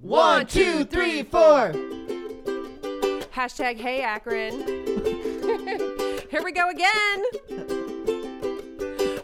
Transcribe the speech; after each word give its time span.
One, 0.00 0.46
two, 0.46 0.84
three, 0.84 1.22
four. 1.22 1.72
Hashtag 3.32 3.76
Hey 3.76 4.02
Akron. 4.02 4.52
Here 6.30 6.42
we 6.42 6.52
go 6.52 6.68
again 6.70 7.24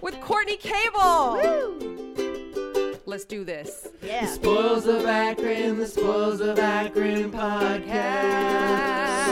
with 0.01 0.21
Courtney 0.21 0.57
Cable. 0.57 1.41
Let's 3.07 3.25
do 3.25 3.45
this. 3.45 3.89
Yeah. 4.03 4.27
The 4.27 4.33
Spoils 4.33 4.87
of 4.87 5.05
Akron, 5.05 5.79
the 5.79 5.87
Spoils 5.87 6.41
of 6.41 6.59
Akron 6.59 7.31
podcast. 7.31 9.27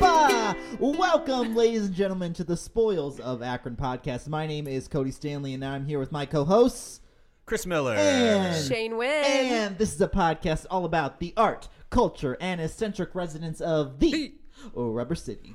Sopa! 0.00 0.56
Welcome, 0.78 1.54
ladies 1.54 1.86
and 1.86 1.94
gentlemen, 1.94 2.32
to 2.34 2.44
the 2.44 2.56
Spoils 2.56 3.20
of 3.20 3.42
Akron 3.42 3.76
podcast. 3.76 4.28
My 4.28 4.46
name 4.46 4.66
is 4.66 4.88
Cody 4.88 5.10
Stanley, 5.10 5.54
and 5.54 5.64
I'm 5.64 5.84
here 5.86 5.98
with 5.98 6.10
my 6.12 6.26
co-hosts. 6.26 7.00
Chris 7.46 7.66
Miller. 7.66 7.94
And, 7.94 8.64
Shane 8.66 8.96
Wynn. 8.96 9.24
and 9.24 9.78
this 9.78 9.92
is 9.94 10.00
a 10.00 10.08
podcast 10.08 10.64
all 10.70 10.84
about 10.86 11.20
the 11.20 11.34
art, 11.36 11.68
culture, 11.90 12.36
and 12.40 12.60
eccentric 12.60 13.14
residents 13.14 13.60
of 13.60 13.98
the 14.00 14.32
oh, 14.74 14.90
Rubber 14.90 15.14
City. 15.14 15.54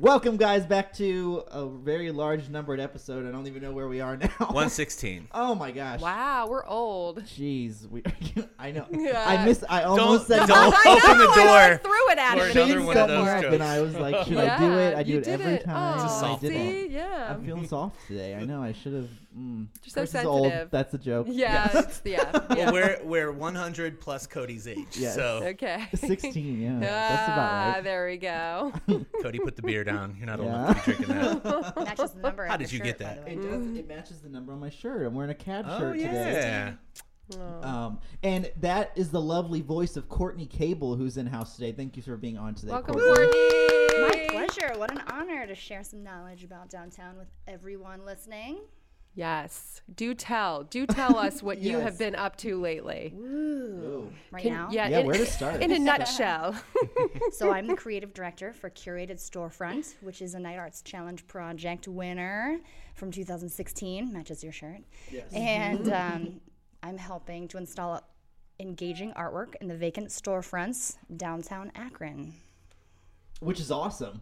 Welcome, 0.00 0.38
guys, 0.38 0.64
back 0.64 0.94
to 0.94 1.44
a 1.50 1.68
very 1.68 2.10
large 2.10 2.48
numbered 2.48 2.80
episode. 2.80 3.28
I 3.28 3.30
don't 3.30 3.46
even 3.46 3.60
know 3.62 3.70
where 3.70 3.86
we 3.86 4.00
are 4.00 4.16
now. 4.16 4.28
116. 4.38 5.28
Oh 5.32 5.54
my 5.54 5.70
gosh. 5.70 6.00
Wow, 6.00 6.48
we're 6.48 6.64
old. 6.66 7.22
Jeez, 7.24 7.86
we. 7.88 8.02
I 8.58 8.70
know. 8.72 8.86
Yeah. 8.90 9.22
I 9.28 9.44
missed. 9.44 9.62
I 9.68 9.82
almost 9.82 10.26
Don't- 10.26 10.38
said. 10.40 10.46
don't- 10.48 10.74
I 10.74 10.96
open 10.96 11.18
know, 11.18 11.26
the 11.26 11.30
I 11.42 11.68
door 11.68 11.78
threw 11.84 12.10
it 12.12 12.18
at 12.18 12.38
for 12.38 12.44
him. 12.46 12.56
another 12.70 12.82
one 12.86 12.96
of 12.96 13.08
those 13.08 13.28
up, 13.28 13.52
and 13.52 13.62
I 13.62 13.80
was 13.82 13.94
like, 13.94 14.26
should 14.26 14.38
I 14.38 14.58
do 14.58 14.72
it? 14.72 14.94
I 14.96 15.02
do 15.02 15.18
it 15.18 15.28
every 15.28 15.52
it. 15.56 15.64
time. 15.66 16.00
Oh, 16.00 16.04
It's 16.06 16.22
a 16.22 16.26
I 16.26 16.38
did 16.38 16.54
one. 16.54 16.62
it. 16.66 16.90
Yeah. 16.92 17.34
I'm 17.34 17.44
feeling 17.44 17.68
soft 17.68 18.06
today. 18.08 18.34
I 18.34 18.44
know. 18.44 18.62
I 18.62 18.72
should 18.72 18.94
have. 18.94 19.10
Mm. 19.36 19.68
You're 19.84 19.90
so 19.90 20.00
Chris 20.00 20.14
is 20.14 20.24
old. 20.24 20.42
sensitive. 20.46 20.70
That's 20.70 20.94
a 20.94 20.98
joke. 20.98 21.26
Yeah, 21.30 21.70
Yes. 21.72 21.84
it's 21.86 22.00
yeah. 22.04 22.30
Well, 22.50 22.72
we're 22.72 23.00
we're 23.04 23.32
100 23.32 24.00
plus 24.00 24.26
Cody's 24.26 24.66
age. 24.66 24.88
Yes. 24.94 25.14
So 25.14 25.42
okay. 25.44 25.86
16. 25.94 26.60
Yeah, 26.60 26.78
that's 26.80 26.92
Ah, 27.28 27.32
about 27.32 27.74
right. 27.76 27.84
there 27.84 28.06
we 28.06 28.16
go. 28.16 28.72
Cody 29.22 29.38
put 29.38 29.54
the 29.56 29.62
beer 29.62 29.84
down. 29.84 30.16
You're 30.18 30.26
not 30.26 30.40
old 30.40 30.48
enough 30.48 30.84
to 30.84 30.90
be 30.90 31.04
drinking 31.04 31.42
that. 31.42 31.76
Matches 31.76 32.10
the 32.12 32.20
number. 32.20 32.44
How 32.46 32.56
did 32.56 32.68
the 32.68 32.72
you 32.72 32.78
shirt, 32.78 32.84
get 32.86 32.98
by 32.98 33.04
that? 33.04 33.24
the 33.24 33.26
way. 33.26 33.32
It 33.34 33.50
does. 33.50 33.76
It 33.78 33.88
matches 33.88 34.20
the 34.20 34.28
number 34.28 34.52
on 34.52 34.58
my 34.60 34.70
shirt. 34.70 35.06
I'm 35.06 35.14
wearing 35.14 35.30
a 35.30 35.34
cab 35.34 35.64
oh 35.68 35.78
shirt 35.78 35.98
today. 35.98 36.74
yeah. 36.74 36.74
Um, 37.62 38.00
and 38.24 38.50
that 38.56 38.90
is 38.96 39.10
the 39.10 39.20
lovely 39.20 39.60
voice 39.60 39.96
of 39.96 40.08
Courtney 40.08 40.46
Cable, 40.46 40.96
who's 40.96 41.16
in 41.16 41.28
house 41.28 41.54
today. 41.54 41.70
Thank 41.70 41.96
you 41.96 42.02
for 42.02 42.16
being 42.16 42.36
on 42.36 42.54
today. 42.56 42.72
Welcome, 42.72 42.94
Courtney. 42.96 43.14
Courtney. 43.26 44.00
My 44.00 44.26
pleasure. 44.48 44.76
What 44.76 44.90
an 44.90 45.02
honor 45.06 45.46
to 45.46 45.54
share 45.54 45.84
some 45.84 46.02
knowledge 46.02 46.42
about 46.42 46.68
downtown 46.70 47.16
with 47.16 47.28
everyone 47.46 48.04
listening. 48.04 48.58
Yes. 49.14 49.82
Do 49.94 50.14
tell. 50.14 50.62
Do 50.62 50.86
tell 50.86 51.16
us 51.18 51.42
what 51.42 51.58
you 51.62 51.78
have 51.78 51.98
been 51.98 52.14
up 52.14 52.36
to 52.38 52.60
lately. 52.60 53.12
Ooh. 53.16 54.10
Right 54.30 54.42
Can- 54.42 54.52
now. 54.52 54.68
Yeah, 54.70 54.88
Yeah, 54.88 54.98
in, 55.00 55.06
where 55.06 55.16
to 55.16 55.26
start? 55.26 55.62
in 55.62 55.72
a 55.72 55.78
nutshell. 55.90 56.54
So 57.32 57.52
I'm 57.52 57.66
the 57.66 57.74
creative 57.76 58.12
director 58.14 58.52
for 58.52 58.70
Curated 58.70 59.16
Storefront, 59.18 59.94
which 60.00 60.20
is 60.22 60.34
a 60.34 60.38
Knight 60.38 60.58
Arts 60.58 60.82
Challenge 60.82 61.26
project 61.26 61.88
winner 61.88 62.58
from 62.94 63.10
2016. 63.10 64.12
Matches 64.12 64.42
your 64.44 64.52
shirt. 64.52 64.80
Yes. 65.10 65.32
And 65.32 65.92
um, 65.92 66.40
I'm 66.82 66.98
helping 66.98 67.48
to 67.48 67.58
install 67.58 68.02
engaging 68.58 69.12
artwork 69.12 69.54
in 69.60 69.68
the 69.68 69.76
vacant 69.76 70.08
storefronts 70.08 70.96
downtown 71.16 71.72
Akron. 71.74 72.34
Which 73.40 73.58
is 73.60 73.70
awesome. 73.70 74.20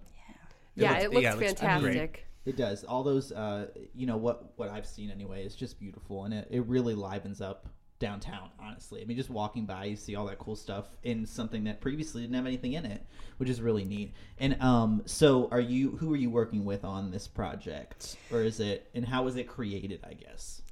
yeah, 0.76 0.92
looks- 0.92 1.04
it 1.04 1.10
looks 1.12 1.22
yeah, 1.22 1.32
it 1.32 1.38
looks 1.38 1.38
great. 1.52 1.58
fantastic. 1.58 2.26
It 2.48 2.56
does. 2.56 2.82
All 2.82 3.02
those, 3.02 3.30
uh, 3.30 3.66
you 3.94 4.06
know, 4.06 4.16
what 4.16 4.54
what 4.56 4.70
I've 4.70 4.86
seen 4.86 5.10
anyway 5.10 5.44
is 5.44 5.54
just 5.54 5.78
beautiful, 5.78 6.24
and 6.24 6.32
it, 6.32 6.48
it 6.50 6.64
really 6.64 6.94
livens 6.94 7.42
up 7.42 7.68
downtown. 7.98 8.48
Honestly, 8.58 9.02
I 9.02 9.04
mean, 9.04 9.18
just 9.18 9.28
walking 9.28 9.66
by, 9.66 9.84
you 9.84 9.96
see 9.96 10.16
all 10.16 10.24
that 10.28 10.38
cool 10.38 10.56
stuff 10.56 10.86
in 11.02 11.26
something 11.26 11.64
that 11.64 11.82
previously 11.82 12.22
didn't 12.22 12.36
have 12.36 12.46
anything 12.46 12.72
in 12.72 12.86
it, 12.86 13.04
which 13.36 13.50
is 13.50 13.60
really 13.60 13.84
neat. 13.84 14.14
And 14.38 14.58
um, 14.62 15.02
so, 15.04 15.48
are 15.50 15.60
you? 15.60 15.90
Who 15.98 16.10
are 16.14 16.16
you 16.16 16.30
working 16.30 16.64
with 16.64 16.86
on 16.86 17.10
this 17.10 17.28
project, 17.28 18.16
or 18.32 18.40
is 18.40 18.60
it? 18.60 18.88
And 18.94 19.04
how 19.04 19.24
was 19.24 19.36
it 19.36 19.46
created? 19.46 20.00
I 20.08 20.14
guess. 20.14 20.62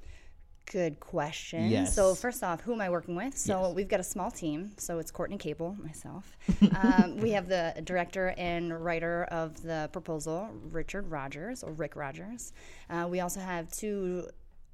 Good 0.71 0.99
question. 0.99 1.69
Yes. 1.69 1.95
So 1.95 2.13
first 2.13 2.43
off, 2.43 2.59
who 2.61 2.73
am 2.73 2.81
I 2.81 2.89
working 2.89 3.15
with? 3.15 3.37
So 3.37 3.67
Yes. 3.67 3.75
we've 3.75 3.87
got 3.87 4.01
a 4.01 4.03
small 4.03 4.29
team. 4.29 4.71
So 4.77 4.99
it's 4.99 5.11
Courtney 5.11 5.37
Cable, 5.37 5.77
myself. 5.81 6.37
um, 6.83 7.17
we 7.17 7.31
have 7.31 7.47
the 7.47 7.73
director 7.85 8.33
and 8.37 8.83
writer 8.83 9.23
of 9.31 9.61
the 9.63 9.89
proposal, 9.93 10.49
Richard 10.71 11.09
Rogers 11.09 11.63
or 11.63 11.71
Rick 11.71 11.95
Rogers. 11.95 12.51
Uh, 12.89 13.07
we 13.09 13.21
also 13.21 13.39
have 13.39 13.71
two 13.71 14.27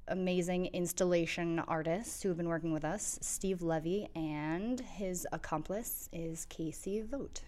amazing 0.08 0.66
installation 0.66 1.60
artists 1.60 2.22
who 2.22 2.28
have 2.28 2.36
been 2.36 2.48
working 2.48 2.72
with 2.72 2.84
us, 2.84 3.18
Steve 3.22 3.62
Levy 3.62 4.08
and 4.16 4.80
his 4.80 5.26
accomplice 5.32 6.08
is 6.12 6.44
Casey 6.46 7.02
Vote. 7.02 7.42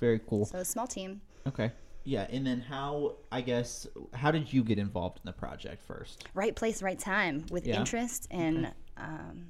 Very 0.00 0.20
cool. 0.20 0.46
So 0.46 0.58
a 0.58 0.64
small 0.64 0.86
team. 0.86 1.20
Okay. 1.46 1.72
Yeah, 2.06 2.26
and 2.30 2.46
then 2.46 2.60
how? 2.60 3.16
I 3.32 3.40
guess 3.40 3.86
how 4.14 4.30
did 4.30 4.52
you 4.52 4.62
get 4.62 4.78
involved 4.78 5.18
in 5.18 5.22
the 5.26 5.32
project 5.32 5.82
first? 5.82 6.24
right 6.34 6.54
place, 6.54 6.80
right 6.80 6.98
time 6.98 7.44
with 7.50 7.66
Yeah. 7.66 7.80
interest 7.80 8.28
and 8.30 8.72
um, 8.96 9.48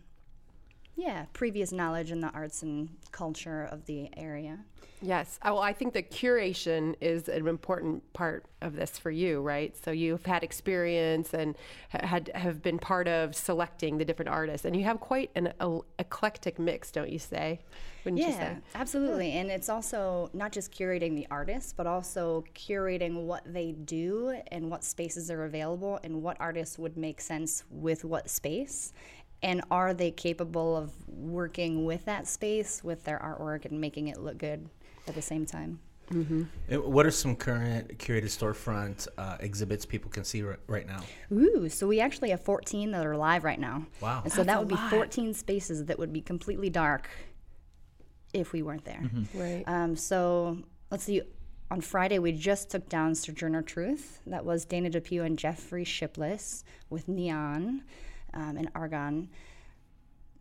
yeah, 0.96 1.26
previous 1.32 1.72
knowledge 1.72 2.10
in 2.10 2.20
the 2.20 2.30
arts 2.30 2.62
and 2.62 2.88
culture 3.12 3.64
of 3.70 3.84
the 3.86 4.10
area. 4.16 4.60
Yes. 5.02 5.38
Uh, 5.42 5.50
Well, 5.52 5.62
I 5.62 5.74
think 5.74 5.92
the 5.92 6.02
curation 6.02 6.94
is 7.02 7.28
an 7.28 7.46
important 7.46 8.10
part 8.14 8.46
of 8.62 8.74
this 8.76 8.98
for 8.98 9.10
you, 9.10 9.42
right? 9.42 9.76
So 9.84 9.90
you've 9.90 10.24
had 10.24 10.42
experience 10.42 11.34
and 11.34 11.54
had 11.90 12.30
have 12.34 12.62
been 12.62 12.78
part 12.78 13.06
of 13.06 13.34
selecting 13.36 13.98
the 13.98 14.06
different 14.06 14.30
artists, 14.30 14.64
and 14.64 14.74
you 14.74 14.84
have 14.84 14.98
quite 15.00 15.30
an 15.34 15.52
eclectic 15.98 16.58
mix, 16.58 16.90
don't 16.90 17.10
you 17.10 17.18
say? 17.18 17.60
Wouldn't 18.04 18.22
you 18.22 18.28
Yeah, 18.28 18.54
say? 18.54 18.56
absolutely. 18.74 19.32
And 19.32 19.50
it's 19.50 19.68
also 19.68 20.30
not 20.32 20.50
just 20.52 20.72
curating 20.72 21.14
the 21.14 21.26
artists, 21.30 21.74
but 21.74 21.86
also 21.86 22.44
curating 22.54 23.24
what 23.26 23.42
they 23.52 23.72
do 23.72 24.40
and 24.50 24.70
what 24.70 24.82
spaces 24.82 25.30
are 25.30 25.44
available 25.44 25.98
and 26.04 26.22
what 26.22 26.38
artists 26.40 26.78
would 26.78 26.96
make 26.96 27.20
sense 27.20 27.64
with 27.70 28.04
what 28.04 28.30
space. 28.30 28.94
And 29.42 29.62
are 29.70 29.92
they 29.94 30.10
capable 30.10 30.76
of 30.76 30.92
working 31.08 31.84
with 31.84 32.04
that 32.06 32.26
space, 32.26 32.82
with 32.82 33.04
their 33.04 33.18
artwork, 33.18 33.64
and 33.64 33.80
making 33.80 34.08
it 34.08 34.18
look 34.18 34.38
good 34.38 34.68
at 35.06 35.14
the 35.14 35.22
same 35.22 35.46
time? 35.46 35.78
Uh, 36.10 36.80
What 36.80 37.04
are 37.04 37.10
some 37.10 37.34
current 37.34 37.98
curated 37.98 38.26
storefront 38.26 39.08
uh, 39.18 39.36
exhibits 39.40 39.84
people 39.84 40.10
can 40.10 40.24
see 40.24 40.42
right, 40.42 40.58
right 40.66 40.86
now? 40.86 41.00
Ooh, 41.32 41.68
so 41.68 41.86
we 41.86 42.00
actually 42.00 42.30
have 42.30 42.40
14 42.42 42.92
that 42.92 43.04
are 43.04 43.16
live 43.16 43.44
right 43.44 43.58
now. 43.58 43.86
Wow. 44.00 44.22
And 44.24 44.32
so 44.32 44.38
That's 44.44 44.46
that 44.46 44.58
would 44.60 44.68
be 44.68 44.76
14 44.96 45.34
spaces 45.34 45.84
that 45.86 45.98
would 45.98 46.12
be 46.12 46.20
completely 46.20 46.70
dark 46.70 47.08
if 48.32 48.52
we 48.52 48.62
weren't 48.62 48.84
there. 48.84 49.02
Right. 49.34 49.64
Um, 49.66 49.96
so 49.96 50.58
let's 50.90 51.04
see. 51.04 51.22
On 51.70 51.80
Friday, 51.80 52.20
we 52.20 52.30
just 52.30 52.70
took 52.70 52.88
down 52.88 53.14
Sojourner 53.16 53.62
Truth. 53.62 54.20
That 54.26 54.44
was 54.44 54.64
Dana 54.64 54.88
Depew 54.88 55.22
and 55.22 55.36
Jeffrey 55.36 55.84
Shipless 55.84 56.62
with 56.90 57.08
Neon 57.08 57.82
um, 58.36 58.56
and 58.56 58.70
Argon. 58.74 59.28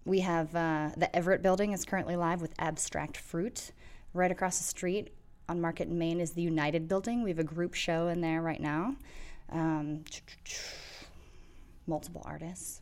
We 0.06 0.20
have 0.20 0.56
uh, 0.56 0.92
the 0.96 1.14
Everett 1.16 1.42
building 1.42 1.72
is 1.72 1.84
currently 1.84 2.16
live 2.16 2.42
with 2.42 2.54
Abstract 2.60 3.18
Fruit. 3.18 3.72
Right 4.14 4.32
across 4.32 4.60
the 4.60 4.64
street 4.64 5.14
on 5.50 5.60
Market 5.60 5.88
in 5.88 5.98
Main 5.98 6.20
is 6.20 6.32
the 6.32 6.42
United 6.42 6.88
building. 6.88 7.24
We 7.24 7.32
have 7.32 7.40
a 7.40 7.44
group 7.44 7.74
show 7.74 8.08
in 8.08 8.22
there 8.22 8.42
right 8.42 8.62
now. 8.62 8.96
Um, 9.52 10.04
multiple 11.88 12.22
artists. 12.26 12.82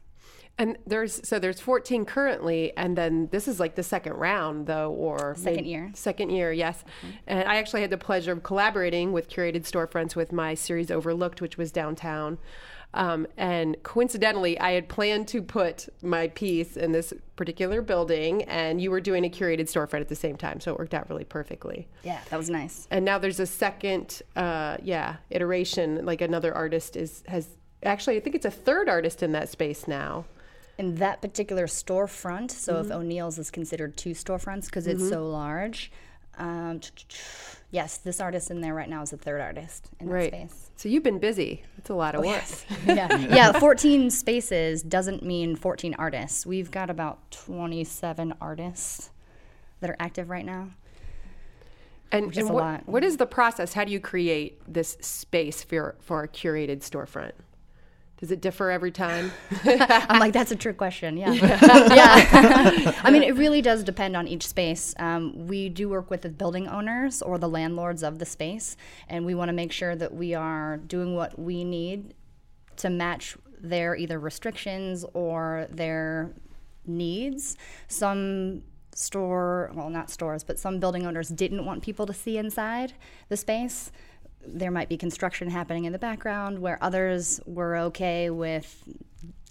And 0.60 0.78
there's 0.86 1.28
so 1.28 1.40
there's 1.40 1.60
14 1.60 2.06
currently, 2.06 2.78
and 2.78 2.96
then 2.96 3.28
this 3.32 3.48
is 3.48 3.60
like 3.60 3.74
the 3.74 3.82
second 3.82 4.14
round, 4.14 4.68
though, 4.68 4.92
or 4.92 5.34
Second 5.36 5.66
year. 5.66 5.92
Second 5.96 6.30
year, 6.30 6.52
yes. 6.52 6.84
And 7.26 7.50
I 7.50 7.56
actually 7.56 7.82
had 7.82 7.90
the 7.90 7.98
pleasure 7.98 8.32
of 8.32 8.44
collaborating 8.44 9.12
with 9.14 9.30
curated 9.30 9.64
storefronts 9.64 10.16
with 10.16 10.32
my 10.32 10.54
series 10.54 10.92
Overlooked, 10.92 11.42
which 11.42 11.58
was 11.58 11.72
downtown. 11.72 12.38
Um, 12.96 13.26
and 13.38 13.76
coincidentally, 13.84 14.60
I 14.60 14.72
had 14.74 14.88
planned 14.88 15.28
to 15.30 15.42
put 15.42 15.90
my 16.04 16.28
piece 16.28 16.78
in 16.78 16.92
this 16.92 17.12
particular 17.36 17.82
building, 17.82 18.44
and 18.44 18.80
you 18.80 18.92
were 18.92 19.02
doing 19.02 19.26
a 19.26 19.30
curated 19.30 19.62
storefront 19.62 20.02
at 20.02 20.10
the 20.10 20.16
same 20.16 20.38
time, 20.38 20.60
so 20.60 20.72
it 20.74 20.78
worked 20.80 20.94
out 20.94 21.10
really 21.10 21.24
perfectly. 21.24 21.88
Yeah, 22.04 22.20
that 22.30 22.38
was 22.38 22.50
nice. 22.52 22.88
And 22.92 23.04
now 23.04 23.18
there's 23.18 23.40
a 23.40 23.48
second, 23.48 24.22
uh, 24.36 24.78
yeah, 24.84 25.16
iteration. 25.32 26.06
Like 26.06 26.22
another 26.22 26.54
artist 26.54 26.96
is 26.96 27.24
has 27.28 27.48
actually, 27.84 28.18
I 28.18 28.20
think 28.20 28.36
it's 28.36 28.46
a 28.46 28.52
third 28.52 28.88
artist 28.88 29.24
in 29.24 29.32
that 29.32 29.50
space 29.50 29.88
now. 29.88 30.26
in 30.78 30.96
that 30.96 31.22
particular 31.22 31.66
storefront, 31.68 32.50
so 32.52 32.74
Mm-hmm. 32.76 32.92
if 32.92 32.98
O'Neill's 32.98 33.38
is 33.40 33.52
considered 33.52 33.96
two 33.98 34.12
storefronts 34.12 34.66
because 34.66 34.88
it's 34.88 35.08
so 35.08 35.28
large, 35.28 35.92
um, 36.38 36.80
yes, 37.72 37.98
this 37.98 38.20
artist 38.20 38.50
in 38.52 38.62
there 38.62 38.74
right 38.74 38.90
now 38.90 39.02
is 39.02 39.12
the 39.12 39.18
third 39.18 39.42
artist 39.42 39.90
in 40.00 40.08
that 40.08 40.14
Right. 40.14 40.28
space. 40.34 40.70
So 40.84 40.90
you've 40.90 41.02
been 41.02 41.20
busy. 41.20 41.64
It's 41.78 41.90
a 41.90 41.94
lot 41.94 42.14
of 42.14 42.26
work. 42.26 42.44
yeah, 42.86 43.18
yeah. 43.18 43.58
14 43.58 44.10
spaces 44.10 44.84
doesn't 44.84 45.24
mean 45.24 45.56
14 45.56 45.96
artists. 45.98 46.46
We've 46.46 46.70
got 46.70 46.90
about 46.90 47.32
27 47.32 48.34
artists 48.42 49.10
that 49.80 49.90
are 49.90 49.96
active 49.98 50.30
right 50.30 50.46
now. 50.46 50.72
And, 52.12 52.28
Which 52.28 52.36
and 52.36 52.50
a 52.50 52.54
what, 52.54 52.62
lot. 52.62 52.84
what 52.86 53.02
is 53.02 53.16
the 53.16 53.26
process? 53.26 53.72
How 53.72 53.86
do 53.86 53.94
you 53.94 54.02
create 54.02 54.60
this 54.68 54.98
space 55.00 55.64
for 55.64 55.96
for 56.02 56.22
a 56.22 56.28
curated 56.28 56.80
storefront? 56.80 57.32
Does 58.24 58.32
it 58.32 58.40
differ 58.40 58.72
every 58.72 58.92
time? 58.92 59.34
I'm 59.66 60.18
like, 60.18 60.32
that's 60.32 60.50
a 60.50 60.56
trick 60.56 60.78
question. 60.78 61.18
Yeah. 61.18 61.34
Yeah. 61.34 62.94
I 63.04 63.12
mean, 63.12 63.22
it 63.22 63.36
really 63.36 63.62
does 63.62 63.84
depend 63.84 64.16
on 64.16 64.30
each 64.30 64.48
space. 64.48 64.96
Um, 64.98 65.46
we 65.46 65.68
do 65.68 65.90
work 65.90 66.10
with 66.10 66.22
the 66.22 66.30
building 66.30 66.66
owners 66.70 67.22
or 67.22 67.38
the 67.38 67.50
landlords 67.50 68.02
of 68.02 68.20
the 68.20 68.26
space, 68.26 68.78
and 69.10 69.26
we 69.26 69.36
want 69.36 69.50
to 69.50 69.54
make 69.54 69.74
sure 69.74 69.94
that 69.98 70.14
we 70.14 70.34
are 70.34 70.78
doing 70.78 71.18
what 71.18 71.38
we 71.38 71.66
need 71.66 72.14
to 72.78 72.90
match 72.90 73.36
their 73.60 73.94
either 73.94 74.22
restrictions 74.22 75.04
or 75.14 75.68
their 75.70 76.32
needs. 76.86 77.58
Some 77.90 78.64
store, 78.96 79.70
well, 79.74 79.90
not 79.90 80.10
stores, 80.10 80.46
but 80.46 80.58
some 80.58 80.80
building 80.80 81.06
owners 81.06 81.28
didn't 81.28 81.66
want 81.66 81.84
people 81.84 82.06
to 82.06 82.14
see 82.14 82.38
inside 82.38 82.94
the 83.28 83.36
space. 83.36 83.92
There 84.46 84.72
might 84.72 84.90
be 84.90 84.98
construction 84.98 85.50
happening 85.50 85.86
in 85.86 85.94
the 85.94 86.00
background 86.00 86.60
where 86.60 86.78
others 86.82 87.40
were 87.46 87.78
okay 87.78 88.30
with 88.30 88.84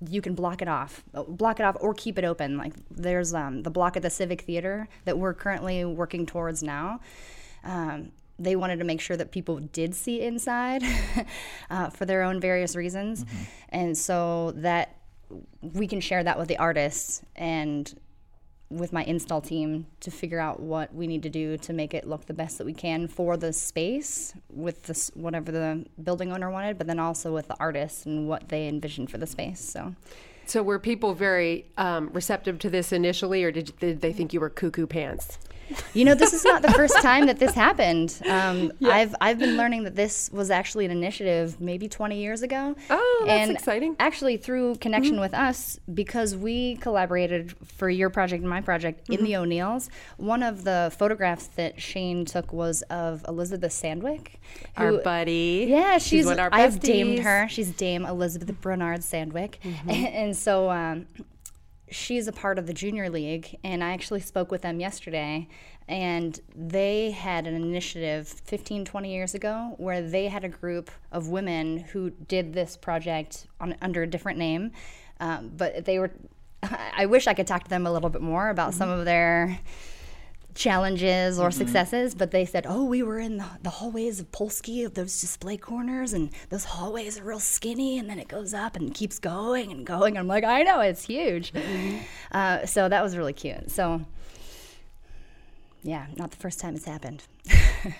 you 0.08 0.20
can 0.20 0.34
block 0.34 0.62
it 0.62 0.68
off, 0.68 1.04
block 1.12 1.60
it 1.60 1.64
off, 1.64 1.76
or 1.80 1.94
keep 1.94 2.18
it 2.18 2.24
open. 2.24 2.56
Like 2.56 2.72
there's 2.90 3.34
um, 3.34 3.62
the 3.62 3.70
block 3.70 3.96
at 3.96 4.02
the 4.02 4.10
Civic 4.10 4.42
Theater 4.42 4.88
that 5.04 5.18
we're 5.18 5.34
currently 5.34 5.84
working 5.84 6.26
towards 6.26 6.62
now. 6.62 7.00
Um, 7.64 8.12
they 8.38 8.56
wanted 8.56 8.78
to 8.78 8.84
make 8.84 9.00
sure 9.00 9.16
that 9.16 9.30
people 9.30 9.60
did 9.60 9.94
see 9.94 10.20
inside 10.22 10.82
uh, 11.70 11.90
for 11.90 12.04
their 12.06 12.22
own 12.22 12.40
various 12.40 12.74
reasons, 12.74 13.24
and 13.68 13.96
so 13.96 14.52
that 14.56 14.96
we 15.60 15.86
can 15.86 16.00
share 16.00 16.24
that 16.24 16.38
with 16.38 16.48
the 16.48 16.58
artists 16.58 17.22
and 17.36 17.94
with 18.78 18.92
my 18.92 19.04
install 19.04 19.40
team 19.40 19.86
to 20.00 20.10
figure 20.10 20.40
out 20.40 20.60
what 20.60 20.94
we 20.94 21.06
need 21.06 21.22
to 21.22 21.30
do 21.30 21.56
to 21.58 21.72
make 21.72 21.94
it 21.94 22.06
look 22.06 22.26
the 22.26 22.34
best 22.34 22.58
that 22.58 22.64
we 22.64 22.72
can 22.72 23.06
for 23.06 23.36
the 23.36 23.52
space 23.52 24.34
with 24.48 25.10
whatever 25.14 25.52
the 25.52 25.84
building 26.02 26.32
owner 26.32 26.50
wanted, 26.50 26.78
but 26.78 26.86
then 26.86 26.98
also 26.98 27.32
with 27.32 27.48
the 27.48 27.56
artists 27.60 28.06
and 28.06 28.28
what 28.28 28.48
they 28.48 28.68
envisioned 28.68 29.10
for 29.10 29.18
the 29.18 29.26
space. 29.26 29.60
So 29.60 29.94
So 30.46 30.62
were 30.62 30.78
people 30.78 31.14
very 31.14 31.66
um, 31.78 32.10
receptive 32.12 32.58
to 32.60 32.70
this 32.70 32.92
initially, 32.92 33.44
or 33.44 33.52
did, 33.52 33.72
did 33.78 34.00
they 34.00 34.12
think 34.12 34.32
you 34.32 34.40
were 34.40 34.50
cuckoo 34.50 34.86
pants? 34.86 35.38
You 35.94 36.04
know, 36.04 36.14
this 36.14 36.32
is 36.32 36.44
not 36.44 36.62
the 36.62 36.72
first 36.72 37.00
time 37.02 37.26
that 37.26 37.38
this 37.38 37.54
happened. 37.54 38.20
Um, 38.28 38.72
I've 38.84 39.14
I've 39.20 39.38
been 39.38 39.56
learning 39.56 39.84
that 39.84 39.96
this 39.96 40.30
was 40.32 40.50
actually 40.50 40.84
an 40.84 40.90
initiative 40.90 41.60
maybe 41.60 41.88
20 41.88 42.20
years 42.20 42.42
ago. 42.42 42.74
Oh, 42.90 43.24
that's 43.26 43.48
and 43.48 43.50
exciting. 43.56 43.96
Actually, 43.98 44.36
through 44.36 44.76
connection 44.76 45.20
with 45.20 45.34
us, 45.34 45.78
because 45.92 46.36
we 46.36 46.76
collaborated 46.76 47.54
for 47.64 47.88
your 47.88 48.10
project 48.10 48.40
and 48.42 48.50
my 48.50 48.60
project 48.60 49.08
in 49.08 49.24
the 49.24 49.36
O'Neills. 49.36 49.90
One 50.16 50.42
of 50.42 50.64
the 50.64 50.92
photographs 50.98 51.46
that 51.48 51.80
Shane 51.80 52.24
took 52.24 52.52
was 52.52 52.82
of 52.82 53.24
Elizabeth 53.28 53.72
Sandwick, 53.72 54.40
Our 54.76 54.98
buddy. 54.98 55.66
yeah, 55.68 55.98
she's. 55.98 56.26
one 56.26 56.34
of 56.34 56.40
our 56.40 56.48
I've 56.52 56.80
damed 56.80 57.20
her. 57.20 57.46
She's 57.48 57.70
Dame 57.70 58.04
Elizabeth 58.04 58.60
Bernard 58.60 59.02
Sandwick, 59.02 59.58
and, 59.88 60.36
so 60.36 60.70
um, 60.70 61.06
she's 61.92 62.26
a 62.26 62.32
part 62.32 62.58
of 62.58 62.66
the 62.66 62.72
junior 62.72 63.08
league. 63.08 63.58
And 63.62 63.84
I 63.84 63.92
actually 63.92 64.20
spoke 64.20 64.50
with 64.50 64.62
them 64.62 64.80
yesterday, 64.80 65.48
and 65.88 66.38
they 66.56 67.10
had 67.10 67.46
an 67.46 67.54
initiative 67.54 68.28
15, 68.28 68.84
20 68.84 69.12
years 69.12 69.34
ago 69.34 69.74
where 69.78 70.02
they 70.02 70.28
had 70.28 70.44
a 70.44 70.48
group 70.48 70.90
of 71.10 71.28
women 71.28 71.78
who 71.78 72.10
did 72.10 72.52
this 72.52 72.76
project 72.76 73.46
on, 73.60 73.76
under 73.82 74.02
a 74.02 74.06
different 74.06 74.38
name, 74.38 74.72
um, 75.20 75.52
but 75.56 75.84
they 75.84 75.98
were. 75.98 76.10
I 76.96 77.06
wish 77.06 77.26
I 77.26 77.34
could 77.34 77.46
talk 77.46 77.64
to 77.64 77.70
them 77.70 77.86
a 77.86 77.92
little 77.92 78.10
bit 78.10 78.22
more 78.22 78.48
about 78.48 78.74
some 78.74 78.88
of 78.88 79.04
their 79.04 79.58
challenges 80.54 81.38
or 81.38 81.50
successes, 81.50 82.14
but 82.14 82.30
they 82.30 82.44
said, 82.44 82.66
"Oh, 82.68 82.84
we 82.84 83.02
were 83.02 83.18
in 83.18 83.38
the, 83.38 83.46
the 83.62 83.70
hallways 83.70 84.20
of 84.20 84.30
Polsky 84.32 84.84
of 84.84 84.94
those 84.94 85.20
display 85.20 85.56
corners, 85.56 86.12
and 86.12 86.30
those 86.50 86.64
hallways 86.64 87.18
are 87.18 87.24
real 87.24 87.40
skinny, 87.40 87.98
and 87.98 88.08
then 88.08 88.18
it 88.18 88.28
goes 88.28 88.52
up 88.54 88.76
and 88.76 88.94
keeps 88.94 89.18
going 89.18 89.70
and 89.72 89.86
going." 89.86 90.16
I'm 90.16 90.26
like, 90.28 90.44
"I 90.44 90.62
know, 90.62 90.80
it's 90.80 91.04
huge." 91.04 91.52
Uh, 92.32 92.64
so 92.64 92.88
that 92.88 93.02
was 93.02 93.14
really 93.16 93.34
cute. 93.34 93.70
So, 93.70 94.06
yeah, 95.82 96.06
not 96.16 96.30
the 96.30 96.36
first 96.36 96.60
time 96.60 96.74
it's 96.76 96.84
happened. 96.84 97.22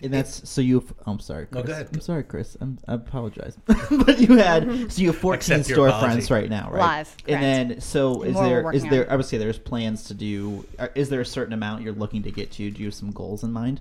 And 0.02 0.14
that's 0.14 0.49
so 0.49 0.61
you. 0.61 0.84
Oh, 1.06 1.12
I'm 1.12 1.19
sorry. 1.19 1.46
Chris. 1.46 1.62
No, 1.62 1.67
go 1.67 1.73
ahead. 1.73 1.88
I'm 1.93 2.00
sorry, 2.00 2.23
Chris. 2.23 2.56
I'm, 2.61 2.79
I 2.87 2.94
apologize, 2.94 3.56
but 3.67 4.20
you 4.20 4.37
had 4.37 4.93
so 4.93 5.02
you 5.02 5.08
have 5.08 5.17
14 5.19 5.34
Accept 5.58 5.69
your 5.76 5.88
apology. 5.88 6.20
storefronts 6.23 6.31
right 6.31 6.49
now, 6.49 6.70
right? 6.70 6.79
Live, 6.79 7.17
And 7.26 7.43
then 7.43 7.81
so 7.81 8.23
is 8.23 8.34
More 8.34 8.43
we're 8.44 8.49
there 8.49 8.58
is 8.61 8.64
working 8.84 8.90
there? 8.90 9.06
on. 9.06 9.12
I 9.12 9.17
would 9.17 9.26
say 9.26 9.38
there's 9.38 9.58
plans 9.58 10.05
to 10.05 10.14
do. 10.14 10.64
uh, 10.79 10.87
Is 10.94 11.08
there 11.08 11.20
a 11.20 11.26
certain 11.26 11.52
amount 11.52 11.82
you're 11.82 11.94
looking 11.94 12.23
to 12.23 12.31
get 12.31 12.52
to? 12.52 12.70
Do 12.70 12.79
you 12.81 12.87
have 12.87 12.94
some 12.94 13.11
goals 13.11 13.43
in 13.43 13.50
mind? 13.52 13.81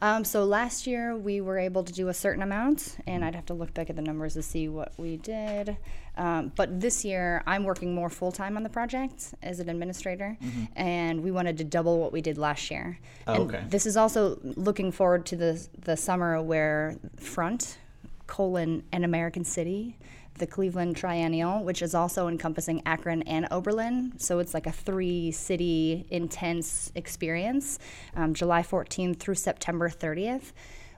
Um, 0.00 0.24
so 0.24 0.44
last 0.44 0.86
year 0.86 1.16
we 1.16 1.40
were 1.40 1.58
able 1.58 1.82
to 1.84 1.92
do 1.92 2.08
a 2.08 2.14
certain 2.14 2.42
amount, 2.42 2.96
and 3.06 3.24
I'd 3.24 3.34
have 3.34 3.46
to 3.46 3.54
look 3.54 3.72
back 3.74 3.90
at 3.90 3.96
the 3.96 4.02
numbers 4.02 4.34
to 4.34 4.42
see 4.42 4.68
what 4.68 4.92
we 4.96 5.16
did. 5.16 5.76
Um, 6.16 6.52
but 6.54 6.80
this 6.80 7.04
year 7.04 7.42
I'm 7.46 7.64
working 7.64 7.94
more 7.94 8.08
full 8.08 8.32
time 8.32 8.56
on 8.56 8.62
the 8.62 8.68
project 8.70 9.34
as 9.42 9.60
an 9.60 9.68
administrator, 9.68 10.36
and 10.74 11.22
we 11.22 11.30
wanted 11.30 11.58
to 11.58 11.64
double 11.64 11.98
what 11.98 12.12
we 12.12 12.20
did 12.20 12.38
last 12.38 12.70
year. 12.70 12.98
Oh, 13.26 13.34
and 13.34 13.42
okay. 13.54 13.64
This 13.68 13.86
is 13.86 13.96
also 13.96 14.38
looking 14.42 14.92
forward 14.92 15.26
to 15.26 15.36
the 15.36 15.66
the 15.82 15.96
summer 15.96 16.40
where 16.42 16.96
Front 17.18 17.78
colon 18.26 18.82
an 18.92 19.04
American 19.04 19.44
City. 19.44 19.96
The 20.38 20.46
Cleveland 20.46 20.96
Triennial, 20.96 21.64
which 21.64 21.80
is 21.82 21.94
also 21.94 22.28
encompassing 22.28 22.82
Akron 22.84 23.22
and 23.22 23.48
Oberlin. 23.50 24.12
So 24.18 24.38
it's 24.38 24.52
like 24.52 24.66
a 24.66 24.72
three 24.72 25.30
city 25.32 26.06
intense 26.10 26.92
experience, 26.94 27.78
um, 28.14 28.34
July 28.34 28.62
14th 28.62 29.18
through 29.18 29.36
September 29.36 29.88
30th, 29.88 30.52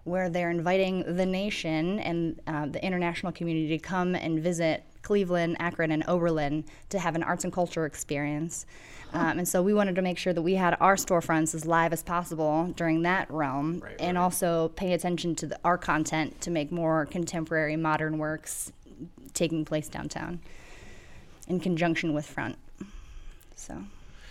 where 0.05 0.29
they're 0.29 0.51
inviting 0.51 1.17
the 1.17 1.27
nation 1.27 2.01
and 2.01 2.41
uh, 2.47 2.67
the 2.67 2.85
international 2.85 3.31
community 3.31 3.69
to 3.69 3.79
come 3.79 4.15
and 4.15 4.41
visit 4.41 4.85
Cleveland, 5.03 5.57
Akron, 5.61 5.93
and 5.93 6.05
Oberlin 6.09 6.65
to 6.91 6.99
have 6.99 7.15
an 7.15 7.23
arts 7.23 7.45
and 7.45 7.53
culture 7.53 7.87
experience. 7.87 8.67
Um, 9.13 9.39
and 9.39 9.49
so 9.49 9.63
we 9.63 9.73
wanted 9.73 9.95
to 9.95 10.03
make 10.03 10.19
sure 10.19 10.33
that 10.33 10.43
we 10.43 10.55
had 10.55 10.77
our 10.81 10.97
storefronts 10.97 11.55
as 11.55 11.65
live 11.65 11.93
as 11.93 12.03
possible 12.03 12.75
during 12.77 13.03
that 13.03 13.31
realm, 13.31 13.83
and 13.99 14.19
also 14.19 14.69
pay 14.77 14.93
attention 14.93 15.35
to 15.37 15.47
the, 15.47 15.59
our 15.65 15.79
content 15.79 16.41
to 16.43 16.51
make 16.51 16.71
more 16.71 17.07
contemporary, 17.07 17.77
modern 17.77 18.19
works 18.19 18.73
taking 19.35 19.65
place 19.65 19.89
downtown 19.89 20.41
in 21.49 21.61
conjunction 21.61 22.13
with 22.13 22.27
Front. 22.27 22.57
So. 23.55 23.85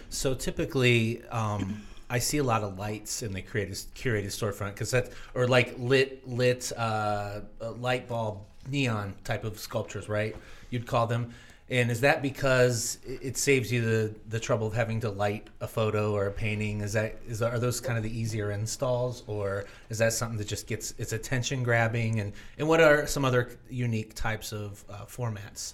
So 0.09 0.33
typically, 0.33 1.23
um, 1.27 1.81
I 2.09 2.19
see 2.19 2.37
a 2.37 2.43
lot 2.43 2.63
of 2.63 2.77
lights 2.77 3.21
in 3.21 3.33
the 3.33 3.41
curated 3.41 3.87
storefront 4.27 4.73
because 4.73 4.91
that 4.91 5.11
or 5.33 5.47
like 5.47 5.75
lit 5.77 6.27
lit 6.27 6.71
uh, 6.77 7.41
light 7.79 8.07
bulb 8.07 8.39
neon 8.69 9.13
type 9.23 9.43
of 9.43 9.59
sculptures, 9.59 10.07
right? 10.07 10.35
You'd 10.69 10.87
call 10.87 11.07
them. 11.07 11.33
And 11.69 11.91
is 11.91 11.99
that 12.01 12.21
because 12.21 12.97
it 13.05 13.35
saves 13.35 13.71
you 13.71 13.81
the, 13.81 14.15
the 14.29 14.39
trouble 14.39 14.67
of 14.67 14.73
having 14.73 15.01
to 15.01 15.09
light 15.09 15.47
a 15.59 15.67
photo 15.67 16.13
or 16.13 16.27
a 16.27 16.31
painting? 16.31 16.79
Is 16.81 16.93
that 16.93 17.17
is 17.27 17.41
are 17.41 17.59
those 17.59 17.81
kind 17.81 17.97
of 17.97 18.03
the 18.03 18.17
easier 18.17 18.51
installs, 18.51 19.23
or 19.27 19.65
is 19.89 19.97
that 19.97 20.13
something 20.13 20.37
that 20.37 20.47
just 20.47 20.65
gets 20.65 20.93
it's 20.97 21.11
attention 21.11 21.63
grabbing? 21.63 22.21
And 22.21 22.31
and 22.57 22.69
what 22.69 22.79
are 22.79 23.05
some 23.05 23.25
other 23.25 23.49
unique 23.69 24.13
types 24.13 24.53
of 24.53 24.83
uh, 24.89 25.05
formats? 25.05 25.73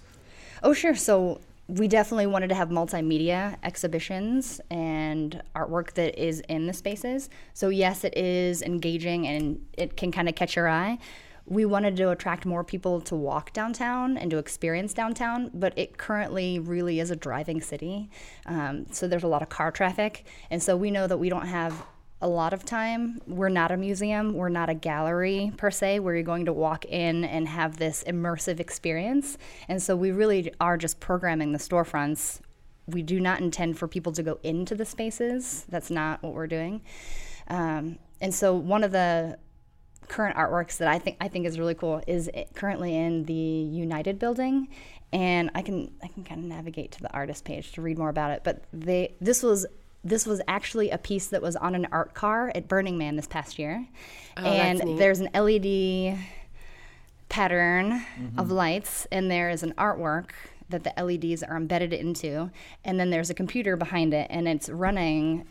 Oh, 0.64 0.72
sure. 0.72 0.96
So 0.96 1.40
we 1.68 1.88
definitely 1.88 2.26
wanted 2.26 2.48
to 2.48 2.54
have 2.54 2.68
multimedia 2.68 3.56
exhibitions 3.62 4.60
and 4.70 5.42
artwork 5.54 5.92
that 5.92 6.20
is 6.22 6.40
in 6.48 6.66
the 6.66 6.72
spaces. 6.72 7.30
So, 7.54 7.70
yes, 7.70 8.04
it 8.04 8.16
is 8.16 8.62
engaging 8.62 9.26
and 9.26 9.64
it 9.72 9.96
can 9.96 10.12
kind 10.12 10.28
of 10.28 10.34
catch 10.34 10.56
your 10.56 10.68
eye. 10.68 10.98
We 11.46 11.64
wanted 11.64 11.96
to 11.96 12.10
attract 12.10 12.46
more 12.46 12.64
people 12.64 13.00
to 13.02 13.14
walk 13.14 13.52
downtown 13.52 14.16
and 14.16 14.30
to 14.30 14.38
experience 14.38 14.94
downtown, 14.94 15.50
but 15.52 15.76
it 15.76 15.98
currently 15.98 16.58
really 16.58 17.00
is 17.00 17.10
a 17.10 17.16
driving 17.16 17.60
city. 17.60 18.10
Um, 18.46 18.86
so, 18.90 19.06
there's 19.06 19.24
a 19.24 19.28
lot 19.28 19.42
of 19.42 19.48
car 19.48 19.70
traffic. 19.70 20.24
And 20.50 20.62
so, 20.62 20.76
we 20.76 20.90
know 20.90 21.06
that 21.06 21.18
we 21.18 21.28
don't 21.28 21.46
have 21.46 21.84
a 22.24 22.28
lot 22.28 22.54
of 22.54 22.64
time. 22.64 23.20
We're 23.26 23.50
not 23.50 23.70
a 23.70 23.76
museum, 23.76 24.32
we're 24.32 24.48
not 24.48 24.70
a 24.70 24.74
gallery 24.74 25.52
per 25.58 25.70
se, 25.70 26.00
where 26.00 26.14
you're 26.14 26.22
going 26.22 26.46
to 26.46 26.54
walk 26.54 26.86
in 26.86 27.22
and 27.22 27.46
have 27.46 27.76
this 27.76 28.02
immersive 28.06 28.60
experience. 28.60 29.36
And 29.68 29.82
so 29.82 29.94
we 29.94 30.10
really 30.10 30.50
are 30.58 30.78
just 30.78 31.00
programming 31.00 31.52
the 31.52 31.58
storefronts. 31.58 32.40
We 32.86 33.02
do 33.02 33.20
not 33.20 33.40
intend 33.40 33.78
for 33.78 33.86
people 33.86 34.12
to 34.12 34.22
go 34.22 34.38
into 34.42 34.74
the 34.74 34.86
spaces. 34.86 35.66
That's 35.68 35.90
not 35.90 36.22
what 36.22 36.32
we're 36.32 36.46
doing. 36.46 36.80
Um, 37.48 37.98
and 38.22 38.34
so 38.34 38.54
one 38.54 38.84
of 38.84 38.92
the 38.92 39.38
current 40.08 40.36
artworks 40.36 40.78
that 40.78 40.88
I 40.88 40.98
think 40.98 41.16
I 41.20 41.28
think 41.28 41.46
is 41.46 41.58
really 41.58 41.74
cool 41.74 42.02
is 42.06 42.30
currently 42.54 42.96
in 42.96 43.24
the 43.24 43.32
United 43.34 44.18
building, 44.18 44.68
and 45.12 45.50
I 45.54 45.62
can 45.62 45.90
I 46.02 46.08
can 46.08 46.24
kind 46.24 46.40
of 46.40 46.46
navigate 46.46 46.92
to 46.92 47.02
the 47.02 47.12
artist 47.12 47.44
page 47.44 47.72
to 47.72 47.82
read 47.82 47.98
more 47.98 48.08
about 48.08 48.30
it. 48.30 48.42
But 48.44 48.64
they 48.72 49.14
this 49.20 49.42
was 49.42 49.66
this 50.02 50.26
was 50.26 50.40
actually 50.46 50.90
a 50.90 50.98
piece 50.98 51.28
that 51.28 51.40
was 51.40 51.56
on 51.56 51.74
an 51.74 51.86
art 51.90 52.14
car 52.14 52.52
at 52.54 52.68
Burning 52.68 52.98
Man 52.98 53.16
this 53.16 53.26
past 53.26 53.58
year, 53.58 53.86
oh, 54.36 54.44
and 54.44 54.80
that's 54.80 54.88
neat. 54.88 54.98
there's 54.98 55.20
an 55.20 55.30
LED 55.34 56.18
pattern 57.28 57.92
mm-hmm. 57.92 58.38
of 58.38 58.50
lights, 58.50 59.06
and 59.10 59.30
there 59.30 59.50
is 59.50 59.62
an 59.62 59.72
artwork 59.78 60.30
that 60.68 60.84
the 60.84 60.92
LEDs 61.02 61.42
are 61.42 61.56
embedded 61.56 61.92
into, 61.92 62.50
and 62.84 62.98
then 62.98 63.10
there's 63.10 63.30
a 63.30 63.34
computer 63.34 63.76
behind 63.76 64.14
it, 64.14 64.26
and 64.30 64.48
it's 64.48 64.68
running 64.68 65.46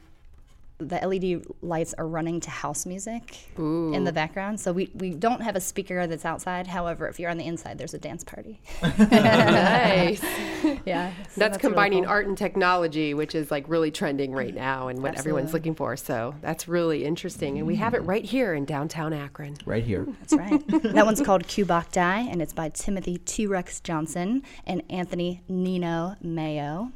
the 0.80 0.96
LED 0.96 1.46
lights 1.62 1.94
are 1.98 2.08
running 2.08 2.40
to 2.42 2.50
house 2.50 2.86
music 2.86 3.38
in 3.58 4.04
the 4.04 4.12
background. 4.12 4.60
So 4.60 4.74
we, 4.74 4.90
we 4.96 5.12
don't 5.12 5.42
have 5.42 5.56
a 5.56 5.62
speaker 5.62 6.08
that's 6.08 6.26
outside. 6.26 6.68
However, 6.68 7.08
if 7.08 7.20
you're 7.20 7.30
on 7.30 7.38
the 7.38 7.46
inside, 7.46 7.78
there's 7.78 7.94
a 7.94 8.00
dance 8.00 8.24
party. 8.24 8.60
nice. 8.82 10.22
yeah. 10.86 11.14
so 11.30 11.40
that's, 11.40 11.58
really 11.58 11.60
combining 11.60 12.04
cool. 12.04 12.12
art 12.12 12.28
and 12.28 12.38
technology, 12.38 13.14
which 13.14 13.36
is 13.36 13.52
like 13.52 13.68
really 13.70 13.92
trending 13.92 14.34
right 14.34 14.54
now 14.54 14.88
and 14.88 15.02
what 15.02 15.18
everyone's 15.18 15.54
looking 15.54 15.76
for. 15.76 15.96
So 15.96 16.36
that's 16.42 16.68
really 16.68 17.06
interesting. 17.06 17.58
And 17.58 17.68
we 17.68 17.76
have 17.76 17.94
it 17.94 18.02
mm. 18.04 18.08
right 18.08 18.26
here 18.26 18.54
in 18.54 18.66
downtown 18.66 19.14
Akron. 19.14 19.58
Right 19.66 19.84
here. 19.84 20.08
That's 20.20 20.34
right. 20.34 20.62
that 20.84 21.06
one's 21.06 21.22
called 21.22 21.44
Kubok 21.44 21.92
Die, 21.92 22.20
and 22.20 22.42
it's 22.42 22.54
by 22.54 22.70
Timothy 22.70 23.20
T. 23.20 23.48
Rex 23.48 23.80
Johnson 23.80 24.44
and 24.66 24.82
Anthony 24.90 25.42
Nino 25.48 26.16
Mayo. 26.22 26.92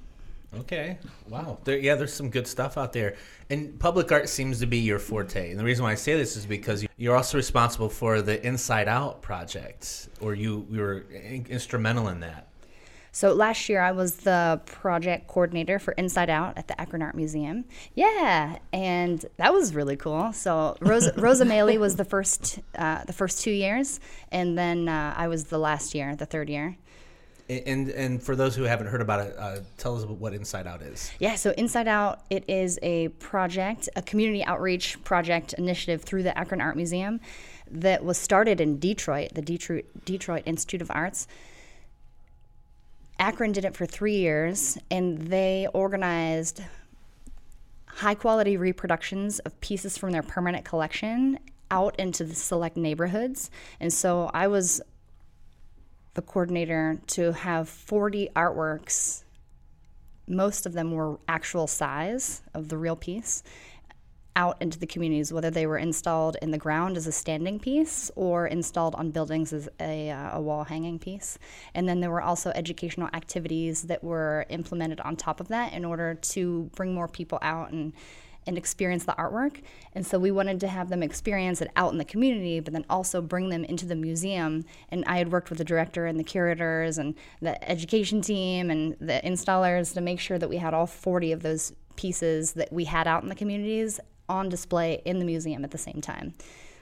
Okay. 0.60 0.98
Wow. 1.30 1.60
There, 1.64 1.78
yeah, 1.78 1.96
there's 1.96 2.14
some 2.14 2.30
good 2.30 2.48
stuff 2.48 2.78
out 2.78 2.94
there. 2.94 3.16
And 3.50 3.80
public 3.80 4.12
art 4.12 4.30
seems 4.30 4.60
to 4.60 4.66
be 4.66 4.80
your 4.80 5.00
forte. 5.00 5.52
And 5.52 5.60
the 5.60 5.64
reason 5.64 5.84
why 5.84 5.92
I 5.92 5.96
say 5.96 6.16
this 6.16 6.36
is 6.36 6.46
because 6.46 6.86
you're 6.98 7.16
also 7.16 7.38
responsible 7.38 7.90
for 7.90 8.22
the 8.22 8.46
Inside 8.46 8.88
Out 8.88 9.22
project, 9.22 10.10
or 10.20 10.34
you, 10.34 10.66
you 10.70 10.82
were 10.82 11.06
in- 11.12 11.46
instrumental 11.50 12.08
in 12.10 12.20
that. 12.22 12.48
So 13.18 13.34
last 13.34 13.68
year 13.68 13.82
I 13.82 13.94
was 13.94 14.18
the 14.18 14.62
project 14.66 15.28
coordinator 15.28 15.80
for 15.80 15.94
Inside 15.94 16.30
Out 16.30 16.56
at 16.56 16.68
the 16.68 16.80
Akron 16.80 17.02
Art 17.02 17.16
Museum. 17.16 17.66
Yeah, 17.96 18.60
and 18.72 19.26
that 19.38 19.52
was 19.54 19.74
really 19.74 19.96
cool. 19.96 20.34
So 20.34 20.78
Rosa, 20.82 21.14
Rosa 21.18 21.44
Maley 21.44 21.80
was 21.80 21.96
the 21.96 22.06
first 22.06 22.60
uh, 22.78 23.04
the 23.06 23.14
first 23.14 23.42
two 23.42 23.50
years, 23.50 24.00
and 24.32 24.56
then 24.56 24.88
uh, 24.88 25.16
I 25.18 25.30
was 25.30 25.46
the 25.46 25.58
last 25.58 25.96
year, 25.96 26.16
the 26.16 26.28
third 26.28 26.48
year. 26.48 26.78
And 27.50 27.89
and 27.89 28.22
for 28.22 28.36
those 28.36 28.56
who 28.56 28.63
haven't 28.63 28.88
heard 28.88 29.01
about 29.01 29.25
it, 29.25 29.36
uh, 29.38 29.60
tell 29.77 29.96
us 29.96 30.06
what 30.06 30.34
Inside 30.34 30.68
Out 30.68 30.82
is. 30.82 31.12
Yeah, 31.20 31.36
so 31.36 31.51
Inside 31.51 31.88
Out, 31.88 32.22
it 32.30 32.44
is 32.50 32.77
a 32.82 33.08
project, 33.08 33.88
a 33.96 34.01
community 34.01 34.44
outreach 34.44 35.01
project 35.06 35.54
initiative 35.54 36.01
through 36.01 36.24
the 36.24 36.38
Akron 36.38 36.60
Art 36.60 36.75
Museum 36.75 37.22
that 37.72 38.04
was 38.04 38.18
started 38.18 38.60
in 38.60 38.80
Detroit, 38.80 39.30
the 39.34 39.42
Detroit, 39.42 39.86
Detroit 40.04 40.44
Institute 40.46 40.82
of 40.82 40.92
Arts. 40.92 41.27
Akron 43.20 43.51
did 43.54 43.66
it 43.66 43.75
for 43.75 43.86
three 43.86 44.18
years, 44.18 44.77
and 44.92 45.18
they 45.18 45.68
organized 45.74 46.62
high 47.88 48.13
quality 48.13 48.58
reproductions 48.58 49.39
of 49.39 49.60
pieces 49.62 49.98
from 49.98 50.12
their 50.12 50.22
permanent 50.22 50.66
collection 50.66 51.39
out 51.72 51.96
into 52.00 52.24
the 52.24 52.36
select 52.36 52.77
neighborhoods. 52.77 53.50
And 53.80 53.92
so 53.92 54.30
I 54.34 54.48
was 54.48 54.82
the 56.18 56.24
coordinator 56.24 57.00
to 57.06 57.32
have 57.32 57.70
40 57.70 58.30
artworks 58.36 59.24
most 60.28 60.66
of 60.66 60.74
them 60.74 60.92
were 60.92 61.20
actual 61.28 61.68
size 61.68 62.42
of 62.54 62.68
the 62.70 62.78
real 62.78 62.96
piece 62.96 63.44
out 64.36 64.58
into 64.62 64.78
the 64.78 64.86
communities, 64.86 65.32
whether 65.32 65.50
they 65.50 65.66
were 65.66 65.78
installed 65.78 66.38
in 66.42 66.52
the 66.52 66.58
ground 66.58 66.98
as 66.98 67.08
a 67.08 67.12
standing 67.12 67.60
piece 67.60 68.12
or 68.16 68.46
installed 68.48 68.94
on 68.96 69.10
buildings 69.10 69.54
as 69.54 69.70
a, 69.80 70.12
uh, 70.12 70.38
a 70.38 70.42
wall 70.42 70.64
hanging 70.64 71.00
piece. 71.00 71.40
And 71.74 71.88
then 71.88 72.02
there 72.02 72.12
were 72.12 72.22
also 72.22 72.52
educational 72.54 73.10
activities 73.14 73.84
that 73.84 74.04
were 74.04 74.46
implemented 74.50 75.00
on 75.02 75.16
top 75.16 75.40
of 75.40 75.48
that 75.48 75.74
in 75.74 75.86
order 75.86 76.16
to 76.16 76.70
bring 76.76 76.94
more 76.94 77.08
people 77.08 77.40
out 77.42 77.72
and 77.72 77.94
and 78.48 78.58
experience 78.58 79.06
the 79.06 79.13
artwork. 79.13 79.62
And 79.94 80.06
so 80.06 80.18
we 80.18 80.32
wanted 80.32 80.60
to 80.62 80.68
have 80.68 80.89
them 80.89 81.04
experience 81.04 81.62
it 81.62 81.70
out 81.75 81.92
in 81.92 81.98
the 81.98 82.06
community, 82.06 82.60
but 82.60 82.74
then 82.74 82.86
also 82.89 83.22
bring 83.22 83.50
them 83.50 83.63
into 83.63 83.86
the 83.86 83.96
museum. 83.96 84.63
And 84.89 85.04
I 85.06 85.18
had 85.18 85.32
worked 85.32 85.50
with 85.50 85.58
the 85.58 85.66
director 85.66 86.06
and 86.06 86.20
the 86.20 86.24
curators 86.24 86.98
and 86.98 87.16
the 87.42 87.70
education 87.70 88.22
team 88.22 88.72
and 88.72 88.96
the 89.00 89.22
installers 89.24 89.94
to 89.94 90.01
make 90.01 90.20
sure 90.20 90.39
that 90.39 90.50
we 90.50 90.58
had 90.58 90.74
all 90.74 90.88
40 90.88 91.32
of 91.34 91.44
those 91.44 91.74
pieces 91.96 92.54
that 92.54 92.72
we 92.72 92.86
had 92.86 93.08
out 93.08 93.24
in 93.24 93.30
the 93.30 93.36
communities 93.36 94.00
on 94.30 94.50
display 94.50 95.01
in 95.06 95.20
the 95.20 95.25
museum 95.25 95.63
at 95.63 95.72
the 95.72 95.77
same 95.77 96.01
time. 96.01 96.34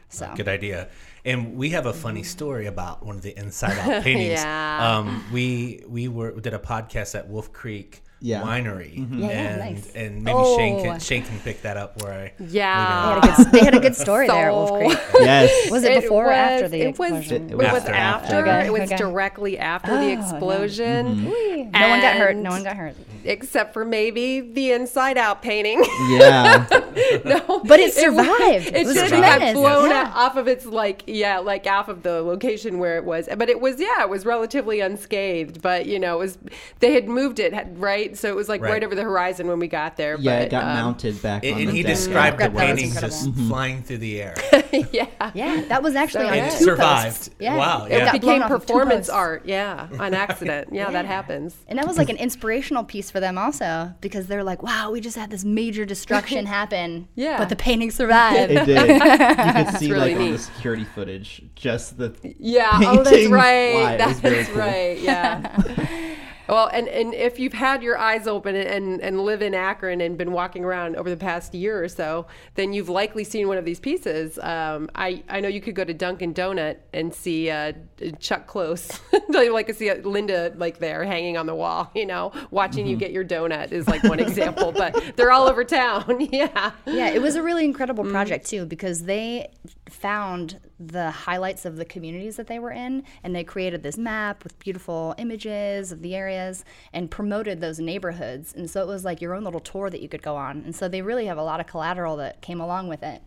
So 0.10 0.32
Good 0.36 0.48
idea. 0.48 0.90
And 1.24 1.56
we 1.56 1.72
have 1.72 1.88
a 1.88 1.94
funny 1.94 2.24
story 2.24 2.68
about 2.68 3.06
one 3.06 3.16
of 3.16 3.22
the 3.22 3.38
Inside 3.38 3.78
Out 3.80 4.04
paintings. 4.04 4.40
Yeah. 4.42 4.98
Um, 4.98 5.26
we 5.34 5.84
we 5.88 6.08
were 6.08 6.32
we 6.34 6.42
did 6.42 6.54
a 6.54 6.60
podcast 6.60 7.16
at 7.18 7.28
Wolf 7.28 7.52
Creek 7.52 8.04
Yeah. 8.22 8.42
Winery, 8.42 8.98
mm-hmm. 8.98 9.20
Yeah, 9.20 9.28
yeah, 9.28 9.34
and 9.36 9.76
nice. 9.76 9.92
and 9.96 10.24
maybe 10.24 10.38
Shane 10.56 10.80
Oh. 10.80 10.84
can 10.84 11.00
Shane 11.00 11.24
can 11.24 11.40
pick 11.42 11.62
that 11.64 11.78
up 11.78 12.02
where 12.02 12.14
I 12.14 12.34
Yeah. 12.44 13.20
they 13.22 13.30
had 13.30 13.38
a 13.38 13.38
good, 13.44 13.52
they 13.52 13.66
had 13.66 13.76
a 13.76 13.80
good 13.80 13.96
story 13.96 14.28
there 14.28 14.48
at 14.50 14.54
Wolf 14.54 14.72
Creek. 14.72 14.98
Yes. 15.20 15.70
Was 15.70 15.84
it 15.84 16.02
before 16.02 16.28
or 16.28 16.32
after 16.32 16.68
the 16.70 16.82
it 16.82 16.98
was, 16.98 17.12
explosion? 17.12 17.50
It 17.52 17.58
was 17.58 17.66
After. 17.68 17.94
after. 17.94 18.36
Okay, 18.38 18.66
It 18.68 18.72
was 18.74 18.82
okay. 18.84 18.96
directly 18.98 19.60
after 19.60 19.92
Oh, 19.92 20.00
the 20.00 20.12
explosion. 20.12 21.06
Mm-hmm. 21.28 21.72
no 21.72 21.90
one 21.90 22.02
got 22.02 22.16
hurt. 22.16 22.36
No 22.36 22.50
one 22.52 22.64
got 22.64 22.78
hurt. 22.78 22.96
Except 23.26 23.74
for 23.74 23.84
maybe 23.86 24.40
the 24.42 24.72
inside 24.72 25.18
out 25.18 25.42
painting. 25.42 25.84
yeah. 26.12 26.66
no. 27.26 27.62
But 27.66 27.80
it 27.80 27.94
survived. 27.94 28.68
It, 28.68 28.76
It 28.76 28.86
was 28.86 28.96
should 28.96 29.12
have 29.12 29.38
tremendous. 29.40 29.54
flown 29.54 29.90
Yeah. 29.90 30.12
off 30.16 30.36
of 30.38 30.48
its 30.48 30.66
like 30.66 31.04
yeah, 31.08 31.40
like 31.40 31.66
off 31.68 31.90
of 31.90 32.04
the 32.04 32.22
location 32.22 32.78
where 32.80 32.98
it 32.98 33.04
was. 33.04 33.28
But 33.36 33.50
it 33.50 33.60
was 33.60 33.80
yeah, 33.80 34.02
it 34.04 34.10
was 34.10 34.26
relatively 34.26 34.80
unscathed. 34.80 35.62
But 35.62 35.86
you 35.88 36.00
know, 36.00 36.16
it 36.16 36.20
was 36.20 36.38
they 36.80 36.94
had 36.94 37.08
moved 37.08 37.40
it 37.40 37.54
had- 37.54 37.80
right, 38.08 38.18
so 38.18 38.30
it 38.30 38.36
was 38.36 38.50
like 38.50 38.62
right, 38.62 38.72
Right. 38.74 38.84
over 38.84 38.96
the 38.96 39.04
horizon 39.04 39.48
when 39.48 39.60
we 39.60 39.68
got 39.68 39.98
there. 39.98 40.18
Yeah, 40.20 40.40
but, 40.40 40.46
it 40.46 40.52
got 40.52 40.64
um, 40.64 40.74
mounted 40.76 41.22
back 41.22 41.44
and, 41.46 41.56
on 41.56 41.60
and 41.62 41.70
the 41.70 41.74
he 41.74 41.84
deck. 41.84 41.96
described 41.96 42.38
the 42.38 42.44
That 42.44 42.54
was 42.54 42.62
painting 42.64 42.86
incredible. 42.86 43.10
just 43.10 43.34
flying 43.48 43.84
through 43.84 43.98
the 44.00 44.22
air, 44.22 44.36
yeah. 44.92 45.32
Yeah, 45.34 45.62
that 45.70 45.82
was 45.84 45.96
actually 45.96 46.26
So 46.26 46.32
on 46.32 46.38
it 46.38 46.52
two 46.58 46.64
survived. 46.66 47.06
posts. 47.06 47.30
Yeah. 47.40 47.58
Wow, 47.58 47.86
It 47.86 47.92
yeah. 47.92 47.98
It 47.98 48.06
got 48.06 48.22
blown 48.22 48.36
became 48.36 48.44
off 48.44 48.52
of 48.52 48.62
two 48.66 48.74
performance 48.74 49.10
art, 49.10 49.44
yeah, 49.46 49.88
on 50.00 50.14
accident. 50.26 50.70
Yeah, 50.72 50.92
that 50.92 51.06
happens. 51.06 51.56
And 51.68 51.80
that 51.80 51.88
was 51.88 51.98
like 51.98 52.10
an 52.10 52.18
inspirational 52.18 52.84
piece 52.84 53.10
for 53.12 53.20
them 53.20 53.38
also 53.38 53.94
because 54.02 54.28
they're 54.28 54.44
like, 54.44 54.62
wow, 54.64 54.92
we 54.92 55.02
just 55.02 55.18
had 55.18 55.30
this 55.30 55.44
major 55.46 55.86
destruction 55.86 56.46
happen. 56.46 57.08
Yeah. 57.16 57.38
But 57.38 57.50
the 57.50 57.56
painting 57.56 57.92
survived. 57.92 58.52
It 58.52 58.66
did. 58.66 58.88
You 58.90 59.66
could 59.66 59.78
see 59.80 59.92
really 59.92 60.14
like 60.16 60.22
on 60.26 60.32
the 60.34 60.38
security 60.38 60.84
footage, 60.84 61.42
just 61.56 61.98
the 61.98 62.14
Yeah. 62.40 62.70
Oh, 62.74 63.04
that's 63.04 63.28
right. 63.28 63.74
fly. 63.74 63.98
That's 63.98 64.50
cool. 64.50 64.58
right. 64.60 65.00
Yeah. 65.00 66.15
Well, 66.48 66.68
and, 66.72 66.88
and 66.88 67.14
if 67.14 67.40
you've 67.40 67.54
had 67.54 67.82
your 67.84 67.98
eyes 67.98 68.28
open 68.28 68.56
and, 68.56 69.02
and 69.02 69.22
live 69.22 69.42
in 69.42 69.54
Akron 69.54 70.02
and 70.02 70.18
been 70.18 70.32
walking 70.32 70.64
around 70.64 70.96
over 70.96 71.10
the 71.10 71.18
past 71.18 71.54
year 71.54 71.84
or 71.84 71.88
so, 71.90 72.28
then 72.56 72.74
you've 72.74 72.90
likely 72.90 73.24
seen 73.24 73.48
one 73.48 73.58
of 73.58 73.66
these 73.66 73.80
pieces. 73.80 74.38
Um, 74.40 74.90
I, 74.96 75.24
I 75.30 75.40
know 75.40 75.48
you 75.48 75.62
could 75.62 75.76
go 75.76 75.84
to 75.84 75.94
Dunkin' 75.94 76.34
Donut 76.34 76.78
and 76.94 77.14
see 77.14 77.50
uh, 77.50 77.74
Chuck 78.20 78.48
Close. 78.48 78.90
like 79.30 79.68
to 79.68 79.74
see 79.74 79.94
Linda 79.94 80.54
like 80.58 80.80
there 80.80 81.04
hanging 81.04 81.38
on 81.38 81.46
the 81.46 81.56
wall, 81.56 81.92
you 81.96 82.06
know, 82.06 82.32
watching 82.52 82.86
Mm-hmm. 82.86 82.92
you 82.92 82.98
get 82.98 83.12
your 83.12 83.24
donut 83.24 83.72
is 83.72 83.88
like 83.88 84.04
one 84.04 84.20
example, 84.20 84.72
but 84.72 85.02
they're 85.16 85.32
all 85.32 85.48
over 85.48 85.64
town. 85.64 86.28
yeah. 86.32 86.72
yeah, 86.86 87.10
it 87.10 87.22
was 87.22 87.36
a 87.36 87.42
really 87.44 87.64
incredible 87.66 88.04
Mm. 88.04 88.12
project 88.12 88.46
too 88.48 88.66
because 88.66 89.04
they 89.04 89.50
found 89.90 90.60
the 90.80 91.12
highlights 91.12 91.64
of 91.66 91.76
the 91.78 91.86
communities 91.86 92.36
that 92.38 92.48
they 92.48 92.60
were 92.60 92.72
in 92.72 93.04
and 93.24 93.36
they 93.36 93.44
created 93.44 93.84
this 93.84 93.98
map 93.98 94.44
with 94.44 94.58
beautiful 94.60 95.14
images 95.18 95.92
of 95.92 96.02
the 96.02 96.16
areas 96.16 96.66
and 96.92 97.10
promoted 97.12 97.62
those 97.62 97.80
neighborhoods. 97.80 98.54
And 98.54 98.70
so 98.70 98.82
it 98.82 98.88
was 98.88 99.06
like 99.06 99.22
your 99.22 99.34
own 99.36 99.44
little 99.44 99.60
tour 99.60 99.90
that 99.90 100.02
you 100.02 100.10
could 100.10 100.22
go 100.24 100.36
on. 100.36 100.64
And 100.66 100.76
so 100.76 100.88
they 100.88 101.02
really 101.02 101.28
have 101.28 101.38
a 101.38 101.44
lot 101.44 101.60
of 101.60 101.68
collateral 101.68 102.18
that 102.18 102.42
came 102.42 102.60
along 102.60 102.88
with 102.88 103.04
it. 103.04 103.22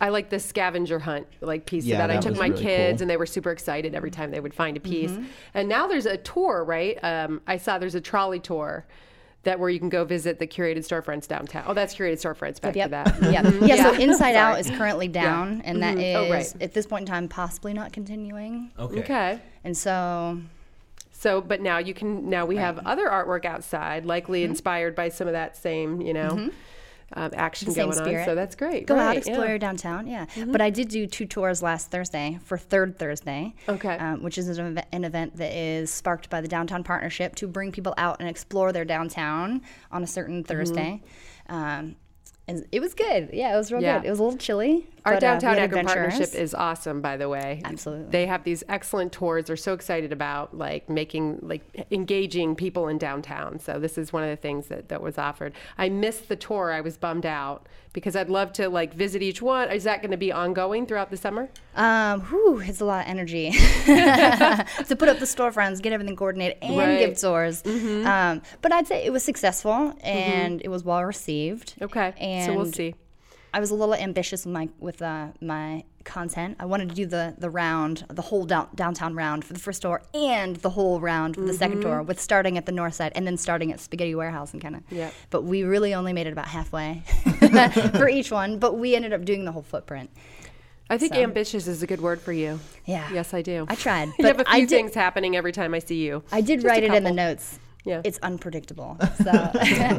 I 0.00 0.08
like 0.10 0.30
the 0.30 0.38
scavenger 0.38 1.00
hunt 1.00 1.26
like 1.40 1.66
piece 1.66 1.84
Yeah, 1.84 1.96
of 2.02 2.08
that. 2.08 2.16
I 2.16 2.20
took 2.20 2.36
my 2.38 2.46
really 2.48 2.62
kids 2.62 2.98
cool. 2.98 3.02
and 3.02 3.10
they 3.10 3.16
were 3.16 3.26
super 3.26 3.50
excited 3.50 3.94
every 3.94 4.10
time 4.12 4.30
they 4.30 4.40
would 4.40 4.54
find 4.54 4.76
a 4.76 4.80
piece. 4.80 5.10
Mm-hmm. 5.10 5.24
And 5.54 5.68
now 5.68 5.88
there's 5.88 6.06
a 6.06 6.16
tour, 6.16 6.62
right? 6.64 6.98
Um, 7.02 7.40
I 7.46 7.56
saw 7.56 7.78
there's 7.78 7.96
a 7.96 8.00
trolley 8.00 8.38
tour 8.40 8.86
that 9.44 9.58
where 9.60 9.70
you 9.70 9.78
can 9.78 9.88
go 9.88 10.04
visit 10.04 10.38
the 10.38 10.46
curated 10.46 10.78
storefronts 10.78 11.26
downtown. 11.28 11.64
Oh, 11.66 11.74
that's 11.74 11.94
curated 11.94 12.14
storefronts. 12.16 12.60
Back 12.60 12.76
Yep. 12.76 12.86
to 12.86 12.90
that. 12.90 13.32
Yeah. 13.32 13.42
Mm-hmm. 13.42 13.64
yeah. 13.66 13.76
So 13.76 13.92
Inside 14.00 14.34
Out 14.36 14.58
is 14.60 14.70
currently 14.70 15.08
down, 15.08 15.62
and 15.64 15.82
that 15.82 15.96
mm-hmm. 15.96 16.16
oh, 16.32 16.36
is 16.36 16.54
Oh, 16.54 16.58
right. 16.58 16.62
at 16.62 16.74
this 16.74 16.86
point 16.86 17.02
in 17.02 17.06
time 17.06 17.28
possibly 17.28 17.72
not 17.72 17.92
continuing. 17.92 18.70
Okay. 18.78 19.00
Okay. 19.00 19.40
And 19.64 19.76
so 19.76 20.40
So, 21.12 21.40
but 21.40 21.60
now 21.60 21.78
you 21.78 21.94
can. 21.94 22.28
Now 22.28 22.44
we 22.44 22.56
have 22.56 22.78
other 22.86 23.08
artwork 23.08 23.44
outside, 23.44 24.04
likely 24.04 24.42
Mm-hmm. 24.42 24.50
inspired 24.50 24.94
by 24.94 25.08
some 25.08 25.26
of 25.26 25.32
that 25.32 25.56
same, 25.56 26.00
you 26.02 26.12
know, 26.12 26.30
mm-hmm. 26.30 26.48
Um, 27.12 27.30
action 27.34 27.72
going 27.72 27.88
on. 27.98 28.24
So 28.24 28.34
that's 28.34 28.56
great. 28.56 28.86
go 28.86 28.94
out, 28.96 29.06
Right, 29.08 29.18
explore 29.18 29.44
yeah. 29.44 29.50
your 29.50 29.58
downtown. 29.58 30.06
Yeah. 30.06 30.26
But 30.46 30.60
I 30.60 30.70
did 30.70 30.88
do 30.88 31.06
two 31.06 31.26
tours 31.26 31.62
last 31.62 31.90
Thursday 31.90 32.38
for 32.44 32.58
Third 32.58 32.98
Thursday. 32.98 33.54
Okay. 33.68 33.96
Um, 33.96 34.22
which 34.22 34.38
is 34.38 34.48
an, 34.58 34.78
ev- 34.78 34.84
an 34.92 35.04
event 35.04 35.36
that 35.36 35.52
is 35.56 35.90
sparked 35.92 36.30
by 36.30 36.40
the 36.40 36.48
Downtown 36.48 36.82
Partnership 36.82 37.34
to 37.36 37.46
bring 37.46 37.70
people 37.72 37.94
out 37.98 38.16
and 38.20 38.28
explore 38.28 38.72
their 38.72 38.84
downtown 38.84 39.62
on 39.92 40.02
a 40.02 40.06
certain 40.06 40.42
Mm-hmm. 40.42 40.52
Thursday. 40.52 41.02
Um, 41.48 41.96
and 42.48 42.66
it 42.72 42.80
was 42.80 42.94
good. 42.94 43.30
Yeah, 43.32 43.54
it 43.54 43.56
was 43.56 43.70
real 43.72 43.82
Yeah. 43.82 43.98
good. 44.00 44.06
It 44.06 44.10
was 44.10 44.18
a 44.18 44.22
little 44.22 44.38
chilly. 44.38 44.88
Our 45.06 45.12
but, 45.14 45.16
uh, 45.16 45.26
downtown 45.38 45.58
Akron 45.58 45.84
partnership 45.86 46.34
is 46.34 46.54
awesome, 46.54 47.00
by 47.02 47.16
the 47.18 47.28
way. 47.28 47.60
Absolutely. 47.64 48.10
They 48.10 48.26
have 48.26 48.42
these 48.44 48.64
excellent 48.70 49.12
tours. 49.12 49.44
They're 49.46 49.56
so 49.56 49.74
excited 49.74 50.12
about 50.12 50.56
like 50.56 50.88
making 50.88 51.40
like 51.42 51.62
engaging 51.90 52.56
people 52.56 52.88
in 52.88 52.96
downtown. 52.96 53.58
So 53.58 53.78
this 53.78 53.98
is 53.98 54.12
one 54.14 54.22
of 54.22 54.30
the 54.30 54.36
things 54.36 54.68
that, 54.68 54.88
that 54.88 55.02
was 55.02 55.18
offered. 55.18 55.52
I 55.76 55.90
missed 55.90 56.28
the 56.28 56.36
tour. 56.36 56.72
I 56.72 56.80
was 56.80 56.96
bummed 56.96 57.26
out 57.26 57.66
because 57.92 58.16
I'd 58.16 58.30
love 58.30 58.52
to 58.54 58.68
like 58.70 58.94
visit 58.94 59.22
each 59.22 59.42
one. 59.42 59.70
Is 59.70 59.84
that 59.84 60.00
going 60.00 60.10
to 60.10 60.16
be 60.16 60.32
ongoing 60.32 60.86
throughout 60.86 61.10
the 61.10 61.16
summer? 61.18 61.50
Um, 61.76 62.22
whew, 62.22 62.60
it's 62.60 62.80
a 62.80 62.84
lot 62.86 63.04
of 63.04 63.10
energy 63.10 63.50
to 64.08 64.96
put 64.98 65.08
up 65.08 65.18
the 65.18 65.26
storefronts, 65.26 65.82
get 65.82 65.92
everything 65.92 66.16
coordinated, 66.16 66.58
and 66.62 66.76
Right. 66.76 66.98
give 66.98 67.18
tours. 67.20 67.64
Um, 67.66 68.42
but 68.62 68.72
I'd 68.72 68.86
say 68.86 69.04
it 69.04 69.12
was 69.12 69.22
successful 69.22 69.92
and 70.02 70.60
it 70.62 70.68
was 70.68 70.82
well 70.84 71.04
received. 71.04 71.74
Okay. 71.82 72.14
and 72.18 72.46
So 72.46 72.56
we'll 72.56 72.72
see. 72.72 72.94
I 73.54 73.60
was 73.60 73.70
a 73.70 73.74
little 73.76 73.94
ambitious 73.94 74.44
with 74.44 74.52
my 74.52 74.68
with 74.80 75.00
uh, 75.00 75.28
my 75.40 75.84
content. 76.02 76.56
I 76.58 76.64
wanted 76.66 76.88
to 76.88 76.94
do 76.96 77.06
the 77.06 77.36
the 77.38 77.48
round, 77.48 78.04
the 78.08 78.20
whole 78.20 78.44
down, 78.44 78.68
downtown 78.74 79.14
round 79.14 79.44
for 79.44 79.52
the 79.52 79.60
first 79.60 79.82
tour, 79.82 80.02
and 80.12 80.56
the 80.56 80.70
whole 80.70 80.98
round 80.98 81.36
for 81.36 81.42
the 81.42 81.54
second 81.54 81.80
tour, 81.80 82.02
with 82.02 82.20
starting 82.20 82.58
at 82.58 82.66
the 82.66 82.72
north 82.72 82.94
side 82.94 83.12
and 83.14 83.24
then 83.24 83.36
starting 83.36 83.70
at 83.70 83.78
Spaghetti 83.78 84.12
Warehouse 84.16 84.52
and 84.52 84.60
kind 84.60 84.74
of. 84.74 84.82
Yeah. 84.90 85.10
But 85.30 85.42
we 85.44 85.62
really 85.62 85.94
only 85.94 86.12
made 86.12 86.26
it 86.26 86.32
about 86.32 86.48
halfway 86.48 87.04
for 87.92 88.08
each 88.08 88.32
one. 88.32 88.58
But 88.58 88.76
we 88.76 88.96
ended 88.96 89.12
up 89.12 89.24
doing 89.24 89.44
the 89.44 89.52
whole 89.52 89.62
footprint. 89.62 90.10
I 90.90 90.98
think 90.98 91.14
So- 91.14 91.22
ambitious 91.22 91.68
is 91.68 91.80
a 91.82 91.86
good 91.86 92.00
word 92.00 92.20
for 92.20 92.32
you. 92.32 92.58
Yeah. 92.86 93.08
Yes, 93.12 93.32
I 93.32 93.40
do. 93.42 93.66
I 93.68 93.76
tried, 93.76 94.08
you 94.18 94.26
have 94.26 94.40
a 94.40 94.44
few 94.44 94.66
did- 94.66 94.68
things 94.68 94.94
happening 94.94 95.36
every 95.36 95.52
time 95.52 95.74
I 95.74 95.78
see 95.78 96.04
you. 96.04 96.24
I 96.32 96.40
did 96.40 96.56
Just 96.60 96.66
write 96.66 96.82
it 96.82 96.92
in 96.92 97.04
the 97.04 97.12
notes. 97.12 97.60
Yeah. 97.84 98.00
It's 98.02 98.18
unpredictable. 98.22 98.96
So 99.22 99.50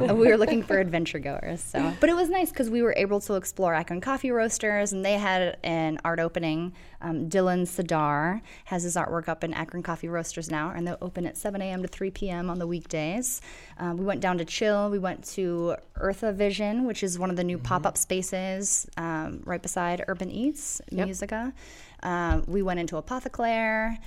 we 0.16 0.28
were 0.28 0.38
looking 0.38 0.64
for 0.64 0.80
adventure 0.80 1.20
goers. 1.20 1.62
So, 1.62 1.94
but 2.00 2.10
it 2.10 2.16
was 2.16 2.30
nice 2.30 2.50
because 2.50 2.70
we 2.70 2.82
were 2.82 2.96
able 2.98 3.20
to 3.22 3.36
explore 3.36 3.76
Akron 3.76 4.02
Coffee 4.02 4.32
Roasters, 4.32 4.92
and 4.92 5.06
they 5.06 5.14
had 5.14 5.58
an 5.64 6.00
art 6.04 6.20
opening. 6.20 6.74
Um, 7.02 7.30
Dylan 7.30 7.62
Sadar 7.68 8.42
has 8.66 8.82
his 8.84 8.96
artwork 8.96 9.30
up 9.30 9.44
in 9.44 9.54
Akron 9.54 9.84
Coffee 9.84 10.08
Roasters 10.08 10.50
now, 10.50 10.72
and 10.76 10.88
they'll 10.88 10.98
open 11.02 11.28
at 11.28 11.38
7 11.38 11.62
a.m. 11.62 11.84
to 11.84 11.88
3 11.88 12.10
p.m. 12.10 12.50
on 12.50 12.58
the 12.58 12.66
weekdays. 12.66 13.42
Um, 13.78 13.98
we 13.98 14.06
went 14.06 14.20
down 14.20 14.40
to 14.40 14.46
Chill. 14.46 14.90
We 14.90 14.98
went 15.00 15.24
to 15.36 15.76
Eartha 16.02 16.34
Vision, 16.34 16.86
which 16.86 17.04
is 17.04 17.20
one 17.20 17.30
of 17.30 17.36
the 17.36 17.44
new 17.44 17.60
pop-up 17.60 17.98
spaces 17.98 18.88
um, 18.98 19.42
right 19.46 19.62
beside 19.62 20.04
Urban 20.08 20.32
Eats 20.32 20.82
Musica. 20.92 21.54
Um, 22.02 22.44
we 22.48 22.64
went 22.64 22.80
into 22.80 22.98
Apotheclaire. 22.98 24.00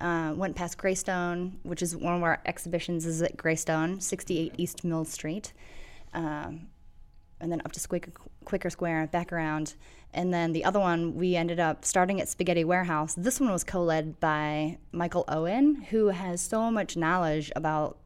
Uh, 0.00 0.32
went 0.34 0.56
past 0.56 0.76
Greystone, 0.76 1.58
which 1.62 1.80
is 1.80 1.96
one 1.96 2.14
of 2.14 2.22
our 2.22 2.40
exhibitions 2.46 3.06
is 3.06 3.22
at 3.22 3.36
Greystone, 3.36 4.00
68 4.00 4.54
East 4.58 4.84
Mill 4.84 5.04
Street, 5.04 5.52
um, 6.12 6.66
and 7.40 7.52
then 7.52 7.62
up 7.64 7.72
to 7.72 7.80
Squicker, 7.80 8.12
Quicker 8.44 8.70
Square, 8.70 9.08
back 9.08 9.32
around, 9.32 9.74
and 10.12 10.34
then 10.34 10.52
the 10.52 10.64
other 10.64 10.80
one 10.80 11.14
we 11.14 11.36
ended 11.36 11.60
up 11.60 11.84
starting 11.84 12.20
at 12.20 12.28
Spaghetti 12.28 12.64
Warehouse. 12.64 13.14
This 13.14 13.40
one 13.40 13.52
was 13.52 13.62
co-led 13.62 14.18
by 14.18 14.78
Michael 14.90 15.24
Owen, 15.28 15.82
who 15.90 16.08
has 16.08 16.40
so 16.40 16.70
much 16.70 16.96
knowledge 16.96 17.52
about 17.54 17.98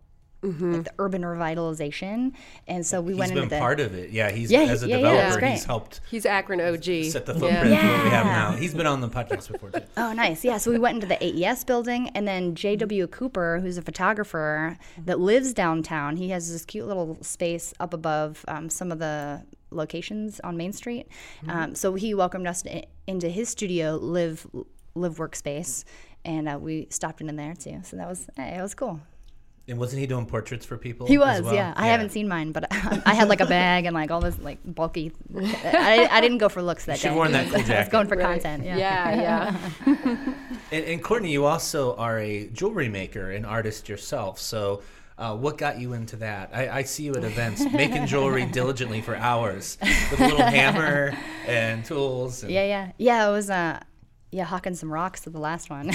like, 0.43 0.85
the 0.85 0.93
urban 0.99 1.23
revitalization, 1.23 2.33
and 2.67 2.87
so 2.87 3.01
we 3.01 3.13
He's 3.13 3.19
went 3.19 3.35
been 3.35 3.43
into 3.45 3.55
the 3.57 3.61
part 3.61 3.81
of 3.81 3.95
it. 3.95 4.11
Yeah, 4.11 4.31
he's 4.31 4.51
Yeah, 4.51 4.61
as 4.61 4.83
a 4.83 4.89
yeah, 4.89 4.97
yeah, 4.99 5.03
developer, 5.13 5.45
it's 5.47 5.55
he's 5.61 5.65
helped 5.65 6.01
He's 6.11 6.27
Akron 6.27 6.61
OG. 6.61 7.05
set 7.11 7.27
the 7.27 7.35
Yeah. 7.35 7.39
footprint 7.41 7.81
for 7.81 7.87
what 7.89 8.05
we 8.05 8.11
have 8.11 8.27
now. 8.27 8.53
He's 8.53 8.75
been 8.75 8.87
on 8.87 9.01
the 9.01 9.09
podcast 9.09 9.51
before 9.51 9.71
too. 9.71 9.83
Oh, 9.97 10.13
nice. 10.13 10.45
Yeah. 10.45 10.59
So 10.59 10.71
we 10.71 10.79
went 10.79 10.97
into 11.03 11.07
the 11.07 11.23
AES 11.25 11.65
building, 11.65 12.09
and 12.11 12.27
then 12.29 12.55
J.W. 12.55 13.07
Cooper, 13.09 13.59
who's 13.61 13.79
a 13.79 13.83
photographer 13.83 14.79
that 15.05 15.19
lives 15.19 15.53
downtown, 15.53 16.17
he 16.17 16.29
has 16.31 16.51
this 16.53 16.65
cute 16.65 16.87
little 16.87 17.19
space 17.23 17.75
up 17.81 17.93
above 17.93 18.45
um, 18.49 18.71
some 18.71 18.93
of 18.93 18.99
the 19.01 19.43
locations 19.71 20.41
on 20.41 20.57
Main 20.57 20.73
Street. 20.73 21.09
Um, 21.49 21.75
so 21.75 21.95
he 21.95 22.15
welcomed 22.15 22.47
us 22.47 22.63
to, 22.63 22.83
into 23.07 23.29
his 23.29 23.49
studio, 23.49 23.97
live 23.97 24.47
live 24.95 25.17
workspace, 25.17 25.85
and 26.25 26.49
uh, 26.49 26.59
we 26.61 26.87
stopped 26.91 27.21
in 27.21 27.35
there 27.37 27.55
too. 27.55 27.81
So 27.83 27.97
that 27.97 28.09
was 28.09 28.29
hey, 28.37 28.57
it 28.59 28.63
was 28.63 28.75
cool. 28.75 29.01
And 29.69 29.79
wasn't 29.79 30.01
he 30.01 30.07
doing 30.07 30.25
portraits 30.25 30.65
for 30.65 30.79
people? 30.79 31.07
He 31.07 31.17
as 31.17 31.21
was, 31.21 31.43
well? 31.43 31.55
yeah. 31.55 31.75
I 31.77 31.89
haven't 31.89 32.11
seen 32.11 32.27
mine, 32.27 32.53
but 32.53 32.67
I 33.07 33.13
had 33.15 33.29
like 33.29 33.41
a 33.41 33.47
bag 33.47 33.85
and 33.85 33.93
like 33.95 34.11
all 34.11 34.21
this 34.21 34.39
like 34.39 34.59
bulky. 34.65 35.13
I, 35.37 36.09
I 36.11 36.21
didn't 36.23 36.39
go 36.39 36.49
for 36.49 36.63
looks 36.63 36.87
that 36.87 36.99
should've 36.99 37.13
day. 37.13 37.17
worn 37.19 37.33
that 37.33 37.47
cool 37.53 37.75
I 37.75 37.81
was 37.81 37.89
going 37.91 38.09
for 38.09 38.17
Right. 38.17 38.41
content. 38.43 38.65
Yeah. 38.65 38.77
yeah, 38.79 39.57
yeah. 39.87 40.17
And, 40.73 40.85
and 40.87 41.05
Courtney, 41.05 41.31
you 41.33 41.45
also 41.45 41.95
are 41.97 42.19
a 42.19 42.49
jewelry 42.49 42.89
maker, 42.89 43.31
an 43.31 43.45
artist 43.45 43.89
yourself. 43.91 44.39
So, 44.41 44.83
uh, 45.19 45.37
what 45.37 45.59
got 45.59 45.79
you 45.79 45.93
into 45.93 46.17
that? 46.17 46.51
I, 46.55 46.69
I 46.79 46.83
see 46.85 47.03
you 47.03 47.15
at 47.15 47.25
events 47.25 47.63
making 47.73 48.07
jewelry 48.07 48.47
diligently 48.47 49.01
for 49.03 49.17
hours 49.17 49.77
with 50.11 50.21
a 50.21 50.25
little 50.29 50.43
hammer 50.47 51.13
and 51.47 51.85
tools. 51.85 52.43
And, 52.43 52.53
Yeah, 52.53 52.65
yeah, 52.65 52.93
yeah. 52.99 53.29
It 53.29 53.33
was 53.33 53.51
uh, 53.51 53.81
yeah, 54.31 54.45
hawking 54.45 54.75
some 54.77 54.91
rocks 54.93 55.21
to 55.23 55.31
the 55.31 55.41
last 55.41 55.69
one. 55.71 55.91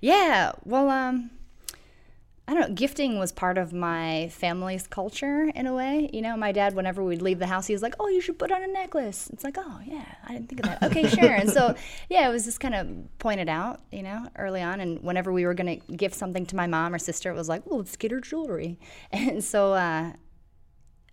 yeah. 0.00 0.52
Well, 0.64 0.88
um, 0.90 1.30
I 2.48 2.54
don't 2.54 2.68
know. 2.70 2.74
Gifting 2.74 3.20
was 3.20 3.30
part 3.30 3.56
of 3.56 3.72
my 3.72 4.28
family's 4.32 4.88
culture 4.88 5.50
in 5.54 5.68
a 5.68 5.74
way. 5.74 6.10
You 6.12 6.22
know, 6.22 6.36
my 6.36 6.50
dad, 6.50 6.74
whenever 6.74 7.02
we'd 7.02 7.22
leave 7.22 7.38
the 7.38 7.46
house, 7.46 7.68
he 7.68 7.72
was 7.72 7.82
like, 7.82 7.94
"Oh, 8.00 8.08
you 8.08 8.20
should 8.20 8.38
put 8.38 8.50
on 8.50 8.62
a 8.64 8.66
necklace." 8.66 9.30
It's 9.32 9.44
like, 9.44 9.56
"Oh, 9.58 9.80
yeah, 9.86 10.04
I 10.26 10.32
didn't 10.32 10.48
think 10.48 10.60
of 10.60 10.66
that." 10.66 10.82
Okay, 10.82 11.08
sure. 11.20 11.32
And 11.32 11.48
so, 11.48 11.76
yeah, 12.10 12.28
it 12.28 12.32
was 12.32 12.44
just 12.44 12.58
kind 12.58 12.74
of 12.74 13.18
pointed 13.20 13.48
out, 13.48 13.80
you 13.92 14.02
know, 14.02 14.26
early 14.36 14.60
on. 14.60 14.80
And 14.80 15.00
whenever 15.02 15.32
we 15.32 15.44
were 15.46 15.54
gonna 15.54 15.76
gift 15.76 16.16
something 16.16 16.44
to 16.46 16.56
my 16.56 16.66
mom 16.66 16.92
or 16.94 16.98
sister, 16.98 17.30
it 17.30 17.34
was 17.34 17.48
like, 17.48 17.64
"Well, 17.64 17.78
let's 17.78 17.96
get 17.96 18.10
her 18.10 18.20
jewelry." 18.20 18.78
And 19.12 19.42
so, 19.44 19.74
uh, 19.74 20.12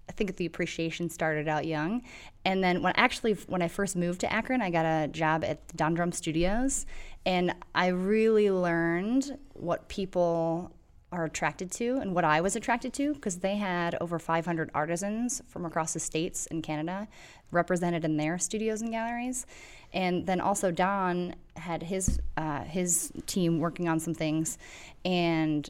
I 0.10 0.12
think 0.14 0.36
the 0.38 0.48
appreciation 0.48 1.10
started 1.10 1.48
out 1.48 1.68
young, 1.68 2.02
and 2.44 2.64
then 2.64 2.82
when 2.82 2.94
actually 2.98 3.34
when 3.48 3.62
I 3.62 3.68
first 3.68 3.96
moved 3.96 4.22
to 4.22 4.34
Akron, 4.34 4.62
I 4.64 4.72
got 4.72 4.86
a 4.86 5.08
job 5.08 5.44
at 5.44 5.76
Don 5.78 5.94
Drumm 5.94 6.12
Studios, 6.12 6.88
and 7.24 7.54
I 7.76 7.88
really 7.88 8.50
learned 8.50 9.38
what 9.54 9.88
people 9.90 10.72
are 11.12 11.26
attracted 11.26 11.72
to 11.72 11.98
and 11.98 12.14
what 12.14 12.24
I 12.24 12.42
was 12.42 12.56
attracted 12.56 12.94
to 12.94 13.14
because 13.14 13.38
they 13.38 13.56
had 13.56 13.96
over 14.00 14.20
500 14.20 14.70
artisans 14.74 15.42
from 15.48 15.66
across 15.66 15.94
the 15.94 16.00
states 16.00 16.48
and 16.52 16.62
Canada 16.62 17.08
represented 17.52 18.06
in 18.06 18.18
their 18.18 18.38
studios 18.38 18.82
and 18.82 18.92
galleries, 18.92 19.46
and 19.92 20.26
then 20.28 20.40
also 20.40 20.72
Don 20.72 21.36
had 21.56 21.82
his 21.82 22.20
uh, 22.38 22.64
his 22.64 23.12
team 23.26 23.60
working 23.60 23.90
on 23.90 24.00
some 24.00 24.14
things, 24.14 24.58
and 25.04 25.70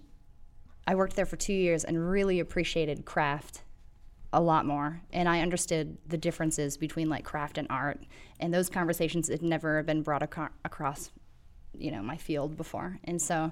I 0.85 0.95
worked 0.95 1.15
there 1.15 1.25
for 1.25 1.37
two 1.37 1.53
years 1.53 1.83
and 1.83 2.09
really 2.09 2.39
appreciated 2.39 3.05
craft 3.05 3.61
a 4.33 4.41
lot 4.41 4.65
more. 4.65 5.01
And 5.11 5.27
i 5.27 5.41
understood 5.41 5.97
the 6.07 6.17
differences 6.17 6.77
between 6.77 7.09
like 7.09 7.23
craft 7.23 7.57
and 7.57 7.67
art. 7.69 7.99
And 8.39 8.53
those 8.53 8.69
conversations 8.69 9.27
had 9.27 9.41
never 9.41 9.81
been 9.83 10.01
brought 10.01 10.23
aco- 10.23 10.49
across 10.65 11.11
you 11.77 11.91
know 11.91 12.01
my 12.01 12.17
field 12.17 12.57
before. 12.57 12.99
And 13.03 13.21
so 13.21 13.51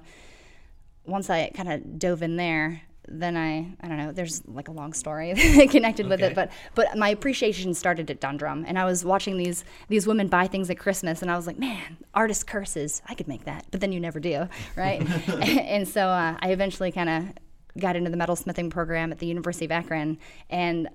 once 1.08 1.30
i 1.30 1.50
kind 1.54 1.70
of 1.72 1.98
dove 1.98 2.22
in 2.22 2.36
there 2.36 2.82
then 3.10 3.36
i 3.36 3.66
i 3.80 3.88
don't 3.88 3.96
know 3.96 4.12
there's 4.12 4.46
like 4.46 4.68
a 4.68 4.72
long 4.72 4.92
story 4.92 5.34
connected 5.70 6.08
with 6.08 6.20
it 6.20 6.34
but 6.34 6.50
but 6.74 6.96
my 6.96 7.08
appreciation 7.08 7.72
started 7.72 8.10
at 8.10 8.20
Don 8.20 8.36
Drumm 8.36 8.64
and 8.66 8.78
i 8.78 8.84
was 8.84 9.04
watching 9.04 9.38
these 9.38 9.64
these 9.88 10.06
women 10.06 10.28
buy 10.28 10.46
things 10.46 10.68
at 10.68 10.78
christmas 10.78 11.22
and 11.22 11.30
i 11.30 11.36
was 11.36 11.46
like 11.46 11.58
man 11.58 11.96
artist 12.14 12.46
curses 12.46 13.00
i 13.08 13.14
could 13.14 13.26
make 13.26 13.44
that 13.44 13.64
but 13.70 13.80
then 13.80 13.92
you 13.92 14.00
never 14.00 14.20
do 14.20 14.48
right? 14.76 15.00
And 15.68 15.88
so 15.88 16.08
uh, 16.08 16.36
i 16.40 16.50
eventually 16.50 16.92
kind 16.92 17.08
of 17.08 17.24
got 17.78 17.96
into 17.96 18.10
the 18.10 18.16
metalsmithing 18.16 18.70
program 18.70 19.12
at 19.12 19.18
the 19.18 19.26
University 19.26 19.64
of 19.64 19.72
Akron 19.72 20.18
and 20.50 20.88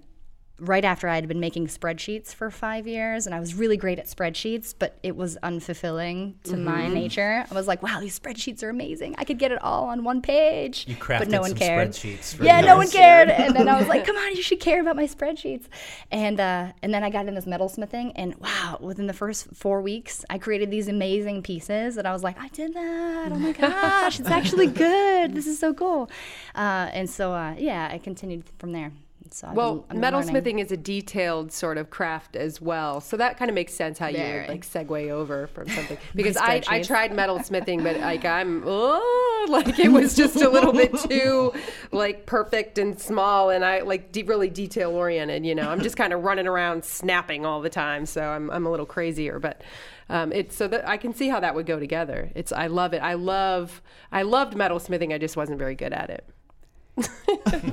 right 0.59 0.85
after 0.85 1.09
I 1.09 1.15
had 1.15 1.27
been 1.27 1.39
making 1.39 1.67
spreadsheets 1.67 2.33
for 2.33 2.51
five 2.51 2.87
years, 2.87 3.25
and 3.25 3.33
I 3.33 3.39
was 3.39 3.55
really 3.55 3.75
great 3.75 3.97
at 3.99 4.05
spreadsheets, 4.05 4.73
but 4.77 4.97
it 5.03 5.15
was 5.15 5.37
unfulfilling 5.43 6.35
to 6.43 6.57
my 6.57 6.83
Mm-hmm. 6.83 6.93
nature. 6.93 7.45
I 7.49 7.53
was 7.53 7.67
like, 7.67 7.81
"Wow, 7.81 7.99
these 7.99 8.17
spreadsheets 8.19 8.61
are 8.63 8.69
amazing! 8.69 9.15
I 9.17 9.23
could 9.23 9.39
get 9.39 9.51
it 9.51 9.61
all 9.63 9.85
on 9.85 10.03
one 10.03 10.21
page." 10.21 10.85
You 10.87 10.95
crafted 10.95 11.19
but 11.19 11.27
no 11.29 11.41
one 11.41 11.49
some 11.49 11.57
cared. 11.57 11.89
spreadsheets. 11.89 12.43
Yeah, 12.43 12.61
no 12.61 12.77
one 12.77 12.89
cared. 12.89 13.29
And 13.29 13.55
then 13.55 13.67
I 13.67 13.77
was 13.79 13.87
like, 13.87 14.05
"Come 14.07 14.15
on, 14.15 14.35
you 14.35 14.43
should 14.43 14.59
care 14.59 14.79
about 14.79 14.95
my 14.95 15.05
spreadsheets." 15.07 15.65
And 16.11 16.39
uh, 16.39 16.71
and 16.83 16.93
then 16.93 17.03
I 17.03 17.09
got 17.09 17.27
in 17.27 17.33
this 17.33 17.45
metalsmithing, 17.45 18.11
and 18.15 18.35
wow, 18.35 18.77
within 18.79 19.07
the 19.07 19.13
first 19.13 19.47
four 19.55 19.81
weeks, 19.81 20.23
I 20.29 20.37
created 20.37 20.69
these 20.71 20.87
amazing 20.87 21.41
pieces 21.43 21.97
and 21.97 22.07
I 22.07 22.11
was 22.13 22.23
like, 22.23 22.39
"I 22.39 22.47
did 22.49 22.73
that! 22.75 23.31
Oh 23.31 23.35
my 23.39 23.51
gosh, 23.65 24.19
it's 24.19 24.29
actually 24.29 24.67
good. 24.67 25.33
This 25.33 25.47
is 25.47 25.57
so 25.59 25.73
cool." 25.73 26.09
Uh, 26.53 26.89
and 26.93 27.09
so 27.09 27.33
uh, 27.33 27.55
yeah, 27.57 27.89
I 27.91 27.97
continued 27.97 28.43
from 28.59 28.71
there. 28.71 28.91
So 29.34 29.50
Well, 29.52 29.76
been- 29.76 29.84
I've 29.84 30.02
been 30.02 30.13
learning. 30.13 30.36
metalsmithing 30.36 30.62
is 30.62 30.72
a 30.72 30.78
detailed 30.78 31.52
sort 31.52 31.78
of 31.80 31.89
craft 31.89 32.36
as 32.36 32.62
well, 32.62 33.02
so 33.02 33.17
that 33.17 33.38
kind 33.38 33.50
of 33.50 33.56
makes 33.56 33.74
sense 33.74 33.98
how 33.98 34.08
you 34.08 34.17
Very. 34.17 34.41
would 34.41 34.50
like 34.50 34.62
segue 34.65 35.10
over 35.10 35.48
from 35.48 35.67
something. 35.76 35.98
Because 36.13 36.38
I, 36.38 36.62
I 36.67 36.82
tried 36.84 37.12
metalsmithing, 37.13 37.84
but 37.84 38.00
like 38.00 38.26
I'm 38.26 38.63
oh, 38.65 39.48
like 39.50 39.80
it 39.80 39.91
was 39.91 40.15
just 40.15 40.36
a 40.36 40.50
little 40.50 40.72
bit 40.72 40.96
too 41.10 41.52
like 41.91 42.26
perfect 42.28 42.78
and 42.78 43.00
small, 43.02 43.50
and 43.50 43.65
I 43.65 43.82
like 43.82 44.12
de- 44.12 44.24
really 44.24 44.50
detail 44.50 44.91
oriented. 44.91 45.46
You 45.46 45.56
know, 45.56 45.69
I'm 45.69 45.82
just 45.82 45.98
kind 45.98 46.13
of 46.13 46.24
running 46.24 46.46
around 46.48 46.86
snapping 46.86 47.46
all 47.46 47.60
the 47.62 47.69
time, 47.72 48.06
so 48.06 48.22
I'm 48.24 48.52
I'm 48.52 48.65
a 48.65 48.72
little 48.72 48.86
crazier, 48.86 49.39
but. 49.39 49.62
Um, 50.10 50.34
it's 50.34 50.56
so 50.56 50.67
that 50.67 50.88
I 50.88 50.98
can 50.98 51.13
see 51.13 51.30
how 51.30 51.39
that 51.39 51.56
would 51.56 51.65
go 51.65 51.80
together. 51.80 52.30
It's 52.36 52.52
I 52.52 52.67
love 52.67 52.93
it. 52.93 53.02
I 53.02 53.13
love 53.13 53.82
I 54.12 54.24
loved 54.24 54.54
metalsmithing. 54.54 55.13
I 55.13 55.17
just 55.17 55.38
wasn't 55.38 55.58
very 55.58 55.76
good 55.76 55.93
at 55.93 56.10
it. 56.10 56.26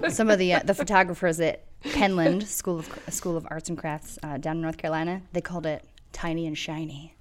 Some 0.08 0.30
of 0.30 0.38
the 0.38 0.54
uh, 0.54 0.60
the 0.64 0.74
photographers 0.74 1.40
at 1.40 1.64
Penland 1.82 2.46
School 2.46 2.78
of 2.78 2.88
School 3.10 3.36
of 3.36 3.46
Arts 3.50 3.68
and 3.68 3.76
Crafts 3.76 4.18
uh, 4.22 4.38
down 4.38 4.56
in 4.56 4.62
North 4.62 4.78
Carolina, 4.78 5.22
they 5.32 5.40
called 5.40 5.66
it 5.66 5.84
tiny 6.12 6.46
and 6.46 6.56
shiny. 6.56 7.14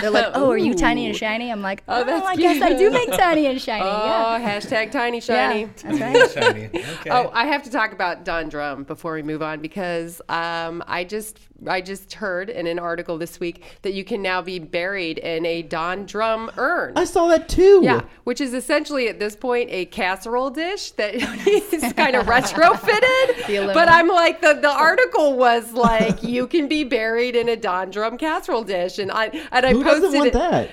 They're 0.00 0.10
like, 0.10 0.26
"Oh, 0.34 0.50
are 0.50 0.58
you 0.58 0.74
tiny 0.74 1.06
and 1.06 1.16
shiny?" 1.16 1.50
I'm 1.50 1.62
like, 1.62 1.82
"Oh, 1.88 2.04
that's 2.04 2.26
I 2.26 2.36
guess 2.36 2.62
I 2.62 2.74
do 2.74 2.90
make 2.90 3.10
tiny 3.10 3.46
and 3.46 3.60
shiny." 3.68 3.84
Oh, 3.84 4.36
yeah. 4.36 4.58
hashtag 4.58 4.90
tiny 4.90 5.20
shiny. 5.20 5.62
Yeah, 5.62 5.68
that's 5.82 6.00
right. 6.00 6.30
Shiny. 6.44 6.64
Okay. 7.00 7.10
Oh, 7.10 7.30
I 7.32 7.46
have 7.46 7.62
to 7.64 7.70
talk 7.70 7.92
about 7.92 8.24
Don 8.24 8.48
Drumm 8.48 8.84
before 8.84 9.14
we 9.14 9.22
move 9.22 9.42
on 9.42 9.60
because 9.60 10.22
um, 10.28 10.82
I 10.86 11.04
just 11.04 11.38
I 11.68 11.80
just 11.80 12.12
heard 12.14 12.50
in 12.50 12.66
an 12.66 12.78
article 12.78 13.16
this 13.16 13.38
week 13.40 13.62
that 13.82 13.94
you 13.94 14.04
can 14.04 14.20
now 14.22 14.42
be 14.42 14.58
buried 14.58 15.18
in 15.18 15.46
a 15.46 15.62
Don 15.62 16.04
Drumm 16.04 16.50
urn. 16.58 16.92
I 16.96 17.04
saw 17.04 17.28
that 17.28 17.48
too. 17.48 17.80
Yeah, 17.82 18.02
which 18.24 18.40
is 18.40 18.52
essentially 18.54 19.08
at 19.08 19.18
this 19.18 19.34
point 19.36 19.70
a 19.70 19.86
casserole 19.86 20.50
dish 20.50 20.90
that 20.92 21.14
is 21.46 21.92
kind 21.94 22.16
of 22.16 22.26
retrofitted. 22.26 23.70
But 23.74 23.88
I'm 23.88 24.08
like 24.08 24.40
the 24.40 24.54
the 24.54 24.70
article 24.70 25.36
was 25.36 25.72
like 25.72 26.22
you 26.22 26.46
can 26.46 26.68
be 26.68 26.84
buried 26.84 27.36
in 27.36 27.48
a 27.48 27.56
Don 27.56 27.90
Drumm 27.90 28.18
casserole 28.18 28.64
dish, 28.64 28.98
and 28.98 29.10
I 29.10 29.26
and 29.52 29.64
I 29.66 29.72
Who 29.72 29.82
posted 29.82 30.02
doesn't 30.02 30.18
want 30.18 30.28
it. 30.28 30.32
that? 30.34 30.70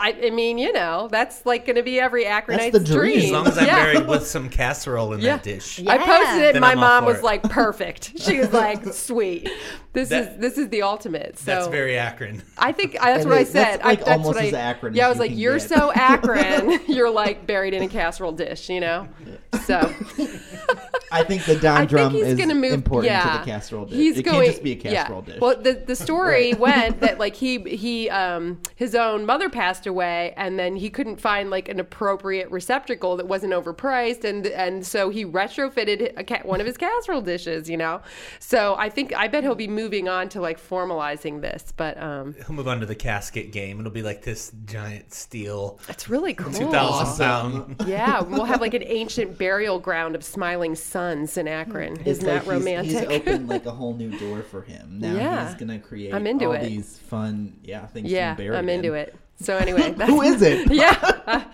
I, 0.00 0.16
I 0.26 0.30
mean, 0.30 0.58
you 0.58 0.72
know, 0.72 1.08
that's 1.10 1.44
like 1.46 1.66
going 1.66 1.76
to 1.76 1.82
be 1.82 2.00
every 2.00 2.24
Akronite's 2.24 2.72
the 2.72 2.80
dream. 2.84 3.18
as 3.18 3.30
long 3.30 3.46
as 3.46 3.58
I'm 3.58 3.66
yeah. 3.66 3.84
buried 3.92 4.08
with 4.08 4.26
some 4.26 4.48
casserole 4.48 5.12
in 5.12 5.20
Yeah. 5.20 5.36
that 5.36 5.44
dish. 5.44 5.78
Yeah. 5.78 5.92
I 5.92 5.98
posted 5.98 6.42
it. 6.42 6.52
Then 6.54 6.62
my 6.62 6.72
I'm 6.72 6.80
mom 6.80 7.04
was 7.04 7.18
it. 7.18 7.24
like, 7.24 7.42
"Perfect." 7.44 8.18
She 8.20 8.38
was 8.38 8.52
like, 8.52 8.84
"Sweet, 8.92 9.48
this 9.92 10.05
That- 10.10 10.32
is 10.34 10.38
this 10.38 10.58
is 10.58 10.68
the 10.68 10.82
ultimate." 10.82 11.38
So 11.38 11.44
That's 11.46 11.66
very 11.68 11.98
Akron. 11.98 12.42
I 12.58 12.72
think 12.72 12.92
that's 12.94 13.22
And 13.22 13.30
what 13.30 13.38
I 13.38 13.40
it- 13.42 13.52
that's, 13.52 13.52
said. 13.52 13.84
like, 13.84 14.00
I, 14.00 14.04
that's 14.04 14.08
almost 14.10 14.26
what 14.34 14.36
I, 14.36 14.46
as 14.48 14.54
Akron 14.54 14.94
Yeah, 14.94 15.04
as 15.04 15.06
I 15.06 15.08
was 15.10 15.16
you 15.16 15.20
like, 15.34 15.38
"You're 15.38 15.58
get." 15.58 15.68
so 15.68 15.92
Akron. 15.94 16.80
You're 16.88 17.10
like 17.10 17.46
buried 17.46 17.74
in 17.74 17.82
a 17.82 17.88
casserole 17.88 18.32
dish," 18.32 18.68
you 18.68 18.80
know. 18.80 19.08
So 19.64 19.92
I 21.10 21.22
think 21.24 21.44
the 21.44 21.56
Don 21.56 21.82
I 21.82 21.84
Drumm 21.86 22.14
is 22.14 22.36
going 22.36 22.48
to 22.48 22.54
move. 22.54 22.72
important 22.72 23.12
yeah, 23.12 23.32
to 23.32 23.38
the 23.38 23.44
casserole 23.44 23.86
dish. 23.86 23.96
He's 23.96 24.18
it 24.18 24.22
going. 24.22 24.42
can't 24.42 24.46
just 24.50 24.62
be 24.62 24.72
a 24.72 24.76
casserole 24.76 25.24
yeah. 25.26 25.32
dish. 25.32 25.40
Well, 25.40 25.60
the 25.60 25.74
the 25.74 25.96
story 25.96 26.54
went 26.54 27.00
that 27.00 27.18
like 27.20 27.36
he 27.36 27.58
he 27.60 28.10
um 28.10 28.60
his 28.74 28.94
own 28.94 29.26
mother 29.26 29.48
passed 29.48 29.86
away, 29.86 30.34
and 30.36 30.58
then 30.58 30.76
he 30.76 30.90
couldn't 30.90 31.20
find 31.20 31.50
like 31.50 31.68
an 31.68 31.80
appropriate 31.80 32.50
receptacle 32.50 33.16
that 33.16 33.26
wasn't 33.26 33.52
overpriced, 33.52 34.24
and 34.24 34.46
and 34.46 34.86
so 34.86 35.10
he 35.10 35.24
retrofitted 35.24 36.12
a 36.16 36.24
ca- 36.24 36.42
one 36.42 36.60
of 36.60 36.66
his 36.66 36.76
casserole 36.76 37.22
dishes. 37.22 37.68
You 37.68 37.76
know, 37.76 38.00
so 38.38 38.74
I 38.78 38.88
think 38.88 39.14
I 39.16 39.28
bet 39.28 39.42
he'll 39.42 39.54
be 39.54 39.68
moving 39.68 40.08
on 40.08 40.28
to 40.30 40.40
like 40.40 40.60
formalizing 40.60 41.40
this, 41.40 41.72
but 41.76 42.00
um, 42.00 42.34
He'll 42.34 42.54
move 42.54 42.68
on 42.68 42.80
to 42.80 42.86
the 42.86 42.94
casket 42.94 43.52
game. 43.52 43.80
It'll 43.80 43.92
be 43.92 44.02
like 44.02 44.22
this 44.22 44.52
giant 44.64 45.12
steel, 45.12 45.78
That's 45.86 46.08
really 46.08 46.34
cool. 46.34 46.52
2,000 46.52 47.24
pound. 47.24 47.76
Yeah, 47.86 48.20
we'll 48.22 48.44
have 48.44 48.60
like 48.60 48.74
an 48.74 48.82
ancient 48.84 49.38
burial 49.38 49.78
ground 49.78 50.14
of 50.14 50.24
smiling 50.24 50.74
suns 50.96 51.36
in 51.36 51.46
Akron. 51.46 51.96
Hmm. 51.96 52.00
It's 52.00 52.08
Isn't 52.08 52.24
that 52.26 52.34
like 52.34 52.42
he's- 52.44 52.58
romantic? 52.58 53.10
He's, 53.10 53.18
opened 53.18 53.48
like 53.54 53.66
a 53.66 53.70
whole 53.70 53.94
new 53.94 54.10
door 54.18 54.42
for 54.42 54.62
him. 54.62 54.98
Now 55.00 55.14
Yeah. 55.14 55.46
he's 55.46 55.54
gonna 55.54 55.78
create 55.78 56.14
I'm 56.14 56.26
into 56.26 56.46
all 56.46 56.52
it. 56.52 56.62
these 56.62 56.98
fun, 56.98 57.58
yeah, 57.62 57.86
things. 57.86 58.10
yeah, 58.10 58.30
to 58.30 58.36
be 58.36 58.44
buried 58.44 58.58
I'm 58.58 58.68
into 58.70 58.94
in. 58.94 59.00
it. 59.00 59.16
So 59.38 59.54
anyway, 59.58 59.90
that's, 59.96 60.10
Who 60.10 60.22
is 60.22 60.40
it? 60.40 60.72
yeah, 60.72 61.44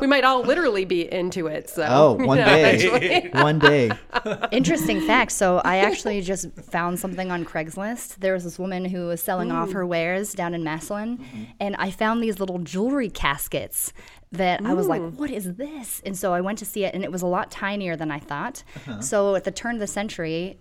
we 0.00 0.06
might 0.06 0.24
all 0.24 0.40
literally 0.40 0.86
be 0.86 1.12
into 1.12 1.46
it. 1.46 1.68
So 1.68 1.86
Oh, 1.86 2.12
one 2.14 2.38
you 2.38 2.44
know, 2.46 2.98
day. 2.98 3.30
one 3.34 3.58
day. 3.58 3.90
Interesting 4.50 5.02
fact. 5.02 5.32
So 5.32 5.60
I 5.62 5.76
actually 5.78 6.22
just 6.22 6.50
found 6.54 6.98
something 6.98 7.30
on 7.30 7.44
Craigslist. 7.44 8.16
There 8.16 8.32
was 8.32 8.44
this 8.44 8.58
woman 8.58 8.86
who 8.86 9.08
was 9.08 9.22
selling 9.22 9.52
off 9.52 9.68
mm. 9.68 9.74
her 9.74 9.86
wares 9.86 10.32
down 10.32 10.54
in 10.54 10.64
Massillon, 10.64 11.18
mm-hmm. 11.18 11.42
and 11.60 11.76
I 11.76 11.90
found 11.90 12.22
these 12.22 12.40
little 12.40 12.60
jewelry 12.60 13.10
caskets 13.10 13.92
that 14.32 14.64
I 14.64 14.74
was 14.74 14.86
like, 14.86 15.02
mm. 15.02 15.14
"What 15.14 15.30
is 15.30 15.54
this?" 15.54 16.02
And 16.04 16.16
so 16.16 16.32
I 16.32 16.40
went 16.40 16.58
to 16.58 16.64
see 16.64 16.84
it, 16.84 16.94
and 16.94 17.04
it 17.04 17.12
was 17.12 17.22
a 17.22 17.26
lot 17.26 17.50
tinier 17.50 17.96
than 17.96 18.10
I 18.10 18.18
thought. 18.18 18.64
Uh-huh. 18.76 19.00
So 19.00 19.34
at 19.34 19.44
the 19.44 19.50
turn 19.50 19.74
of 19.76 19.80
the 19.80 19.86
century. 19.86 20.58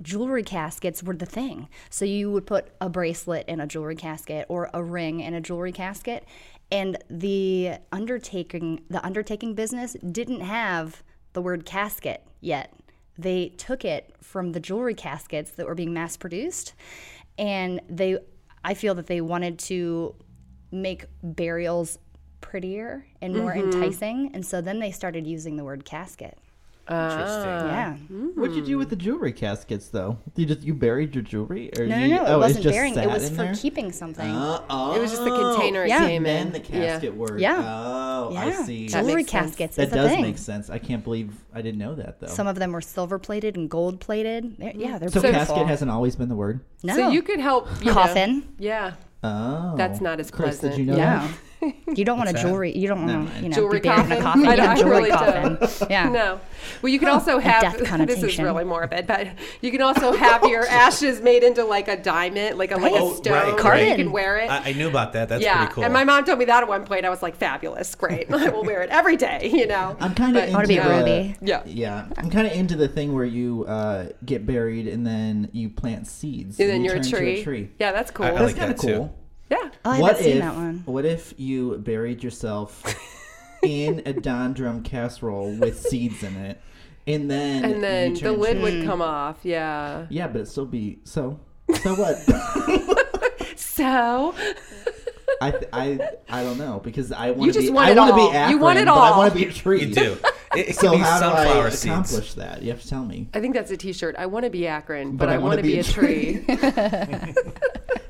Jewelry 0.00 0.44
caskets 0.44 1.02
were 1.02 1.16
the 1.16 1.26
thing. 1.26 1.68
So 1.90 2.04
you 2.04 2.30
would 2.30 2.46
put 2.46 2.68
a 2.80 2.88
bracelet 2.88 3.48
in 3.48 3.58
a 3.58 3.66
jewelry 3.66 3.96
casket 3.96 4.46
or 4.48 4.70
a 4.72 4.80
ring 4.80 5.18
in 5.18 5.34
a 5.34 5.40
jewelry 5.40 5.72
casket. 5.72 6.24
And 6.70 6.98
the 7.10 7.72
undertaking 7.90 8.84
the 8.88 9.04
undertaking 9.04 9.54
business 9.54 9.96
didn't 10.12 10.42
have 10.42 11.02
the 11.32 11.42
word 11.42 11.66
casket 11.66 12.22
yet. 12.40 12.72
They 13.18 13.48
took 13.48 13.84
it 13.84 14.14
from 14.22 14.52
the 14.52 14.60
jewelry 14.60 14.94
caskets 14.94 15.50
that 15.50 15.66
were 15.66 15.74
being 15.74 15.92
mass 15.92 16.16
produced 16.16 16.74
and 17.38 17.80
they 17.88 18.18
I 18.64 18.74
feel 18.74 18.94
that 18.96 19.06
they 19.06 19.20
wanted 19.20 19.58
to 19.60 20.14
make 20.70 21.06
burials 21.22 21.98
prettier 22.40 23.04
and 23.20 23.34
more 23.36 23.52
enticing 23.54 24.30
and 24.34 24.44
so 24.46 24.60
then 24.60 24.78
they 24.80 24.90
started 24.90 25.26
using 25.26 25.56
the 25.56 25.64
word 25.64 25.84
casket. 25.84 26.38
Interesting. 26.90 27.44
yeah. 27.68 27.96
What'd 28.34 28.56
you 28.56 28.64
do 28.64 28.78
with 28.78 28.88
the 28.88 28.96
jewelry 28.96 29.32
caskets, 29.34 29.88
though? 29.88 30.16
You 30.36 30.46
just 30.46 30.62
you 30.62 30.72
buried 30.72 31.14
your 31.14 31.22
jewelry, 31.22 31.70
or 31.78 31.84
No, 31.84 31.98
no, 31.98 32.02
you, 32.06 32.14
no. 32.14 32.22
It 32.24 32.28
oh, 32.30 32.38
wasn't 32.38 32.56
it's 32.56 32.64
just 32.64 32.74
burying. 32.74 32.96
It 32.98 33.06
was 33.06 33.28
for 33.28 33.34
there? 33.36 33.54
keeping 33.54 33.92
something. 33.92 34.24
Uh, 34.24 34.62
oh, 34.70 34.94
It 34.96 35.00
was 35.00 35.10
just 35.10 35.22
the 35.22 35.28
container 35.30 35.84
it 35.84 35.88
Yeah. 35.90 36.06
came 36.06 36.24
and 36.24 36.46
in. 36.46 36.52
then 36.52 36.62
the 36.62 36.72
Yeah. 36.78 36.86
casket 36.92 37.14
worked. 37.14 37.40
Yeah. 37.40 37.62
Oh, 37.62 38.34
I 38.34 38.52
see. 38.64 38.88
That 38.88 39.04
Jewelry 39.04 39.24
caskets 39.24 39.76
That 39.76 39.88
is 39.88 39.92
a 39.92 39.96
does 39.96 40.10
thing. 40.12 40.22
make 40.22 40.38
sense. 40.38 40.70
I 40.70 40.78
can't 40.78 41.04
believe 41.04 41.34
I 41.52 41.60
didn't 41.60 41.78
know 41.78 41.94
that 41.94 42.20
though. 42.20 42.26
Some 42.28 42.46
of 42.46 42.58
them 42.58 42.72
were 42.72 42.80
silver 42.80 43.18
plated 43.18 43.56
and 43.58 43.68
gold 43.68 44.00
plated. 44.00 44.56
They're- 44.56 44.72
Yeah, 44.74 44.96
they're 44.98 45.10
so 45.10 45.20
beautiful. 45.20 45.56
casket 45.56 45.66
hasn't 45.68 45.90
always 45.90 46.16
been 46.16 46.30
the 46.30 46.36
word. 46.36 46.60
no. 46.82 46.94
So 46.96 47.10
you 47.10 47.20
could 47.20 47.38
help 47.40 47.68
you 47.80 47.88
know- 47.88 47.92
coffin. 47.92 48.48
yeah, 48.58 48.94
Oh, 49.22 49.74
That's 49.76 50.00
not 50.00 50.20
as 50.20 50.30
Chris, 50.30 50.60
pleasant. 50.60 50.76
Did 50.76 50.86
you 50.86 50.92
know 50.92 50.96
Yeah. 50.96 51.28
That? 51.60 51.98
You 51.98 52.04
don't 52.04 52.18
want 52.18 52.28
a 52.28 52.32
What's 52.32 52.42
that? 52.42 52.48
jewelry. 52.48 52.76
You 52.76 52.88
don't 52.88 53.06
Never 53.06 53.18
want 53.20 53.34
to, 53.36 53.42
you 53.42 53.48
know, 53.48 53.54
jewelry 53.56 53.80
be 53.80 53.88
buried 53.88 53.96
coffin. 53.98 54.12
in 54.12 54.18
a 54.18 54.22
coffin. 54.22 54.46
I, 54.46 54.46
You 54.46 54.50
I 54.52 54.56
got 54.66 54.78
a 54.78 54.80
jewelry 54.80 54.96
really 54.96 55.10
coffin. 55.10 55.54
don't. 55.60 55.78
Yeah. 55.90 56.08
No. 56.08 56.40
Well, 56.82 56.92
you 56.92 56.98
can 56.98 57.08
also 57.08 57.38
have 57.38 57.62
death 57.62 57.72
this 57.78 57.82
is 57.82 57.88
connotation. 57.88 58.44
really 58.44 58.64
morbid, 58.64 59.06
but 59.06 59.28
you 59.60 59.70
can 59.70 59.80
also 59.80 60.12
have 60.12 60.42
your 60.44 60.66
ashes 60.68 61.20
made 61.20 61.42
into 61.42 61.64
like 61.64 61.88
a 61.88 61.96
diamond, 61.96 62.58
like 62.58 62.70
a 62.72 62.76
like 62.76 62.92
a 62.92 62.96
Right. 62.96 63.16
stone. 63.16 63.32
right, 63.32 63.44
where 63.46 63.52
You 63.54 63.58
Carbon. 63.62 63.96
can 63.96 64.12
wear 64.12 64.38
it. 64.38 64.50
I, 64.50 64.70
I 64.70 64.72
knew 64.72 64.88
about 64.88 65.12
that. 65.14 65.28
That's 65.28 65.42
yeah, 65.42 65.58
pretty 65.58 65.72
cool. 65.74 65.84
and 65.84 65.92
my 65.92 66.04
mom 66.04 66.24
told 66.24 66.38
me 66.38 66.44
that 66.46 66.62
at 66.62 66.68
one 66.68 66.84
point. 66.84 67.04
I 67.04 67.10
was 67.10 67.22
like, 67.22 67.36
"Fabulous, 67.36 67.94
great! 67.94 68.30
I 68.32 68.50
will 68.50 68.64
wear 68.64 68.82
it 68.82 68.90
every 68.90 69.16
day." 69.16 69.50
You 69.52 69.66
know. 69.66 69.96
I'm 70.00 70.14
kind 70.14 70.36
of 70.36 70.42
But- 70.42 70.48
into 70.48 70.54
wanna 70.56 70.68
be 70.68 70.76
a 70.78 70.84
the- 70.84 70.90
Ruby. 70.90 71.36
Yeah. 71.42 71.62
Yeah, 71.64 72.06
I'm 72.16 72.30
kind 72.30 72.46
of 72.46 72.52
into 72.52 72.76
the 72.76 72.88
thing 72.88 73.14
where 73.14 73.24
you 73.24 73.64
uh, 73.66 74.06
get 74.24 74.46
buried 74.46 74.86
and 74.88 75.06
then 75.06 75.48
you 75.52 75.70
plant 75.70 76.06
seeds. 76.06 76.58
And 76.60 76.68
then 76.68 76.82
you 76.84 76.90
you're 76.90 77.00
a 77.00 77.04
turn 77.04 77.26
into 77.26 77.42
tree. 77.42 77.70
Yeah, 77.78 77.92
that's 77.92 78.10
cool. 78.10 78.26
I 78.26 78.30
That's 78.30 78.42
like 78.42 78.56
kind 78.56 78.72
of 78.72 78.80
too. 78.80 78.86
cool. 78.94 79.14
Yeah. 79.50 79.56
Oh, 79.84 79.90
I 79.90 80.00
what 80.00 80.08
haven't 80.16 80.24
seen 80.24 80.36
if 80.36 80.42
that 80.42 80.54
one. 80.54 80.82
what 80.84 81.04
if 81.04 81.34
you 81.38 81.78
buried 81.78 82.22
yourself 82.22 82.82
in 83.62 84.02
a 84.06 84.12
Don 84.28 84.52
Drumm 84.52 84.82
casserole 84.82 85.52
with 85.56 85.80
seeds 85.80 86.22
in 86.22 86.36
it, 86.36 86.60
and 87.06 87.30
then 87.30 87.64
And 87.64 87.82
then 87.82 88.14
the 88.14 88.32
lid 88.32 88.56
to- 88.58 88.62
would 88.62 88.84
come 88.84 89.00
off. 89.02 89.38
Yeah. 89.42 90.06
Yeah, 90.10 90.26
but 90.26 90.36
it'd 90.36 90.48
still 90.48 90.66
be 90.66 90.98
so. 91.04 91.40
So 91.82 91.94
what? 91.94 92.16
So. 93.56 94.34
I, 95.40 95.52
I 95.72 95.98
I 96.28 96.42
don't 96.42 96.58
know 96.58 96.80
because 96.82 97.12
I 97.12 97.30
want 97.30 97.46
You 97.46 97.52
to 97.52 97.58
be 97.58 97.64
just 97.66 97.74
want 97.74 97.88
I 97.88 97.92
it 97.92 97.96
want 97.96 98.08
to 98.14 98.20
all. 98.20 98.46
be 98.46 98.50
You 98.52 98.58
want 98.58 98.78
it 98.78 98.86
but 98.86 98.94
I 98.98 99.16
want 99.16 99.32
to 99.32 99.38
be 99.38 99.46
a 99.46 99.52
tree. 99.52 99.84
You 99.84 99.94
do. 99.94 100.18
It, 100.56 100.68
it 100.70 100.74
So 100.76 100.90
can 100.90 100.98
be 100.98 101.04
how 101.04 101.20
do 101.20 101.26
I 101.26 101.44
sunflower 101.44 101.70
seeds. 101.70 101.84
accomplish 101.84 102.34
that? 102.34 102.62
You 102.62 102.70
have 102.70 102.80
to 102.82 102.88
tell 102.88 103.04
me. 103.04 103.28
I 103.34 103.40
think 103.40 103.54
that's 103.54 103.70
a 103.70 103.76
T-shirt. 103.76 104.16
I 104.18 104.26
want 104.26 104.44
to 104.46 104.50
be 104.50 104.66
Akron, 104.66 105.16
but, 105.16 105.26
But 105.26 105.28
I 105.28 105.34
I, 105.34 105.38
wanna 105.38 105.62
be 105.62 105.74
be, 105.74 105.78
a 105.78 105.80
a 105.80 105.84
tree. 105.84 106.44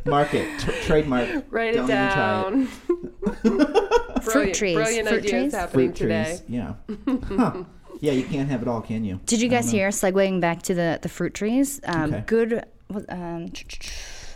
Mark 0.09 0.35
it. 0.35 0.59
T- 0.61 0.73
trademark. 0.83 1.29
Write 1.51 1.75
Don't 1.75 1.91
it 1.91 1.95
even 1.95 2.09
try 2.11 2.43
down. 2.43 2.67
Fruit 4.23 4.55
trees. 4.55 4.75
Brilliant 4.77 5.09
Fruit 5.09 5.19
ideas 5.19 5.31
trees. 5.31 5.53
happening 5.55 5.89
Fruit 5.89 5.97
today. 5.97 6.25
trees. 6.25 6.43
Yeah. 6.49 6.75
Huh. 7.39 7.65
Yeah, 8.01 8.13
you 8.13 8.25
can't 8.25 8.49
have 8.49 8.63
it 8.63 8.69
all, 8.69 8.81
can 8.81 9.05
you? 9.05 9.19
Did 9.27 9.41
you 9.41 9.49
guys 9.49 9.71
hear, 9.73 9.89
segueing 9.89 10.41
back 10.41 10.63
to 10.63 10.75
the, 10.75 11.01
the 11.03 11.09
fruit 11.09 11.35
trees, 11.35 11.81
um, 11.85 12.15
Okay. 12.15 12.23
good, 12.27 12.65
um, 13.09 13.47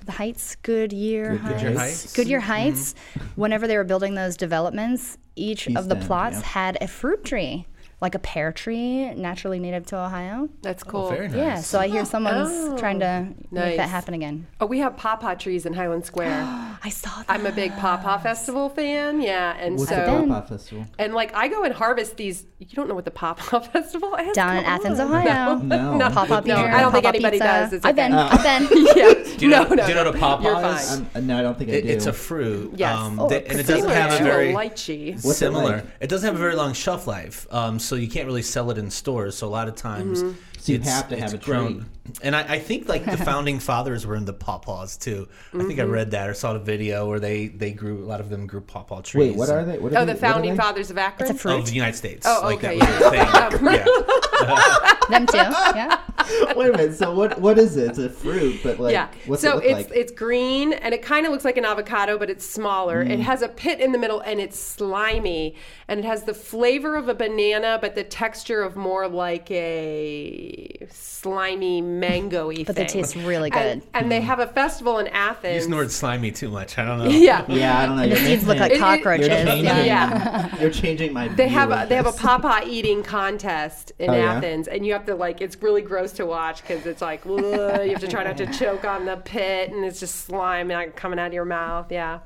the 0.05 0.11
Heights, 0.13 0.57
Goodyear 0.57 1.37
Goodyear 1.37 1.59
Heights. 1.71 1.79
Heights. 1.79 2.13
Goodyear 2.13 2.41
Heights, 2.41 2.95
whenever 3.37 3.69
they 3.69 3.77
were 3.77 3.85
building 3.85 4.15
those 4.17 4.37
developments, 4.37 5.17
each 5.37 5.69
East 5.69 5.79
of 5.79 5.89
the 5.89 5.95
End, 5.97 6.05
plots 6.07 6.39
yeah. 6.41 6.47
had 6.47 6.79
a 6.81 6.89
fruit 6.89 7.25
tree, 7.25 7.67
like 8.03 8.15
a 8.15 8.19
pear 8.19 8.51
tree, 8.53 9.15
naturally 9.15 9.59
native 9.61 9.87
to 9.87 9.97
Ohio. 9.97 10.49
That's 10.61 10.83
cool. 10.83 11.07
Oh, 11.07 11.11
very 11.11 11.29
nice. 11.29 11.37
Yeah, 11.37 11.61
so 11.61 11.79
I 11.79 11.87
hear 11.89 12.05
someone's 12.05 12.51
Oh, 12.53 12.77
trying 12.77 12.99
to 13.01 13.29
make 13.53 13.77
that 13.77 13.89
happen 13.89 14.13
again. 14.13 14.47
Oh, 14.61 14.67
we 14.67 14.81
have 14.81 14.97
pawpaw 14.97 15.37
trees 15.37 15.65
in 15.67 15.73
Highland 15.73 16.05
Square. 16.05 16.33
I 16.85 16.89
saw 16.91 17.11
that. 17.19 17.27
I'm 17.29 17.47
a 17.47 17.53
big 17.53 17.73
pawpaw 17.77 18.19
festival 18.19 18.69
fan. 18.71 19.23
Yeah, 19.23 19.57
and 19.57 19.79
What's 19.79 19.89
so 19.91 19.97
the. 19.97 20.05
Pawpaw 20.27 20.47
Festival? 20.47 20.87
and 20.99 21.15
like 21.15 21.33
I 21.35 21.47
go 21.49 21.63
and 21.63 21.73
harvest 21.73 22.17
these. 22.17 22.45
You 22.59 22.67
don't 22.75 22.89
know 22.89 22.95
what 22.97 23.05
the 23.05 23.11
pawpaw 23.13 23.61
festival 23.73 24.15
is? 24.17 24.35
Down 24.35 24.57
in 24.57 24.65
Athens, 24.65 24.99
on. 25.01 25.07
Ohio. 25.07 25.57
No. 25.59 25.97
No. 25.97 26.11
Pop-up 26.11 26.45
No, 26.47 26.57
beer, 26.57 26.67
I 26.75 26.81
don't 26.81 26.93
think 26.93 27.05
pop-up 27.05 27.15
anybody 27.15 27.39
pizza. 27.39 27.45
does. 27.47 27.73
It's 27.73 27.85
I've 27.85 27.95
been. 27.97 28.13
okay. 28.13 28.29
I've 28.33 28.69
been. 28.69 28.87
yeah. 28.97 29.37
Do 29.37 29.47
you 29.47 29.51
no, 29.51 29.63
know, 29.65 29.75
no, 29.75 29.83
do 29.85 29.89
you 29.89 29.95
know 29.95 30.05
what 30.07 30.15
a 30.17 30.19
pawpaw 30.19 30.43
You're 30.61 30.75
is? 30.77 30.91
fine. 30.97 31.07
Um, 31.15 31.27
no, 31.29 31.39
I 31.39 31.43
don't 31.43 31.57
think 31.59 31.71
I 31.71 31.75
It, 31.75 31.83
do. 31.83 31.89
it's 31.89 32.07
a 32.07 32.13
fruit. 32.13 32.73
Yes. 32.77 32.99
Um, 32.99 33.21
Oh, 33.21 33.29
that- 33.29 33.47
and 33.47 33.61
it 33.61 33.67
similar 33.67 33.87
doesn't 33.95 34.03
have 34.03 34.13
a 34.13 34.19
to 34.19 34.25
very 34.25 34.53
a 34.53 34.57
lychee. 34.57 35.25
What's 35.25 35.39
similar. 35.39 35.85
It 36.01 36.09
doesn't 36.09 36.27
have 36.27 36.35
a 36.35 36.39
very 36.39 36.55
long 36.57 36.73
shelf 36.73 37.07
life, 37.07 37.47
um, 37.53 37.79
so 37.79 37.92
you 37.97 38.09
can't 38.09 38.27
really 38.27 38.43
sell 38.43 38.71
it 38.71 38.79
in 38.79 38.91
stores. 38.91 39.37
So 39.37 39.47
a 39.47 39.51
lot 39.51 39.69
of 39.69 39.75
times, 39.77 40.23
Mm-hmm. 40.23 40.39
So 40.59 40.71
you 40.73 40.79
it's- 40.79 40.95
have 40.95 41.09
to 41.09 41.17
have 41.17 41.35
it's 41.35 41.43
a 41.49 41.51
tree. 41.51 41.83
And 42.23 42.37
I, 42.37 42.55
I 42.55 42.59
think 42.61 42.89
like 42.89 43.05
the 43.05 43.17
founding 43.31 43.59
fathers 43.59 44.07
were 44.07 44.15
in 44.15 44.25
the 44.25 44.33
pawpaws 44.33 44.97
too. 44.97 45.29
I 45.53 45.59
think 45.59 45.71
Mm-hmm. 45.73 45.81
I 45.81 45.85
read 45.85 46.11
that 46.13 46.29
or 46.29 46.35
saw 46.35 46.55
a 46.55 46.59
video 46.61 47.09
where 47.09 47.19
they 47.19 47.49
they 47.49 47.73
grew 47.73 48.05
a 48.05 48.07
lot 48.07 48.21
of 48.21 48.29
them 48.31 48.47
grew 48.47 48.61
pawpaw 48.61 49.01
trees. 49.03 49.31
Wait, 49.31 49.37
what 49.37 49.49
are 49.49 49.65
they? 49.65 49.79
What 49.79 49.93
Oh, 49.93 49.97
are 50.03 50.05
the 50.05 50.13
they- 50.15 50.21
what 50.21 50.25
are 50.29 50.33
founding 50.33 50.51
they? 50.53 50.57
fathers 50.57 50.91
of 50.91 50.99
Akron. 50.99 51.31
It's 51.31 51.37
a 51.37 51.41
fruit. 51.41 51.59
Of 51.59 51.67
the 51.67 51.75
United 51.75 51.97
States. 51.97 52.25
Oh, 52.29 52.41
like 52.45 52.59
okay, 52.63 52.79
that 52.79 53.51
was 53.53 53.61
their 53.61 53.61
thing. 53.61 53.75
yeah. 53.75 54.99
Them 55.11 55.27
too. 55.27 55.37
Yeah. 55.37 56.01
Wait 56.57 56.69
a 56.69 56.73
minute. 56.77 56.95
So 56.97 57.15
what? 57.15 57.41
What 57.41 57.59
is 57.59 57.77
it? 57.77 57.91
It's 57.91 57.99
a 57.99 58.09
fruit, 58.11 58.61
but 58.63 58.79
like, 58.81 58.93
yeah. 58.93 59.09
what's 59.27 59.43
so 59.43 59.53
it 59.53 59.55
look 59.55 59.65
it's 59.65 59.91
like? 59.91 59.97
it's 59.99 60.13
green 60.13 60.73
and 60.73 60.95
it 60.95 61.03
kind 61.03 61.27
of 61.27 61.33
looks 61.33 61.45
like 61.45 61.57
an 61.57 61.65
avocado, 61.65 62.19
but 62.19 62.31
it's 62.31 62.45
smaller. 62.47 63.05
Mm. 63.05 63.11
It 63.11 63.21
has 63.21 63.43
a 63.43 63.49
pit 63.49 63.81
in 63.81 63.93
the 63.93 63.99
middle 63.99 64.21
and 64.21 64.41
it's 64.41 64.59
slimy 64.59 65.55
and 65.89 65.99
it 66.01 66.05
has 66.05 66.25
the 66.25 66.35
flavor 66.35 66.97
of 66.97 67.09
a 67.09 67.15
banana, 67.15 67.79
but 67.81 67.95
the 67.95 68.05
texture 68.05 68.63
of 68.63 68.77
more 68.77 69.09
like 69.09 69.51
a 69.51 70.87
slimy 70.91 71.81
mango-y 71.81 72.65
But 72.67 72.77
they 72.77 72.83
thing. 72.87 73.03
taste 73.03 73.17
really 73.17 73.51
And, 73.53 73.81
good. 73.83 73.89
and 73.95 74.11
they 74.11 74.21
have 74.21 74.39
a 74.39 74.47
festival 74.47 74.99
in 74.99 75.07
Athens. 75.09 75.55
Use 75.57 75.69
the 75.69 75.77
word 75.77 75.91
slimy 75.91 76.31
too 76.33 76.49
much. 76.49 76.79
I 76.79 76.85
don't 76.85 76.99
know. 76.99 77.09
yeah. 77.11 77.45
yeah, 77.49 77.79
I 77.81 77.87
don't 77.87 77.97
know. 77.97 78.03
The 78.03 78.09
You're 78.09 78.17
seeds 78.19 78.47
look 78.47 78.59
making 78.59 78.63
like 78.63 78.73
it- 78.73 78.77
it- 78.77 78.81
cockroaches. 78.81 79.29
You're 79.29 79.37
changing, 79.47 79.65
yeah. 79.65 79.85
Yeah. 79.85 80.61
You're 80.61 80.71
changing 80.71 81.13
my. 81.13 81.29
They 81.29 81.47
view 81.47 81.55
have 81.59 81.71
a, 81.71 81.83
of 81.83 81.89
they 81.89 81.97
have 81.97 82.07
a 82.07 82.11
this. 82.13 82.21
pawpaw 82.21 82.61
eating 82.67 83.03
contest 83.03 83.93
in 83.99 84.11
Oh, 84.11 84.15
yeah? 84.15 84.35
Athens, 84.35 84.69
and 84.69 84.85
you 84.87 84.93
have 84.93 85.07
to 85.07 85.15
like 85.15 85.41
it's 85.41 85.61
really 85.63 85.83
gross 85.83 86.13
to 86.13 86.22
watch 86.27 86.63
because 86.63 86.87
it's 86.87 87.03
like 87.03 87.25
you 87.25 87.91
have 87.91 88.01
to 88.01 88.09
try 88.09 88.25
not 88.25 88.37
to 88.39 88.47
choke 88.47 88.85
on 88.85 89.05
the 89.05 89.17
pit, 89.17 89.71
and 89.71 89.85
it's 89.85 90.01
just 90.01 90.15
slime 90.27 90.69
like, 90.69 90.97
coming 90.97 91.19
out 91.19 91.29
of 91.29 91.33
your 91.33 91.45
mouth. 91.45 91.91
Yeah, 91.91 92.21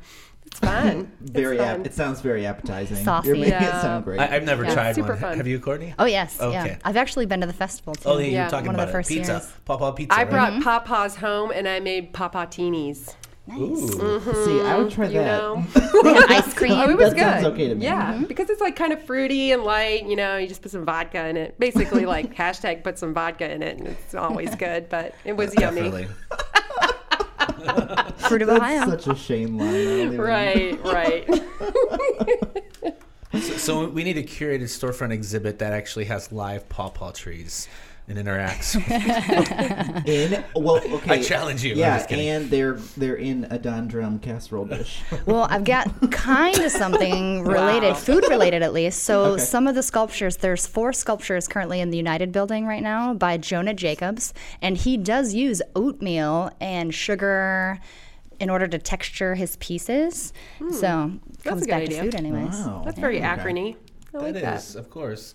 it's 0.47 0.59
fun. 0.61 1.13
Very. 1.21 1.57
it's 1.57 1.65
Ap- 1.65 1.87
it 1.87 1.95
sounds 1.95 2.21
very 2.21 2.47
appetizing. 2.47 3.05
Saucy. 3.05 3.29
You're 3.29 3.37
making 3.37 3.53
Yeah. 3.53 3.79
it 3.79 3.83
sound 3.83 4.05
great. 4.05 4.21
I, 4.21 4.37
I've 4.37 4.45
never 4.45 4.65
Yeah, 4.65 4.75
tried 4.75 4.95
super 4.95 5.09
one. 5.11 5.19
fun. 5.19 5.37
Have 5.37 5.47
you, 5.47 5.59
Courtney? 5.61 5.95
Oh 5.99 6.05
yes. 6.05 6.41
Okay. 6.41 6.53
Yeah. 6.53 6.79
I've 6.85 6.97
actually 6.97 7.27
been 7.27 7.41
to 7.41 7.47
the 7.47 7.53
festival 7.53 7.95
too. 7.95 8.09
Oh, 8.09 8.19
yeah, 8.19 8.27
you 8.27 8.33
Yeah. 8.33 8.49
talking 8.49 8.67
One 8.67 8.77
of 8.77 8.81
about 8.81 8.87
the 8.87 8.91
it. 8.91 8.93
first 8.93 9.09
Pizza. 9.09 9.33
years. 9.33 9.53
Pawpaw 9.65 9.93
pizza. 9.93 10.15
I 10.15 10.23
right? 10.23 10.31
brought 10.31 10.53
mm-hmm. 10.53 10.63
pawpaws 10.63 11.17
home, 11.17 11.51
and 11.51 11.67
I 11.69 11.81
made 11.81 12.13
pawpawtinis. 13.49 13.95
Ooh. 13.95 14.19
Mm-hmm. 14.21 14.45
See, 14.45 14.61
I 14.63 14.79
would 14.79 14.91
try 14.91 15.07
You 15.07 15.13
that. 15.21 15.39
know, 15.39 15.65
They 16.03 16.15
had 16.15 16.31
ice 16.31 16.55
cream. 16.55 16.73
oh, 16.73 16.89
it 16.91 16.97
was 16.97 17.15
That 17.15 17.43
good. 17.43 17.53
okay 17.53 17.69
to 17.69 17.75
me. 17.75 17.85
Yeah, 17.85 18.15
mm-hmm. 18.15 18.25
because 18.25 18.51
it's 18.51 18.61
like 18.61 18.77
kind 18.77 18.93
of 18.93 19.03
fruity 19.05 19.53
and 19.53 19.63
light. 19.63 20.07
You 20.07 20.17
know, 20.17 20.37
you 20.37 20.47
just 20.49 20.63
put 20.63 20.71
some 20.71 20.85
vodka 20.85 21.27
in 21.29 21.37
it. 21.37 21.59
Basically, 21.59 22.07
like 22.17 22.35
hashtag 22.35 22.83
put 22.85 22.99
some 22.99 23.15
vodka 23.15 23.51
in 23.51 23.63
it, 23.63 23.79
and 23.79 23.89
it's 23.89 24.15
always 24.15 24.55
good. 24.55 24.89
But 24.89 25.15
it 25.25 25.35
was 25.37 25.55
yummy. 25.55 25.83
Definitely. 25.83 26.09
Fruit 28.19 28.43
of 28.43 28.49
That's 28.49 28.61
Ohio. 28.61 28.91
such 28.91 29.07
a 29.07 29.15
shame 29.17 29.59
line. 29.59 29.69
I 29.69 29.73
don't 29.73 30.01
even- 30.15 30.21
Right, 30.21 30.85
right. 30.85 31.43
So, 33.33 33.39
so 33.57 33.89
we 33.89 34.03
need 34.05 34.17
a 34.17 34.23
curated 34.23 34.63
storefront 34.63 35.13
exhibit 35.13 35.59
that 35.59 35.73
actually 35.73 36.07
has 36.07 36.33
live 36.33 36.69
pawpaw 36.69 37.13
trees 37.13 37.69
and 38.09 38.19
interacts. 38.19 38.77
In 40.07 40.45
well, 40.55 40.77
okay. 40.77 41.11
I 41.19 41.23
challenge 41.23 41.65
you. 41.65 41.73
I'm 41.73 41.79
Yeah, 41.79 41.99
just 41.99 42.13
and 42.13 42.51
they're 42.51 42.75
they're 42.97 43.17
in 43.17 43.47
a 43.51 43.59
Don 43.59 43.89
Drumm 43.89 44.19
casserole 44.21 44.65
dish. 44.67 45.01
Well, 45.27 45.47
I've 45.51 45.65
got 45.65 45.89
kind 46.13 46.59
of 46.59 46.71
something 46.71 47.43
related, 47.45 47.89
Wow. 47.89 47.95
food 47.95 48.25
related 48.29 48.63
at 48.63 48.73
least. 48.73 49.03
So 49.03 49.25
Okay. 49.33 49.43
some 49.43 49.67
of 49.67 49.75
the 49.75 49.83
sculptures, 49.83 50.37
there's 50.37 50.67
four 50.67 50.93
sculptures 50.93 51.49
currently 51.49 51.81
in 51.81 51.91
the 51.91 51.97
United 51.97 52.31
Building 52.33 52.67
right 52.67 52.83
now 52.83 53.13
by 53.15 53.37
Jonah 53.39 53.75
Jacobs, 53.75 54.33
and 54.63 54.77
he 54.77 54.97
does 54.97 55.35
use 55.35 55.61
oatmeal 55.75 56.51
and 56.61 56.95
sugar 56.95 57.79
in 58.39 58.51
order 58.51 58.67
to 58.69 58.79
texture 58.79 59.35
his 59.35 59.57
pieces. 59.57 60.33
So 60.71 60.79
comes 60.79 61.21
Hmm. 61.43 61.59
good 61.59 61.69
back 61.69 61.83
idea. 61.83 61.97
to 61.97 62.03
food 62.05 62.15
anyways. 62.15 62.55
Wow. 62.55 62.83
That's 62.85 62.99
very 62.99 63.17
Okay. 63.19 63.27
Acrony. 63.27 63.77
I 64.15 64.19
like 64.19 64.35
That 64.35 64.43
that. 64.43 64.59
is, 64.59 64.77
of 64.77 64.91
course. 64.91 65.35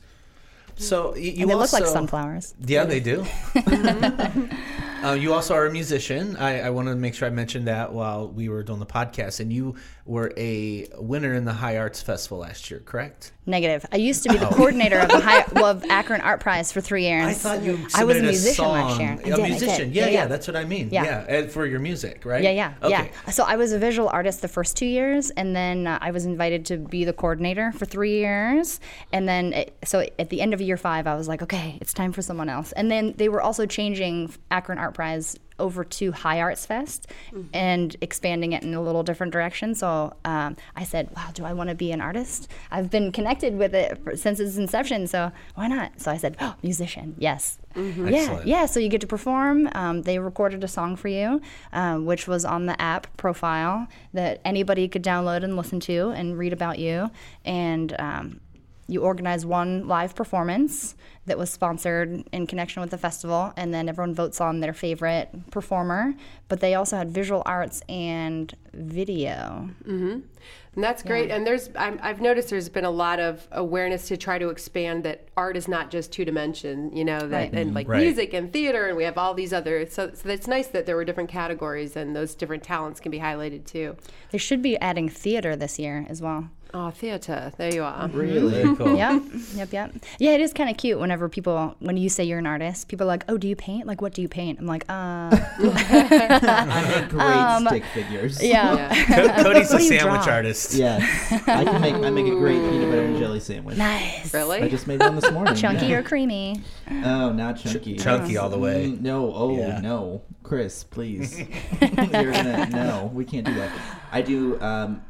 So 0.82 1.12
y- 1.12 1.20
you 1.20 1.42
And 1.44 1.52
they 1.52 1.56
look 1.56 1.72
like 1.74 1.86
sunflowers. 1.86 2.54
Yeah, 2.66 2.86
they 2.86 3.00
do. 3.00 3.26
uh, 5.04 5.14
you 5.14 5.34
also 5.34 5.54
are 5.56 5.66
a 5.66 5.72
musician. 5.72 6.36
I, 6.38 6.62
I 6.62 6.70
want 6.70 6.88
to 6.88 6.96
make 6.96 7.14
sure 7.16 7.28
I 7.28 7.32
mentioned 7.32 7.68
that 7.68 7.92
while 7.94 8.28
we 8.28 8.50
were 8.50 8.64
doing 8.64 8.80
the 8.80 8.86
podcast. 8.86 9.40
And 9.40 9.52
you 9.52 9.76
were 10.06 10.34
a 10.38 10.88
winner 10.98 11.34
in 11.34 11.46
the 11.46 11.54
High 11.54 11.78
Arts 11.78 12.02
Festival 12.02 12.40
last 12.40 12.70
year, 12.72 12.80
correct? 12.86 13.32
Negative. 13.46 13.86
I 13.92 13.98
used 13.98 14.24
to 14.24 14.30
be 14.30 14.38
the 14.38 14.46
coordinator 14.52 15.00
of 15.00 15.10
the 15.10 15.20
high, 15.20 15.46
well, 15.54 15.66
of 15.68 15.84
Akron 15.86 16.22
Art 16.22 16.40
Prize 16.42 16.72
for 16.72 16.82
three 16.82 17.04
years. 17.04 17.26
I 17.28 17.34
thought 17.34 17.64
you 17.64 17.88
I 17.96 18.04
was 18.04 18.18
a 18.18 18.22
musician 18.22 18.56
song. 18.56 18.74
last 18.74 19.00
year. 19.00 19.10
I 19.12 19.14
a 19.30 19.36
did, 19.36 19.50
musician. 19.50 19.88
did. 19.90 19.96
Yeah, 19.96 20.08
yeah, 20.10 20.26
that's 20.28 20.48
what 20.48 20.56
I 20.56 20.64
mean. 20.64 20.90
Yeah. 20.92 21.04
Yeah, 21.04 21.26
and 21.28 21.52
for 21.52 21.66
your 21.66 21.80
music, 21.80 22.24
right? 22.26 22.44
Yeah, 22.44 22.52
yeah, 22.52 22.74
Okay. 22.84 23.12
yeah. 23.26 23.32
So 23.32 23.44
I 23.44 23.56
was 23.56 23.74
a 23.74 23.80
visual 23.80 24.10
artist 24.10 24.42
the 24.42 24.48
first 24.48 24.78
two 24.78 24.86
years, 24.86 25.32
and 25.32 25.56
then 25.56 25.88
uh, 25.88 25.98
I 26.02 26.12
was 26.12 26.26
invited 26.26 26.66
to 26.68 26.78
be 26.78 27.04
the 27.06 27.14
coordinator 27.14 27.72
for 27.72 27.86
three 27.86 28.18
years. 28.18 28.80
And 29.12 29.28
then, 29.28 29.54
it, 29.54 29.78
so 29.86 30.06
at 30.20 30.30
the 30.30 30.42
end 30.42 30.54
of 30.54 30.62
year 30.62 30.78
five, 30.78 31.08
I 31.08 31.16
was 31.16 31.28
like, 31.28 31.42
okay, 31.42 31.78
it's 31.82 31.94
time 31.94 32.12
for 32.12 32.22
someone 32.22 32.50
else. 32.50 32.72
And 32.74 32.92
then 32.92 33.14
they 33.18 33.30
were 33.30 33.42
also 33.42 33.66
changing 33.66 34.34
Akron 34.52 34.78
Art 34.78 34.91
Prize 34.94 35.38
over 35.60 35.84
to 35.84 36.12
High 36.12 36.42
Arts 36.42 36.66
Fest 36.66 37.06
and 37.54 37.96
expanding 38.02 38.54
it 38.54 38.64
in 38.64 38.74
a 38.74 38.82
little 38.82 39.04
different 39.04 39.32
direction. 39.32 39.76
So 39.76 40.14
um, 40.26 40.58
I 40.76 40.84
said, 40.84 41.10
wow, 41.16 41.30
do 41.34 41.46
I 41.46 41.54
want 41.54 41.70
to 41.70 41.76
be 41.76 41.92
an 41.92 42.02
artist? 42.02 42.50
I've 42.72 42.90
been 42.90 43.12
connected 43.12 43.56
with 43.56 43.76
it 43.76 44.04
for, 44.04 44.16
since 44.16 44.40
its 44.40 44.58
inception, 44.58 45.06
so 45.06 45.32
why 45.54 45.68
not? 45.68 46.00
So 46.02 46.10
I 46.10 46.18
said, 46.18 46.36
oh, 46.42 46.56
musician, 46.64 47.16
yes. 47.20 47.60
Yeah, 47.76 47.84
Excellent. 48.08 48.48
yeah. 48.48 48.66
So 48.66 48.80
you 48.80 48.90
get 48.90 49.02
to 49.02 49.08
perform. 49.08 49.70
Um, 49.74 50.02
they 50.02 50.18
recorded 50.18 50.64
a 50.64 50.68
song 50.68 50.96
for 50.96 51.10
you, 51.10 51.42
um, 51.72 52.06
which 52.06 52.28
was 52.28 52.44
on 52.44 52.66
the 52.66 52.82
app 52.82 53.16
profile 53.18 53.88
that 54.14 54.42
anybody 54.44 54.88
could 54.88 55.04
download 55.04 55.44
and 55.44 55.56
listen 55.56 55.80
to 55.82 56.10
and 56.10 56.38
read 56.40 56.54
about 56.54 56.80
you. 56.80 57.12
And 57.46 57.96
um, 58.00 58.40
you 58.92 59.02
organize 59.02 59.46
one 59.46 59.88
live 59.88 60.16
performance 60.16 60.96
that 61.26 61.38
was 61.38 61.50
sponsored 61.50 62.24
in 62.32 62.48
connection 62.48 62.82
with 62.82 62.90
the 62.92 62.98
festival, 62.98 63.54
and 63.56 63.74
then 63.74 63.88
everyone 63.88 64.14
votes 64.14 64.42
on 64.42 64.60
their 64.60 64.74
favorite 64.74 65.30
performer. 65.52 66.14
But 66.48 66.60
they 66.60 66.74
also 66.76 66.98
had 66.98 67.12
visual 67.12 67.44
arts 67.46 67.82
and 67.88 68.54
video. 68.74 69.70
Mm-hmm. 69.86 70.20
And 70.74 70.84
that's 70.84 71.04
great. 71.04 71.30
And 71.30 71.46
there's, 71.46 71.70
I'm, 71.78 72.00
I've 72.02 72.22
noticed 72.22 72.50
there's 72.50 72.70
been 72.70 72.86
a 72.86 72.92
lot 72.92 73.20
of 73.20 73.46
awareness 73.52 74.08
to 74.08 74.16
try 74.18 74.40
to 74.40 74.48
expand 74.50 75.04
that 75.04 75.28
art 75.36 75.58
is 75.58 75.68
not 75.68 75.92
just 75.92 76.14
two 76.14 76.24
dimension, 76.24 76.96
you 76.96 77.04
know, 77.04 77.20
that 77.20 77.30
Right. 77.30 77.54
and 77.54 77.74
like 77.74 77.90
Right. 77.90 78.02
music 78.02 78.34
and 78.34 78.52
theater, 78.54 78.88
and 78.88 78.96
we 78.96 79.04
have 79.04 79.18
all 79.18 79.34
these 79.34 79.52
other. 79.52 79.86
So, 79.88 80.12
so 80.14 80.30
it's 80.30 80.48
nice 80.48 80.68
that 80.68 80.86
there 80.86 80.96
were 80.96 81.04
different 81.04 81.30
categories 81.30 81.98
and 81.98 82.16
those 82.16 82.36
different 82.36 82.64
talents 82.64 83.00
can 83.02 83.12
be 83.12 83.20
highlighted 83.20 83.66
too. 83.66 83.98
They 84.32 84.38
should 84.38 84.62
be 84.62 84.78
adding 84.80 85.10
theater 85.10 85.56
this 85.58 85.78
year 85.78 86.06
as 86.10 86.22
well. 86.22 86.50
Oh, 86.74 86.90
theater. 86.92 87.52
There 87.58 87.74
you 87.74 87.84
are. 87.84 88.08
Really? 88.08 88.62
Cool. 88.78 88.96
Yep, 88.96 89.24
yep, 89.56 89.74
yep. 89.74 89.92
Yeah, 90.20 90.32
it 90.32 90.42
is 90.42 90.54
kind 90.54 90.70
of 90.70 90.78
cute 90.78 91.00
whenever 91.00 91.28
people, 91.28 91.76
when 91.80 91.98
you 91.98 92.08
say 92.10 92.24
you're 92.24 92.40
an 92.40 92.48
artist, 92.48 92.88
people 92.88 93.06
are 93.06 93.08
like, 93.08 93.26
"Oh, 93.28 93.38
do 93.38 93.48
you 93.48 93.56
paint? 93.56 93.86
Like, 93.86 94.02
what 94.02 94.14
do 94.14 94.22
you 94.22 94.28
paint?" 94.30 94.60
I'm 94.60 94.66
like, 94.66 94.86
"Uh, 94.88 95.30
I 96.14 97.00
make 97.00 97.10
great 97.10 97.82
stick 97.82 97.86
figures. 97.94 98.42
yeah, 98.44 98.94
Co- 99.06 99.28
Cody's 99.44 99.70
a 99.72 99.74
What 99.76 99.78
do 99.80 99.84
you 99.84 100.00
sandwich 100.00 100.24
draw? 100.24 100.34
artist. 100.34 100.74
Yeah. 100.74 100.98
I 101.48 101.64
can 101.66 101.82
make 101.82 101.96
I 101.96 102.10
make 102.10 102.28
a 102.28 102.36
great 102.36 102.60
peanut 102.60 102.90
butter 102.90 103.02
and 103.04 103.18
jelly 103.18 103.40
sandwich. 103.40 103.78
nice, 103.78 104.34
Really? 104.34 104.62
I 104.62 104.70
just 104.70 104.88
made 104.88 105.00
one 105.00 105.16
this 105.16 105.32
morning. 105.32 105.56
chunky 105.56 105.88
yeah. 105.88 105.98
or 105.98 106.04
creamy." 106.04 106.62
Oh, 107.04 107.32
not 107.32 107.58
chunky. 107.58 107.98
Chunky 107.98 108.38
all 108.38 108.50
the 108.50 108.58
way. 108.60 108.88
Mm, 108.92 109.02
no, 109.02 109.34
oh 109.34 109.58
Yeah. 109.58 109.80
no, 109.82 110.22
Chris, 110.44 110.84
please. 110.84 111.40
You're 111.40 111.90
gonna 112.32 112.70
no, 112.70 113.12
we 113.14 113.26
can't 113.26 113.46
do 113.46 113.54
that. 113.56 113.72
I 114.12 114.22
do. 114.22 114.60
Um, 114.62 115.02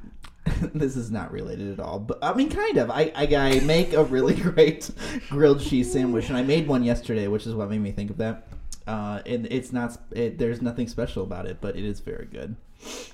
this 0.74 0.96
is 0.96 1.12
not 1.12 1.32
related 1.32 1.72
at 1.72 1.80
all, 1.80 2.00
but 2.00 2.18
I 2.22 2.34
mean, 2.34 2.50
kind 2.50 2.78
of. 2.78 2.90
I, 2.90 3.12
I 3.16 3.36
I 3.36 3.60
make 3.60 3.94
a 3.94 4.04
really 4.04 4.34
great 4.42 4.90
grilled 5.30 5.62
cheese 5.62 5.92
sandwich, 5.92 6.30
and 6.30 6.38
I 6.38 6.42
made 6.42 6.68
one 6.68 6.84
yesterday, 6.84 7.28
which 7.28 7.46
is 7.46 7.54
what 7.54 7.70
made 7.70 7.82
me 7.82 7.92
think 7.92 8.10
of 8.10 8.18
that. 8.18 8.48
Uh, 8.88 9.22
and 9.26 9.48
it's 9.52 9.72
not. 9.72 9.98
It, 10.12 10.40
there's 10.40 10.62
nothing 10.62 10.88
special 10.88 11.24
about 11.24 11.46
it, 11.46 11.58
but 11.62 11.76
it 11.76 11.86
is 11.86 12.00
very 12.00 12.26
good. 12.26 12.56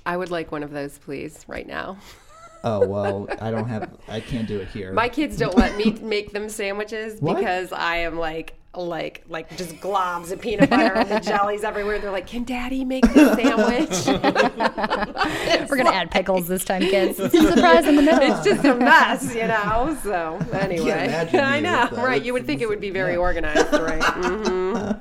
I 0.06 0.16
would 0.16 0.30
like 0.30 0.50
one 0.50 0.62
of 0.62 0.70
those, 0.70 0.96
please, 0.98 1.44
right 1.46 1.66
now. 1.66 1.98
Oh 2.64 2.86
well, 2.86 3.28
I 3.40 3.50
don't 3.50 3.68
have. 3.68 3.90
I 4.08 4.20
can't 4.20 4.48
do 4.48 4.58
it 4.58 4.68
here. 4.68 4.92
My 4.92 5.08
kids 5.08 5.36
don't 5.36 5.56
let 5.56 5.76
me 5.76 5.92
make 6.00 6.32
them 6.32 6.48
sandwiches 6.48 7.20
because 7.20 7.72
I 7.72 7.96
am 7.98 8.18
like 8.18 8.54
like 8.86 9.24
like 9.28 9.48
just 9.56 9.74
globs 9.76 10.30
of 10.30 10.40
peanut 10.40 10.70
butter 10.70 10.94
and 10.94 11.10
the 11.10 11.20
jellies 11.20 11.64
everywhere. 11.64 11.98
They're 11.98 12.10
like, 12.10 12.26
"Can 12.26 12.44
Daddy 12.44 12.84
make 12.84 13.04
this 13.12 13.36
sandwich?" 13.36 14.06
We're 15.68 15.76
gonna 15.76 15.90
add 15.90 16.10
pickles 16.10 16.48
this 16.48 16.64
time, 16.64 16.82
kids. 16.82 17.16
Surprise 17.32 17.86
in 17.86 17.96
the 17.96 18.02
middle. 18.02 18.22
it's 18.22 18.44
just 18.44 18.64
a 18.64 18.74
mess, 18.74 19.34
you 19.34 19.46
know. 19.46 19.96
So 20.02 20.38
anyway, 20.52 21.04
imagine 21.06 21.40
I 21.40 21.56
you 21.56 21.62
know, 21.62 21.86
with 21.90 21.98
that. 21.98 22.04
right? 22.04 22.24
You 22.24 22.32
would 22.32 22.46
think 22.46 22.60
it 22.62 22.68
would 22.68 22.80
be 22.80 22.90
very 22.90 23.16
organized, 23.16 23.72
right? 23.72 24.02
hmm 24.04 24.92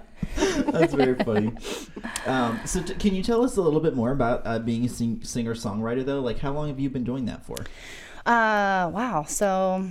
That's 0.72 0.94
very 0.94 1.16
funny. 1.16 1.52
Um, 2.26 2.60
so, 2.66 2.82
t- 2.84 2.94
can 2.96 3.16
you 3.16 3.24
tell 3.24 3.44
us 3.44 3.58
a 3.58 3.62
little 3.62 3.80
bit 3.80 3.96
more 3.96 4.12
about 4.12 4.42
uh, 4.46 4.60
being 4.60 4.86
a 4.86 4.90
sing- 4.90 5.24
singer 5.24 5.56
songwriter, 5.56 6.06
though? 6.06 6.20
Like, 6.20 6.40
how 6.40 6.52
long 6.52 6.68
have 6.68 6.80
you 6.80 6.90
been 6.90 7.04
doing 7.04 7.26
that 7.26 7.44
for? 7.46 7.56
Uh, 8.28 8.92
wow. 8.94 9.24
So, 9.26 9.90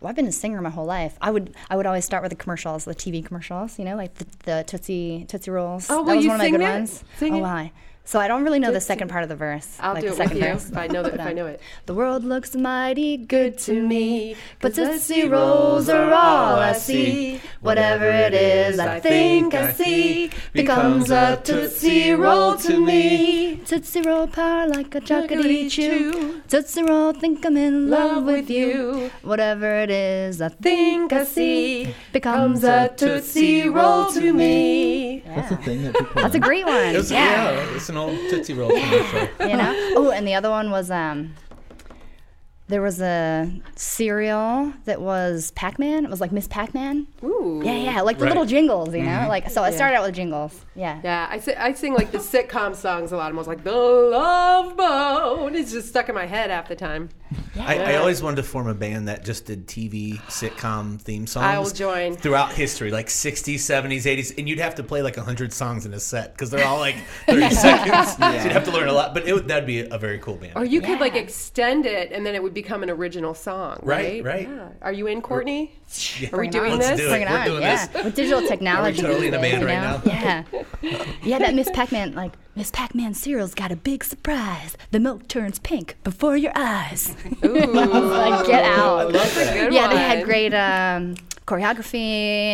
well, 0.00 0.10
I've 0.10 0.16
been 0.16 0.26
a 0.26 0.32
singer 0.32 0.60
my 0.60 0.70
whole 0.70 0.84
life. 0.84 1.16
I 1.20 1.30
would, 1.30 1.54
I 1.70 1.76
would 1.76 1.86
always 1.86 2.04
start 2.04 2.24
with 2.24 2.30
the 2.30 2.36
commercials, 2.36 2.84
the 2.84 2.96
TV 2.96 3.24
commercials. 3.24 3.78
You 3.78 3.84
know, 3.84 3.94
like 3.94 4.14
the, 4.14 4.26
the 4.44 4.64
Tootsie 4.66 5.24
Tootsie 5.28 5.52
Rolls. 5.52 5.86
Oh, 5.88 6.04
that 6.04 6.16
was 6.16 6.24
you 6.24 6.30
one 6.30 6.40
of 6.40 6.44
my 6.44 6.50
good 6.50 6.60
that? 6.60 6.74
ones. 6.74 7.04
Sing 7.16 7.34
oh, 7.34 7.38
why? 7.38 7.72
So 8.08 8.18
I 8.18 8.26
don't 8.26 8.42
really 8.42 8.58
know 8.58 8.72
the 8.72 8.80
second 8.80 9.08
part 9.08 9.22
of 9.22 9.28
the 9.28 9.36
verse. 9.36 9.76
I'll 9.80 9.92
like 9.92 10.00
do 10.00 10.08
the 10.08 10.14
it 10.14 10.18
with 10.18 10.28
second 10.28 10.36
you 10.38 10.54
verse. 10.54 10.70
if 10.70 10.78
I 10.78 10.86
know 10.86 11.02
that. 11.02 11.12
If 11.12 11.20
I 11.20 11.34
know 11.34 11.44
it. 11.44 11.60
The 11.84 11.92
world 11.92 12.24
looks 12.24 12.56
mighty 12.56 13.18
good 13.18 13.58
to 13.58 13.86
me, 13.86 14.34
but 14.60 14.74
Tootsie 14.74 15.28
Rolls 15.28 15.90
are 15.90 16.10
all 16.10 16.56
I 16.56 16.72
see. 16.72 17.38
Whatever 17.60 18.06
it 18.06 18.32
is 18.32 18.78
I 18.78 18.98
think 19.00 19.52
I 19.52 19.72
see 19.72 20.30
becomes 20.54 21.10
a 21.10 21.38
Tootsie 21.44 22.12
Roll 22.12 22.56
to 22.56 22.80
me. 22.80 23.56
Tootsie 23.66 24.00
Roll 24.00 24.26
power 24.26 24.66
like 24.68 24.94
a 24.94 25.02
chocolatey 25.02 25.70
chew. 25.70 26.40
Tootsie 26.48 26.84
Roll, 26.84 27.12
think 27.12 27.44
I'm 27.44 27.58
in 27.58 27.90
love 27.90 28.24
with 28.24 28.48
you. 28.48 29.10
Whatever 29.20 29.80
it 29.80 29.90
is 29.90 30.40
I 30.40 30.48
think 30.48 31.12
I 31.12 31.24
see 31.24 31.94
becomes 32.14 32.64
a 32.64 32.88
Tootsie 32.96 33.68
Roll 33.68 34.10
to 34.12 34.32
me. 34.32 35.22
That's 35.26 35.52
a 35.52 35.56
thing 35.58 35.82
that 35.82 35.94
people. 35.94 36.22
That's 36.22 36.34
a 36.34 36.40
great 36.40 36.64
one. 36.64 36.94
Yeah. 36.94 37.02
yeah, 37.10 37.74
it's 37.76 37.90
Tootsie 38.30 38.54
Roll 38.54 38.70
commercial. 38.70 39.20
you 39.48 39.56
know. 39.56 39.74
Oh, 39.96 40.10
and 40.12 40.26
the 40.26 40.34
other 40.34 40.50
one 40.50 40.70
was 40.70 40.90
um. 40.90 41.34
There 42.68 42.82
was 42.82 43.00
a 43.00 43.50
cereal 43.76 44.72
that 44.84 45.00
was 45.00 45.52
Pac-Man. 45.52 46.04
It 46.04 46.10
was 46.10 46.20
like 46.20 46.32
Miss 46.32 46.46
Pac-Man. 46.48 47.06
Ooh. 47.24 47.62
Yeah, 47.64 47.72
yeah, 47.76 48.00
like 48.02 48.18
the 48.18 48.24
Right. 48.24 48.28
little 48.30 48.44
jingles, 48.44 48.94
you 48.94 49.02
know. 49.02 49.08
Mm-hmm. 49.10 49.28
Like 49.28 49.48
so, 49.50 49.62
I 49.64 49.70
started 49.70 49.96
out 49.96 50.04
with 50.06 50.14
jingles. 50.14 50.58
Yeah. 50.74 51.00
Yeah, 51.02 51.26
I, 51.30 51.38
si- 51.40 51.54
I 51.54 51.72
sing 51.72 51.94
like 51.94 52.10
the 52.12 52.18
sitcom 52.18 52.76
songs 52.76 53.10
a 53.12 53.16
lot. 53.16 53.30
I'm 53.30 53.36
always 53.38 53.48
like, 53.48 53.64
the 53.64 53.72
love 53.72 54.76
boat. 54.76 55.54
It's 55.54 55.72
just 55.72 55.88
stuck 55.88 56.08
in 56.08 56.14
my 56.14 56.26
head 56.26 56.50
half 56.50 56.68
the 56.68 56.76
time. 56.76 57.08
I, 57.58 57.78
I 57.78 57.96
always 57.96 58.22
wanted 58.22 58.36
to 58.36 58.42
form 58.44 58.68
a 58.68 58.74
band 58.74 59.08
that 59.08 59.24
just 59.24 59.44
did 59.46 59.66
TV 59.66 60.18
sitcom 60.28 61.00
theme 61.00 61.26
songs. 61.26 61.44
I 61.44 61.58
will 61.58 61.68
join. 61.70 62.14
Throughout 62.16 62.52
history, 62.52 62.90
like 62.90 63.08
60s, 63.08 63.56
70s, 63.56 64.02
80s, 64.04 64.38
and 64.38 64.48
you'd 64.48 64.60
have 64.60 64.76
to 64.76 64.82
play 64.82 65.02
like 65.02 65.16
100 65.16 65.52
songs 65.52 65.84
in 65.84 65.92
a 65.94 66.00
set 66.00 66.32
because 66.32 66.50
they're 66.50 66.64
all 66.66 66.78
like 66.78 66.96
30 67.26 67.50
seconds. 67.54 68.16
So 68.16 68.30
you'd 68.44 68.52
have 68.52 68.64
to 68.64 68.70
learn 68.70 68.88
a 68.88 68.92
lot, 68.92 69.12
but 69.14 69.26
it, 69.26 69.32
would- 69.34 69.48
that'd 69.48 69.66
be 69.66 69.80
a 69.80 69.98
very 69.98 70.18
cool 70.18 70.36
band. 70.36 70.52
Or 70.56 70.64
you 70.64 70.80
could 70.80 71.00
like 71.00 71.16
extend 71.16 71.84
it 71.86 72.12
and 72.12 72.24
then 72.24 72.34
it 72.34 72.42
would 72.42 72.54
become 72.62 72.82
an 72.82 72.90
original 72.90 73.34
song, 73.34 73.78
Right, 73.82 74.24
right? 74.24 74.48
right. 74.48 74.48
Yeah. 74.48 74.68
Are 74.82 74.92
you 74.92 75.06
in, 75.06 75.22
Courtney? 75.22 75.72
Yeah. 76.20 76.30
Are 76.32 76.40
we 76.40 76.48
doing 76.48 76.72
on. 76.72 76.78
Let's 76.78 76.90
this? 76.90 77.00
do 77.00 77.06
it. 77.06 77.10
Bring 77.10 77.22
it 77.22 77.30
We're 77.30 77.38
on, 77.38 77.46
doing 77.46 77.62
yeah. 77.62 77.86
this. 77.86 78.04
With 78.04 78.14
digital 78.14 78.42
technology, 78.46 79.00
totally 79.02 79.28
in 79.28 79.34
a 79.34 79.40
days, 79.40 79.52
band 79.52 79.62
you 79.62 79.68
right 79.68 79.80
now? 79.80 80.02
Yeah, 80.82 81.04
yeah. 81.22 81.38
That 81.38 81.54
Miss 81.54 81.70
Pac-Man, 81.72 82.14
like 82.14 82.32
Miss 82.56 82.70
Pac-Man 82.70 83.14
cereal's 83.14 83.54
got 83.54 83.70
a 83.72 83.76
big 83.76 84.02
surprise. 84.04 84.76
The 84.90 85.00
milk 85.00 85.28
turns 85.28 85.58
pink 85.58 85.96
before 86.04 86.36
your 86.36 86.52
eyes. 86.54 87.14
Ooh, 87.44 87.48
like, 87.54 88.46
get 88.46 88.64
out. 88.64 88.98
I 88.98 89.02
love 89.04 89.12
that. 89.34 89.54
good 89.54 89.72
yeah, 89.72 89.88
they 89.88 89.96
had 89.96 90.24
great 90.24 90.52
um, 90.52 91.14
choreography 91.48 91.94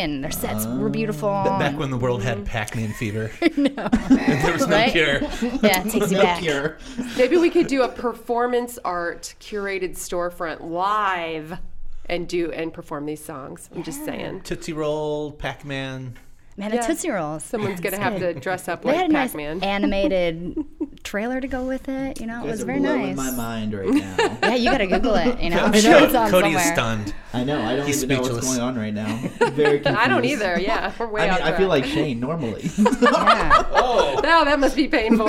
and 0.05 0.23
their 0.23 0.31
sets 0.31 0.67
were 0.67 0.89
beautiful. 0.89 1.29
Back 1.29 1.77
when 1.79 1.91
the 1.91 1.97
world 1.97 2.23
had 2.23 2.39
mm. 2.39 2.45
Pac-Man 2.47 2.93
fever, 2.93 3.31
there 3.41 4.53
was 4.53 4.67
no 4.69 4.77
Right? 4.77 4.93
cure. 4.93 5.21
yeah, 5.63 5.85
it 5.85 5.91
takes 5.91 6.11
you 6.13 6.17
No 6.19 6.23
back. 6.23 6.41
cure. 6.41 6.79
Maybe 7.19 7.37
we 7.37 7.51
could 7.51 7.67
do 7.67 7.83
a 7.83 7.89
performance 7.89 8.79
art 8.85 9.35
curated 9.41 9.93
storefront 9.97 10.61
live 10.71 11.59
and 12.07 12.29
do 12.29 12.53
and 12.53 12.73
perform 12.73 13.07
these 13.07 13.25
songs. 13.25 13.69
I'm 13.75 13.83
just 13.83 14.05
saying. 14.05 14.43
Tootsie 14.43 14.73
Roll, 14.73 15.33
Pac-Man. 15.33 15.65
Man, 15.65 16.19
Yeah. 16.57 16.69
the 16.69 16.79
Tootsie 16.79 17.11
Rolls. 17.11 17.43
Someone's 17.43 17.81
gonna 17.81 17.99
have 17.99 18.19
to 18.21 18.33
dress 18.35 18.69
up 18.69 18.83
They 18.83 18.89
like 18.91 18.97
had 18.99 19.11
a 19.11 19.13
nice 19.13 19.31
Pac-Man. 19.31 19.63
animated 19.65 20.57
trailer 21.03 21.41
to 21.41 21.49
go 21.49 21.65
with 21.67 21.89
it. 21.89 22.21
You 22.21 22.27
know, 22.27 22.39
it 22.41 22.43
You 22.45 22.51
guys 22.51 22.59
was 22.59 22.63
very 22.65 22.79
blowing 22.79 23.17
nice. 23.17 23.17
my 23.17 23.31
mind 23.33 23.75
right 23.75 23.89
now. 23.91 24.39
Yeah, 24.43 24.55
you 24.55 24.71
gotta 24.71 24.87
Google 24.87 25.17
it. 25.17 25.41
You 25.41 25.51
know, 25.55 25.59
I'm 25.65 25.73
sure 25.75 25.91
know. 25.91 26.05
it's 26.05 26.15
on 26.15 26.31
Cody 26.31 26.51
is 26.53 26.63
stunned. 26.63 27.13
I 27.33 27.43
know. 27.43 27.61
I 27.61 27.75
don't 27.77 27.87
He's 27.87 28.05
even 28.05 28.17
know 28.17 28.23
what's 28.23 28.47
going 28.47 28.61
on 28.61 28.77
right 28.77 28.95
now. 28.95 29.17
Very 29.51 29.81
confused. 29.81 29.87
I 29.99 30.07
don't 30.07 30.25
either. 30.25 30.57
Yeah, 30.61 30.93
we're 30.99 31.09
way 31.09 31.29
I 31.29 31.35
mean, 31.35 31.43
I 31.43 31.57
feel 31.57 31.69
like 31.69 31.85
Shane 31.85 32.21
normally. 32.21 32.71
Yeah. 32.79 33.65
Oh, 33.73 34.21
No, 34.23 34.45
that 34.45 34.61
must 34.61 34.77
be 34.77 34.87
painful. 34.87 35.29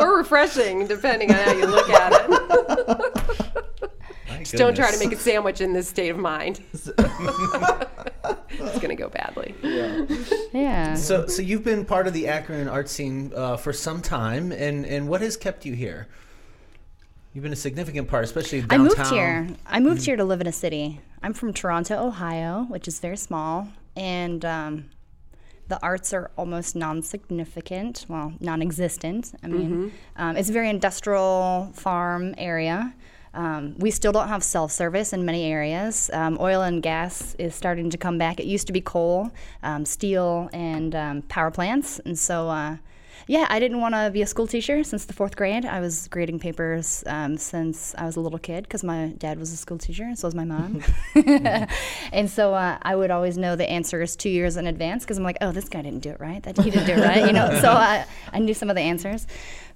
or 0.00 0.16
refreshing, 0.16 0.86
depending 0.86 1.30
on 1.30 1.36
how 1.36 1.52
you 1.52 1.66
look 1.66 1.90
at 1.90 2.12
it. 2.14 3.56
Just 4.40 4.56
don't 4.56 4.74
try 4.74 4.90
to 4.90 4.98
make 4.98 5.12
a 5.12 5.16
sandwich 5.16 5.60
in 5.60 5.72
this 5.72 5.88
state 5.88 6.08
of 6.08 6.18
mind. 6.18 6.60
it's 6.72 6.90
going 8.78 8.88
to 8.88 8.94
go 8.94 9.08
badly. 9.08 9.54
Yeah. 10.52 10.94
So, 10.94 11.26
so 11.26 11.42
you've 11.42 11.64
been 11.64 11.84
part 11.84 12.06
of 12.06 12.12
the 12.12 12.28
Akron 12.28 12.68
art 12.68 12.88
scene 12.88 13.32
uh, 13.34 13.56
for 13.56 13.72
some 13.72 14.00
time, 14.02 14.52
and 14.52 14.84
and 14.86 15.08
what 15.08 15.20
has 15.20 15.36
kept 15.36 15.64
you 15.64 15.74
here? 15.74 16.08
You've 17.32 17.44
been 17.44 17.52
a 17.52 17.56
significant 17.56 18.08
part, 18.08 18.24
especially 18.24 18.62
downtown. 18.62 18.80
I 18.80 18.82
moved 18.82 19.10
here. 19.10 19.48
I 19.66 19.80
moved 19.80 20.04
here 20.04 20.16
to 20.16 20.24
live 20.24 20.40
in 20.40 20.46
a 20.48 20.52
city. 20.52 21.00
I'm 21.22 21.32
from 21.32 21.52
Toronto, 21.52 22.06
Ohio, 22.06 22.66
which 22.68 22.88
is 22.88 22.98
very 22.98 23.16
small, 23.16 23.68
and 23.94 24.44
um, 24.44 24.90
the 25.68 25.80
arts 25.82 26.12
are 26.12 26.32
almost 26.36 26.74
non-significant. 26.74 28.06
Well, 28.08 28.32
non-existent. 28.40 29.34
I 29.44 29.46
mean, 29.46 29.92
um, 30.16 30.36
it's 30.36 30.48
a 30.50 30.52
very 30.52 30.68
industrial 30.70 31.70
farm 31.74 32.34
area. 32.36 32.94
Um, 33.32 33.76
we 33.78 33.90
still 33.90 34.12
don't 34.12 34.28
have 34.28 34.42
self-service 34.42 35.12
in 35.12 35.24
many 35.24 35.44
areas. 35.44 36.10
Um, 36.12 36.36
oil 36.40 36.62
and 36.62 36.82
gas 36.82 37.34
is 37.38 37.54
starting 37.54 37.90
to 37.90 37.98
come 37.98 38.18
back. 38.18 38.40
It 38.40 38.46
used 38.46 38.66
to 38.66 38.72
be 38.72 38.80
coal, 38.80 39.30
um, 39.62 39.84
steel, 39.84 40.50
and 40.52 40.94
um, 40.94 41.22
power 41.22 41.50
plants, 41.50 42.00
and 42.00 42.18
so. 42.18 42.48
Uh, 42.48 42.76
yeah, 43.26 43.46
I 43.48 43.58
didn't 43.58 43.80
want 43.80 43.94
to 43.94 44.10
be 44.12 44.22
a 44.22 44.26
school 44.26 44.46
teacher 44.46 44.82
since 44.84 45.04
the 45.04 45.12
fourth 45.12 45.36
grade. 45.36 45.64
I 45.64 45.80
was 45.80 46.08
grading 46.08 46.40
papers 46.40 47.04
um, 47.06 47.36
since 47.36 47.94
I 47.96 48.04
was 48.04 48.16
a 48.16 48.20
little 48.20 48.38
kid 48.38 48.64
because 48.64 48.82
my 48.82 49.12
dad 49.18 49.38
was 49.38 49.52
a 49.52 49.56
school 49.56 49.78
teacher, 49.78 50.04
and 50.04 50.18
so 50.18 50.28
was 50.28 50.34
my 50.34 50.44
mom. 50.44 50.82
and 52.12 52.30
so 52.30 52.54
uh, 52.54 52.78
I 52.82 52.96
would 52.96 53.10
always 53.10 53.38
know 53.38 53.56
the 53.56 53.68
answers 53.68 54.16
two 54.16 54.30
years 54.30 54.56
in 54.56 54.66
advance 54.66 55.04
because 55.04 55.18
I'm 55.18 55.24
like, 55.24 55.38
oh, 55.40 55.52
this 55.52 55.68
guy 55.68 55.82
didn't 55.82 56.00
do 56.00 56.10
it 56.10 56.20
right. 56.20 56.42
That 56.42 56.58
he 56.58 56.70
didn't 56.70 56.86
do 56.86 56.92
it 56.92 57.04
right, 57.04 57.26
you 57.26 57.32
know. 57.32 57.48
So 57.60 57.68
I, 57.70 58.06
I 58.32 58.38
knew 58.38 58.54
some 58.54 58.70
of 58.70 58.76
the 58.76 58.82
answers, 58.82 59.26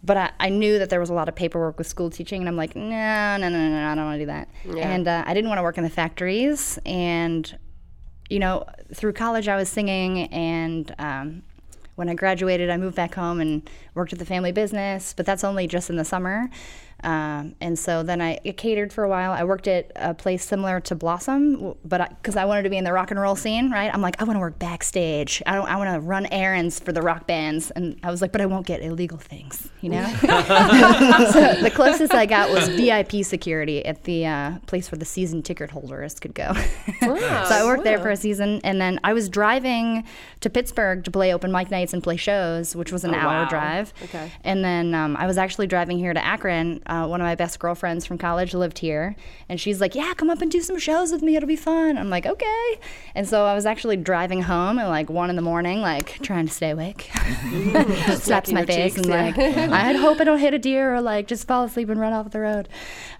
but 0.02 0.16
I, 0.16 0.30
I 0.40 0.48
knew 0.48 0.78
that 0.78 0.88
there 0.88 1.00
was 1.00 1.10
a 1.10 1.12
lot 1.12 1.28
of 1.28 1.34
paperwork 1.34 1.76
with 1.76 1.86
school 1.86 2.08
teaching, 2.08 2.40
and 2.40 2.48
I'm 2.48 2.56
like, 2.56 2.74
no, 2.74 3.36
no, 3.36 3.36
no, 3.36 3.48
no, 3.48 3.68
no 3.68 3.88
I 3.88 3.94
don't 3.94 4.04
want 4.04 4.14
to 4.14 4.22
do 4.22 4.26
that. 4.26 4.48
And 4.78 5.06
uh, 5.06 5.22
I 5.26 5.34
didn't 5.34 5.48
want 5.48 5.58
to 5.58 5.62
work 5.62 5.76
in 5.76 5.84
the 5.84 5.90
factories, 5.90 6.78
and 6.86 7.58
you 8.30 8.38
know, 8.38 8.64
through 8.94 9.12
college 9.12 9.48
I 9.48 9.56
was 9.56 9.68
singing 9.68 10.32
and. 10.32 10.94
Um, 10.98 11.42
when 11.94 12.08
I 12.08 12.14
graduated, 12.14 12.70
I 12.70 12.76
moved 12.76 12.96
back 12.96 13.14
home 13.14 13.40
and 13.40 13.68
worked 13.94 14.12
at 14.12 14.18
the 14.18 14.24
family 14.24 14.52
business, 14.52 15.14
but 15.16 15.26
that's 15.26 15.44
only 15.44 15.66
just 15.66 15.90
in 15.90 15.96
the 15.96 16.04
summer. 16.04 16.50
Um, 17.02 17.54
and 17.60 17.78
so 17.78 18.02
then 18.02 18.22
I 18.22 18.36
catered 18.56 18.92
for 18.92 19.04
a 19.04 19.08
while. 19.08 19.32
I 19.32 19.44
worked 19.44 19.68
at 19.68 19.92
a 19.96 20.14
place 20.14 20.42
similar 20.44 20.80
to 20.80 20.94
Blossom, 20.94 21.74
but 21.84 22.08
because 22.22 22.36
I, 22.36 22.44
wanted 22.46 22.62
to 22.62 22.70
be 22.70 22.76
in 22.78 22.84
the 22.84 22.92
rock 22.92 23.10
and 23.10 23.20
roll 23.20 23.36
scene, 23.36 23.70
right? 23.70 23.92
I'm 23.92 24.00
like, 24.00 24.20
I 24.20 24.24
want 24.24 24.36
to 24.36 24.40
work 24.40 24.58
backstage. 24.58 25.42
I 25.46 25.54
don't. 25.54 25.66
I 25.68 25.76
want 25.76 25.92
to 25.92 26.00
run 26.00 26.26
errands 26.26 26.78
for 26.78 26.92
the 26.92 27.02
rock 27.02 27.26
bands. 27.26 27.70
And 27.72 27.98
I 28.02 28.10
was 28.10 28.22
like, 28.22 28.32
but 28.32 28.40
I 28.40 28.46
won't 28.46 28.66
get 28.66 28.82
illegal 28.82 29.18
things, 29.18 29.68
you 29.82 29.90
know. 29.90 30.04
so 30.22 31.60
the 31.60 31.70
closest 31.74 32.14
I 32.14 32.26
got 32.26 32.50
was 32.50 32.68
VIP 32.68 33.24
security 33.24 33.84
at 33.84 34.04
the 34.04 34.26
uh, 34.26 34.58
place 34.66 34.90
where 34.90 34.98
the 34.98 35.04
season 35.04 35.42
ticket 35.42 35.70
holders 35.70 36.18
could 36.20 36.34
go. 36.34 36.52
Wow, 37.02 37.44
so 37.44 37.54
I 37.54 37.64
worked 37.64 37.84
there 37.84 37.98
for 37.98 38.10
a 38.10 38.16
season, 38.16 38.60
and 38.64 38.80
then 38.80 38.98
I 39.04 39.12
was 39.12 39.28
driving 39.28 40.04
to 40.40 40.48
Pittsburgh 40.50 41.04
to 41.04 41.10
play 41.10 41.34
open 41.34 41.52
mic 41.52 41.70
nights 41.70 41.92
and 41.92 42.02
play 42.02 42.16
shows, 42.16 42.74
which 42.74 42.92
was 42.92 43.04
an 43.04 43.14
Oh, 43.14 43.18
hour 43.18 43.42
wow. 43.42 43.48
drive. 43.48 43.92
Okay. 44.04 44.30
And 44.42 44.64
then 44.64 44.94
um, 44.94 45.16
I 45.16 45.26
was 45.26 45.36
actually 45.36 45.66
driving 45.66 45.98
here 45.98 46.14
to 46.14 46.24
Akron. 46.24 46.82
Uh, 46.86 47.06
one 47.06 47.20
of 47.20 47.24
my 47.24 47.34
best 47.34 47.58
girlfriends 47.58 48.04
from 48.06 48.18
college 48.18 48.54
lived 48.54 48.78
here, 48.78 49.16
and 49.48 49.60
she's 49.60 49.80
like, 49.80 49.94
"Yeah, 49.94 50.12
come 50.14 50.30
up 50.30 50.42
and 50.42 50.50
do 50.50 50.60
some 50.60 50.78
shows 50.78 51.12
with 51.12 51.22
me. 51.22 51.36
It'll 51.36 51.46
be 51.46 51.56
fun." 51.56 51.96
I'm 51.98 52.10
like, 52.10 52.26
"Okay." 52.26 52.78
And 53.14 53.28
so 53.28 53.44
I 53.44 53.54
was 53.54 53.66
actually 53.66 53.96
driving 53.96 54.42
home 54.42 54.78
at 54.78 54.88
like 54.88 55.08
one 55.10 55.30
in 55.30 55.36
the 55.36 55.42
morning, 55.42 55.80
like 55.80 56.20
trying 56.22 56.46
to 56.46 56.52
stay 56.52 56.70
awake. 56.70 57.10
Slaps 58.16 58.52
my 58.52 58.64
face 58.66 58.94
cheeks, 58.94 59.06
and 59.06 59.06
like. 59.06 59.38
I 59.38 59.92
hope 59.94 60.20
I 60.20 60.24
don't 60.24 60.38
hit 60.38 60.54
a 60.54 60.58
deer 60.58 60.94
or 60.94 61.00
like 61.00 61.26
just 61.26 61.46
fall 61.46 61.64
asleep 61.64 61.88
and 61.88 62.00
run 62.00 62.12
off 62.12 62.30
the 62.30 62.40
road. 62.40 62.68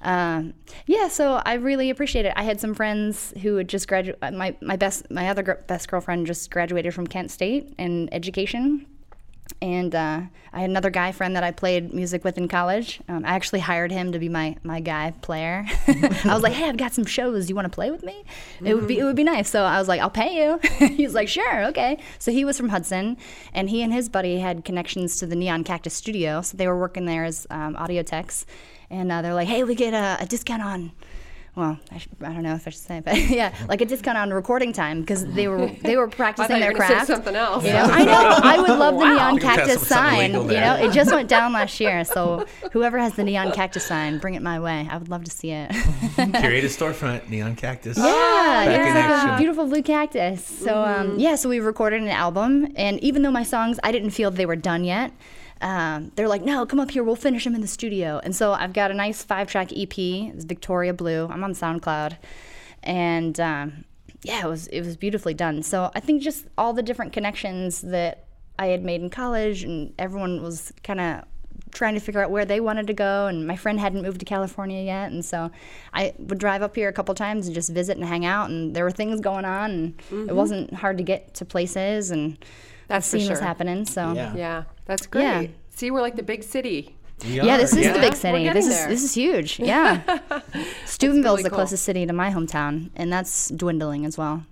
Um, 0.03 0.55
yeah, 0.87 1.09
so 1.09 1.43
I 1.45 1.55
really 1.55 1.91
appreciate 1.91 2.27
it. 2.27 2.33
I 2.37 2.43
had 2.43 2.61
some 2.61 2.75
friends 2.75 3.33
who 3.43 3.57
had 3.57 3.69
just 3.69 3.89
graduated. 3.89 4.21
My 4.35 4.57
my 4.61 4.77
best 4.77 5.11
my 5.11 5.29
other 5.29 5.43
gr- 5.43 5.53
best 5.67 5.89
girlfriend 5.89 6.27
just 6.27 6.51
graduated 6.51 6.95
from 6.95 7.07
Kent 7.07 7.31
State 7.31 7.75
in 7.79 8.13
education. 8.13 8.87
And 9.61 9.95
uh, 9.95 10.23
I 10.53 10.61
had 10.61 10.71
another 10.71 10.91
guy 10.91 11.13
friend 11.13 11.37
that 11.37 11.45
I 11.45 11.51
played 11.51 11.93
music 11.93 12.25
with 12.25 12.39
in 12.39 12.49
college. 12.49 13.01
Um, 13.09 13.25
I 13.25 13.31
actually 13.31 13.61
hired 13.61 13.91
him 13.91 14.13
to 14.13 14.19
be 14.19 14.29
my, 14.29 14.57
my 14.63 14.81
guy 14.81 15.13
player. 15.23 15.65
I 15.87 16.35
was 16.35 16.43
like, 16.43 16.53
"Hey, 16.53 16.69
I've 16.69 16.77
got 16.77 16.93
some 16.93 17.05
shows. 17.05 17.49
You 17.49 17.55
want 17.55 17.67
to 17.67 17.75
play 17.75 17.91
with 17.91 18.03
me? 18.03 18.25
It 18.63 18.75
would 18.75 18.87
be 18.87 18.99
it 18.99 19.05
would 19.05 19.17
be 19.17 19.25
nice." 19.25 19.49
So 19.49 19.63
I 19.65 19.79
was 19.79 19.89
like, 19.89 20.01
"I'll 20.01 20.11
pay 20.11 20.37
you." 20.37 20.61
he 20.89 21.05
was 21.05 21.15
like, 21.15 21.29
"Sure, 21.29 21.65
okay." 21.67 21.99
So 22.19 22.31
he 22.33 22.45
was 22.45 22.57
from 22.57 22.69
Hudson, 22.69 23.17
and 23.53 23.69
he 23.69 23.83
and 23.83 23.93
his 23.93 24.09
buddy 24.09 24.39
had 24.39 24.65
connections 24.65 25.19
to 25.19 25.27
the 25.27 25.37
Neon 25.37 25.65
Cactus 25.65 25.95
Studio, 25.95 26.43
so 26.43 26.57
they 26.57 26.67
were 26.67 26.79
working 26.79 27.05
there 27.05 27.25
as 27.25 27.47
um, 27.51 27.77
audio 27.77 28.03
techs. 28.03 28.47
And 28.91 29.11
uh, 29.11 29.23
they're 29.23 29.35
like, 29.35 29.49
"Hey, 29.49 29.65
we 29.65 29.75
get 29.75 29.95
a, 29.95 30.23
a 30.23 30.27
discount 30.27 30.63
on." 30.63 30.93
Well, 31.57 31.79
I, 31.93 31.99
sh- 31.99 32.09
I 32.21 32.33
don't 32.33 32.43
know 32.43 32.55
if 32.55 32.67
I 32.67 32.71
should 32.71 32.81
say, 32.83 33.01
but 33.05 33.17
yeah, 33.31 33.55
like 33.69 33.81
a 33.81 33.85
discount 33.85 34.19
on 34.19 34.31
recording 34.33 34.73
time 34.73 35.01
because 35.01 35.25
they 35.25 35.47
were 35.49 35.67
they 35.83 35.97
were 35.97 36.07
I 36.09 36.11
practicing 36.11 36.49
thought 36.49 36.55
you 36.57 36.61
their 36.63 36.73
were 36.73 36.79
gonna 36.79 36.89
say 36.89 36.95
craft. 36.95 37.07
something 37.09 37.37
else. 37.37 37.65
You 37.65 37.73
know, 37.73 37.85
I 37.85 38.05
know. 38.05 38.39
I 38.43 38.61
would 38.61 38.71
love 38.79 38.95
the 38.95 39.01
Wow. 39.05 39.15
neon 39.15 39.39
cactus 39.39 39.87
sign. 39.87 40.33
You 40.33 40.43
know, 40.61 40.77
it 40.77 40.93
just 40.93 41.13
went 41.13 41.29
down 41.29 41.53
last 41.53 41.79
year. 41.81 42.05
So 42.05 42.45
whoever 42.73 42.99
has 42.99 43.15
the 43.15 43.25
neon 43.25 43.53
cactus 43.53 43.87
sign, 43.87 44.19
bring 44.19 44.35
it 44.35 44.43
my 44.43 44.59
way. 44.59 44.89
I 44.91 44.97
would 44.97 45.09
love 45.09 45.25
to 45.25 45.31
see 45.31 45.51
it. 45.51 45.71
Curated 45.71 46.65
storefront, 46.65 47.29
neon 47.29 47.55
cactus. 47.57 47.97
Yeah, 47.99 48.05
Back 48.05 48.97
it's 48.97 49.25
like 49.25 49.35
a 49.35 49.39
beautiful 49.39 49.67
blue 49.67 49.83
cactus. 49.83 50.45
So 50.45 50.83
um, 50.83 51.19
yeah, 51.19 51.37
so 51.37 51.49
we 51.49 51.61
recorded 51.61 52.03
an 52.03 52.09
album, 52.09 52.73
and 52.77 52.99
even 53.01 53.23
though 53.23 53.31
my 53.31 53.43
songs, 53.45 53.79
I 53.85 53.93
didn't 53.93 54.11
feel 54.11 54.31
they 54.31 54.47
were 54.47 54.57
done 54.57 54.85
yet. 54.85 55.13
Um, 55.65 56.13
they're 56.15 56.29
like, 56.29 56.43
no, 56.43 56.67
come 56.67 56.79
up 56.79 56.91
here, 56.91 57.03
we'll 57.03 57.17
finish 57.17 57.45
them 57.45 57.55
in 57.55 57.63
the 57.63 57.67
studio. 57.67 58.21
And 58.23 58.37
so 58.37 58.53
I've 58.53 58.75
got 58.75 58.91
a 58.91 58.95
nice 58.95 59.25
five-track 59.25 59.73
EP. 59.75 59.99
It's 59.99 60.45
Victoria 60.45 60.93
Blue. 60.93 61.27
I'm 61.27 61.43
on 61.43 61.55
SoundCloud, 61.55 62.19
and 62.83 63.41
um, 63.41 63.85
yeah, 64.23 64.45
it 64.45 64.49
was 64.49 64.67
it 64.67 64.83
was 64.83 64.99
beautifully 64.99 65.33
done. 65.33 65.63
So 65.63 65.91
I 65.95 66.01
think 66.01 66.23
just 66.23 66.47
all 66.59 66.75
the 66.75 66.83
different 66.83 67.15
connections 67.15 67.81
that 67.81 68.27
I 68.59 68.67
had 68.67 68.85
made 68.85 69.01
in 69.01 69.09
college, 69.09 69.65
and 69.65 69.95
everyone 69.99 70.43
was 70.43 70.71
kind 70.83 71.01
of 71.01 71.25
trying 71.73 71.95
to 71.95 72.01
figure 72.01 72.23
out 72.23 72.31
where 72.31 72.45
they 72.45 72.61
wanted 72.61 72.87
to 72.87 72.95
go 72.95 73.27
and 73.27 73.49
my 73.49 73.57
friend 73.57 73.81
hadn't 73.81 74.03
moved 74.03 74.21
to 74.21 74.25
california 74.25 74.81
yet 74.81 75.11
and 75.11 75.25
so 75.25 75.51
i 75.93 76.13
would 76.19 76.39
drive 76.39 76.63
up 76.63 76.77
here 76.77 76.89
a 76.89 76.93
couple 76.93 77.13
times 77.17 77.47
and 77.47 77.55
just 77.55 77.71
visit 77.71 77.97
and 77.97 78.07
hang 78.07 78.25
out 78.25 78.49
and 78.49 78.77
there 78.77 78.85
were 78.85 78.93
things 78.93 79.21
going 79.21 79.45
on 79.45 79.71
and 79.73 80.29
it 80.29 80.35
wasn't 80.37 80.73
hard 80.73 80.97
to 80.97 81.03
get 81.03 81.35
to 81.35 81.45
places 81.45 82.13
and 82.13 82.39
That's 82.89 83.09
for 83.11 83.17
the 83.17 83.21
scene 83.23 83.31
was 83.31 83.39
sure. 83.39 83.47
happening 83.47 83.85
so 83.85 84.13
Yeah. 84.13 84.35
Yeah, 84.35 84.65
that's 84.87 85.07
great. 85.07 85.23
Yeah. 85.23 85.47
See, 85.71 85.91
we're 85.91 86.01
like 86.03 86.17
the 86.17 86.23
big 86.23 86.43
city. 86.43 86.97
We 87.25 87.35
yeah, 87.41 87.55
are, 87.55 87.59
this 87.59 87.73
is 87.73 87.79
yeah. 87.87 87.93
the 87.95 88.01
big 88.01 88.15
city. 88.15 88.49
This 88.49 88.67
is 88.67 88.77
there. 88.77 88.89
this 88.89 89.03
is 89.05 89.15
huge. 89.15 89.59
Yeah, 89.61 90.01
Steubenville's 90.85 91.43
the 91.43 91.51
cool. 91.51 91.59
closest 91.59 91.85
city 91.85 92.07
to 92.07 92.13
my 92.13 92.31
hometown, 92.31 92.91
and 92.97 93.13
that's 93.13 93.49
dwindling 93.51 94.05
as 94.05 94.19
well. 94.19 94.45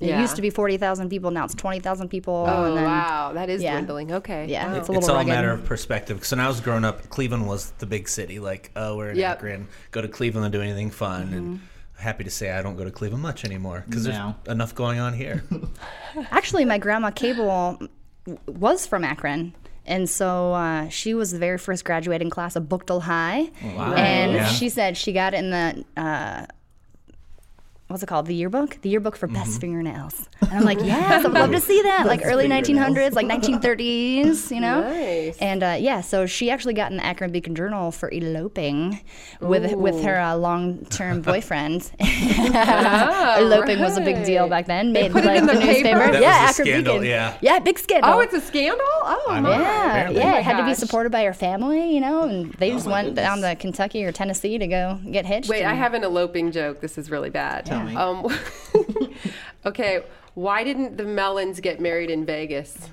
It 0.00 0.08
Yeah. 0.08 0.20
used 0.20 0.36
to 0.36 0.42
be 0.42 0.50
forty 0.50 0.76
thousand 0.76 1.08
people, 1.08 1.30
now 1.30 1.44
it's 1.44 1.54
twenty 1.54 1.80
thousand 1.80 2.08
people. 2.08 2.46
Oh 2.48 2.64
and 2.64 2.76
then, 2.76 2.84
wow, 2.84 3.32
that 3.34 3.48
is 3.50 3.62
yeah. 3.62 3.72
dwindling. 3.72 4.12
Okay. 4.12 4.46
Yeah, 4.48 4.66
Wow. 4.72 4.78
it's 4.78 4.88
a 4.88 4.92
It's 4.92 5.00
little 5.06 5.16
all 5.16 5.22
a 5.22 5.24
matter 5.26 5.50
of 5.52 5.64
perspective. 5.64 6.24
So 6.24 6.36
when 6.36 6.44
I 6.44 6.48
was 6.48 6.60
growing 6.60 6.84
up, 6.84 7.08
Cleveland 7.10 7.46
was 7.46 7.72
the 7.78 7.86
big 7.86 8.08
city. 8.08 8.38
Like, 8.38 8.70
oh, 8.76 8.96
we're 8.96 9.10
in 9.10 9.16
Yep. 9.16 9.36
Akron. 9.38 9.68
Go 9.92 10.00
to 10.02 10.08
Cleveland 10.08 10.44
and 10.46 10.52
do 10.52 10.60
anything 10.62 10.90
fun. 10.90 11.26
Mm-hmm. 11.26 11.56
Happy 12.04 12.22
to 12.24 12.30
say 12.30 12.50
I 12.52 12.60
don't 12.62 12.76
go 12.76 12.84
to 12.84 12.90
Cleveland 12.90 13.22
much 13.22 13.44
anymore 13.44 13.82
because 13.88 14.06
No. 14.06 14.34
there's 14.44 14.54
enough 14.54 14.74
going 14.74 15.00
on 15.00 15.14
here. 15.14 15.42
Actually, 16.30 16.64
my 16.66 16.78
grandma 16.78 17.10
Cable 17.10 17.78
was 18.46 18.86
from 18.86 19.04
Akron. 19.04 19.54
And 19.86 20.08
so 20.08 20.52
uh, 20.54 20.88
she 20.88 21.12
was 21.14 21.32
the 21.32 21.38
very 21.38 21.58
first 21.58 21.84
graduating 21.84 22.30
class 22.30 22.56
of 22.56 22.64
Buchtel 22.64 23.02
High. 23.02 23.50
Wow. 23.76 23.94
And 23.94 24.32
Yeah. 24.32 24.46
she 24.48 24.68
said 24.68 24.96
she 24.96 25.12
got 25.12 25.34
in 25.34 25.50
the, 25.50 25.84
uh, 25.96 26.46
what's 27.88 28.02
it 28.02 28.06
called? 28.06 28.26
The 28.26 28.34
yearbook? 28.34 28.78
The 28.82 28.88
yearbook 28.88 29.16
for 29.16 29.26
Mm-hmm. 29.28 29.34
best 29.36 29.60
fingernails. 29.60 30.28
And 30.42 30.52
I'm 30.52 30.64
like, 30.64 30.78
yes, 30.82 31.24
I'd 31.24 31.32
love 31.32 31.50
to 31.52 31.60
see 31.60 31.80
that. 31.82 32.06
Like 32.06 32.22
early 32.24 32.46
1900s, 32.48 33.12
like 33.12 33.26
1930s, 33.26 34.50
you 34.54 34.60
know? 34.60 34.80
Nice. 34.82 35.38
And 35.38 35.62
uh, 35.62 35.76
yeah, 35.78 36.00
so 36.00 36.26
she 36.26 36.50
actually 36.50 36.74
got 36.74 36.90
in 36.90 36.96
the 36.98 37.04
Akron 37.04 37.30
Beacon 37.32 37.54
Journal 37.54 37.90
for 37.92 38.10
eloping 38.10 39.00
with 39.40 39.72
with 39.74 40.02
her 40.02 40.18
uh, 40.20 40.34
long 40.36 40.84
term 40.86 41.20
boyfriend. 41.22 41.90
eloping 42.00 43.80
was 43.80 43.96
a 43.96 44.00
big 44.00 44.24
deal 44.24 44.48
back 44.48 44.66
then. 44.66 44.92
Made 44.92 45.12
put 45.12 45.24
it 45.24 45.36
in 45.36 45.46
the 45.46 45.54
newspaper. 45.54 45.98
That 46.12 46.20
yeah, 46.22 46.46
was 46.46 46.58
a 46.58 46.62
Akron 46.62 46.66
scandal, 46.66 46.94
Beacon. 46.94 47.08
yeah. 47.08 47.38
yeah, 47.40 47.58
big 47.58 47.78
scandal. 47.78 48.10
Oh, 48.14 48.20
it's 48.20 48.34
a 48.34 48.40
scandal. 48.40 48.80
Oh, 48.86 49.26
I 49.30 49.40
know. 49.40 49.48
my. 49.50 49.60
yeah, 49.60 49.90
Apparently. 49.90 50.20
yeah. 50.20 50.26
Oh 50.26 50.32
my 50.32 50.38
It 50.38 50.42
had 50.44 50.56
to 50.58 50.64
be 50.66 50.74
supported 50.74 51.10
by 51.10 51.24
her 51.24 51.32
family, 51.34 51.94
you 51.94 52.00
know, 52.00 52.22
and 52.22 52.52
they 52.54 52.70
just 52.70 52.86
went 52.86 53.08
goodness. 53.08 53.24
down 53.24 53.40
to 53.40 53.56
Kentucky 53.56 54.04
or 54.04 54.12
Tennessee 54.12 54.58
to 54.58 54.66
go 54.66 55.00
get 55.10 55.26
hitched. 55.26 55.48
Wait, 55.48 55.64
I 55.64 55.74
have 55.74 55.94
an 55.94 56.04
eloping 56.04 56.50
joke. 56.52 56.80
This 56.80 56.98
is 56.98 57.10
really 57.10 57.30
bad. 57.30 57.68
Tell 57.74 57.84
me. 57.84 57.96
Um, 57.96 59.10
okay, 59.66 60.02
why 60.34 60.64
didn't 60.64 60.96
the 60.96 61.04
Melons 61.04 61.60
get 61.60 61.80
married 61.80 62.10
in 62.10 62.24
Vegas? 62.26 62.90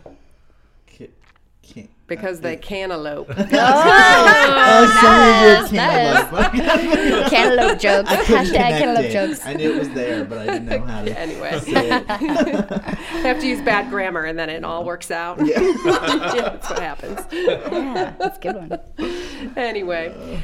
Can't- 1.63 1.89
Because 2.07 2.41
they 2.41 2.57
cantaloupe. 2.57 3.29
Oh, 4.73 4.97
sorry, 5.01 5.29
you're 5.47 5.67
that 5.69 6.29
cantaloupe. 6.29 7.29
cantaloupe 7.29 7.79
jokes. 7.79 8.09
Hashtag 8.09 8.53
cantaloupe 8.53 9.05
it. 9.05 9.11
jokes. 9.13 9.45
I 9.45 9.53
knew 9.53 9.73
it 9.73 9.79
was 9.79 9.89
there, 9.91 10.25
but 10.25 10.37
I 10.39 10.45
didn't 10.47 10.65
know 10.65 10.79
how 10.81 11.03
to 11.03 11.17
Anyway. 11.19 11.59
say 11.59 11.89
it. 11.91 12.05
I 12.09 12.17
have 13.23 13.39
to 13.39 13.47
use 13.47 13.61
bad 13.61 13.89
grammar 13.89 14.25
and 14.25 14.37
then 14.37 14.49
it 14.49 14.63
all 14.65 14.83
works 14.83 15.11
out. 15.11 15.39
Yeah, 15.45 15.59
that's 15.85 16.69
what 16.69 16.79
happens. 16.79 17.21
Yeah, 17.31 18.13
that's 18.19 18.37
a 18.37 18.41
good 18.41 18.55
one. 18.55 18.79
Anyway. 19.55 20.41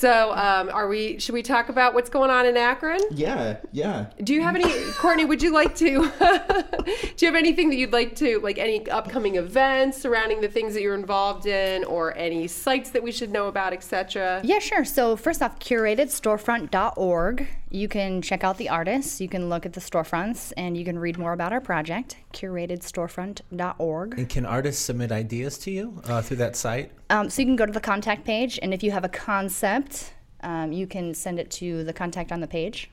So, 0.00 0.32
um, 0.32 0.70
are 0.70 0.88
we? 0.88 1.18
Should 1.18 1.34
we 1.34 1.42
talk 1.42 1.68
about 1.68 1.92
what's 1.92 2.08
going 2.08 2.30
on 2.30 2.46
in 2.46 2.56
Akron? 2.56 3.02
Yeah, 3.10 3.58
yeah. 3.70 4.06
Do 4.24 4.32
you 4.32 4.40
have 4.40 4.56
any, 4.56 4.64
Courtney? 4.92 5.26
Would 5.26 5.42
you 5.42 5.52
like 5.52 5.76
to? 5.76 5.86
do 6.16 7.16
you 7.18 7.26
have 7.26 7.34
anything 7.34 7.68
that 7.68 7.76
you'd 7.76 7.92
like 7.92 8.16
to, 8.16 8.40
like 8.40 8.56
any 8.56 8.88
upcoming 8.88 9.34
events 9.36 10.00
surrounding 10.00 10.40
the 10.40 10.48
things 10.48 10.72
that 10.72 10.80
you're 10.80 10.94
involved 10.94 11.44
in, 11.44 11.84
or 11.84 12.16
any 12.16 12.46
sites 12.46 12.88
that 12.92 13.02
we 13.02 13.12
should 13.12 13.30
know 13.30 13.48
about, 13.48 13.74
etc.? 13.74 14.40
Yeah, 14.42 14.58
sure. 14.58 14.86
So 14.86 15.16
first 15.16 15.42
off, 15.42 15.58
curatedStorefront.org. 15.58 17.46
You 17.72 17.86
can 17.86 18.20
check 18.20 18.42
out 18.42 18.58
the 18.58 18.68
artists. 18.68 19.20
You 19.20 19.28
can 19.28 19.48
look 19.48 19.64
at 19.64 19.74
the 19.74 19.80
storefronts, 19.80 20.52
and 20.56 20.76
you 20.76 20.84
can 20.84 20.98
read 20.98 21.18
more 21.18 21.32
about 21.32 21.52
our 21.52 21.60
project. 21.60 22.16
CuratedStorefront.org. 22.32 24.18
and 24.18 24.28
can 24.28 24.44
artists 24.44 24.82
submit 24.82 25.12
ideas 25.12 25.56
to 25.58 25.70
you 25.70 26.02
uh, 26.04 26.20
through 26.20 26.38
that 26.38 26.56
site? 26.56 26.90
Um, 27.10 27.30
so 27.30 27.42
you 27.42 27.46
can 27.46 27.54
go 27.54 27.66
to 27.66 27.72
the 27.72 27.80
contact 27.80 28.24
page, 28.24 28.58
and 28.60 28.74
if 28.74 28.82
you 28.82 28.90
have 28.90 29.04
a 29.04 29.08
concept, 29.08 30.14
um, 30.42 30.72
you 30.72 30.88
can 30.88 31.14
send 31.14 31.38
it 31.38 31.48
to 31.52 31.84
the 31.84 31.92
contact 31.92 32.32
on 32.32 32.40
the 32.40 32.48
page. 32.48 32.90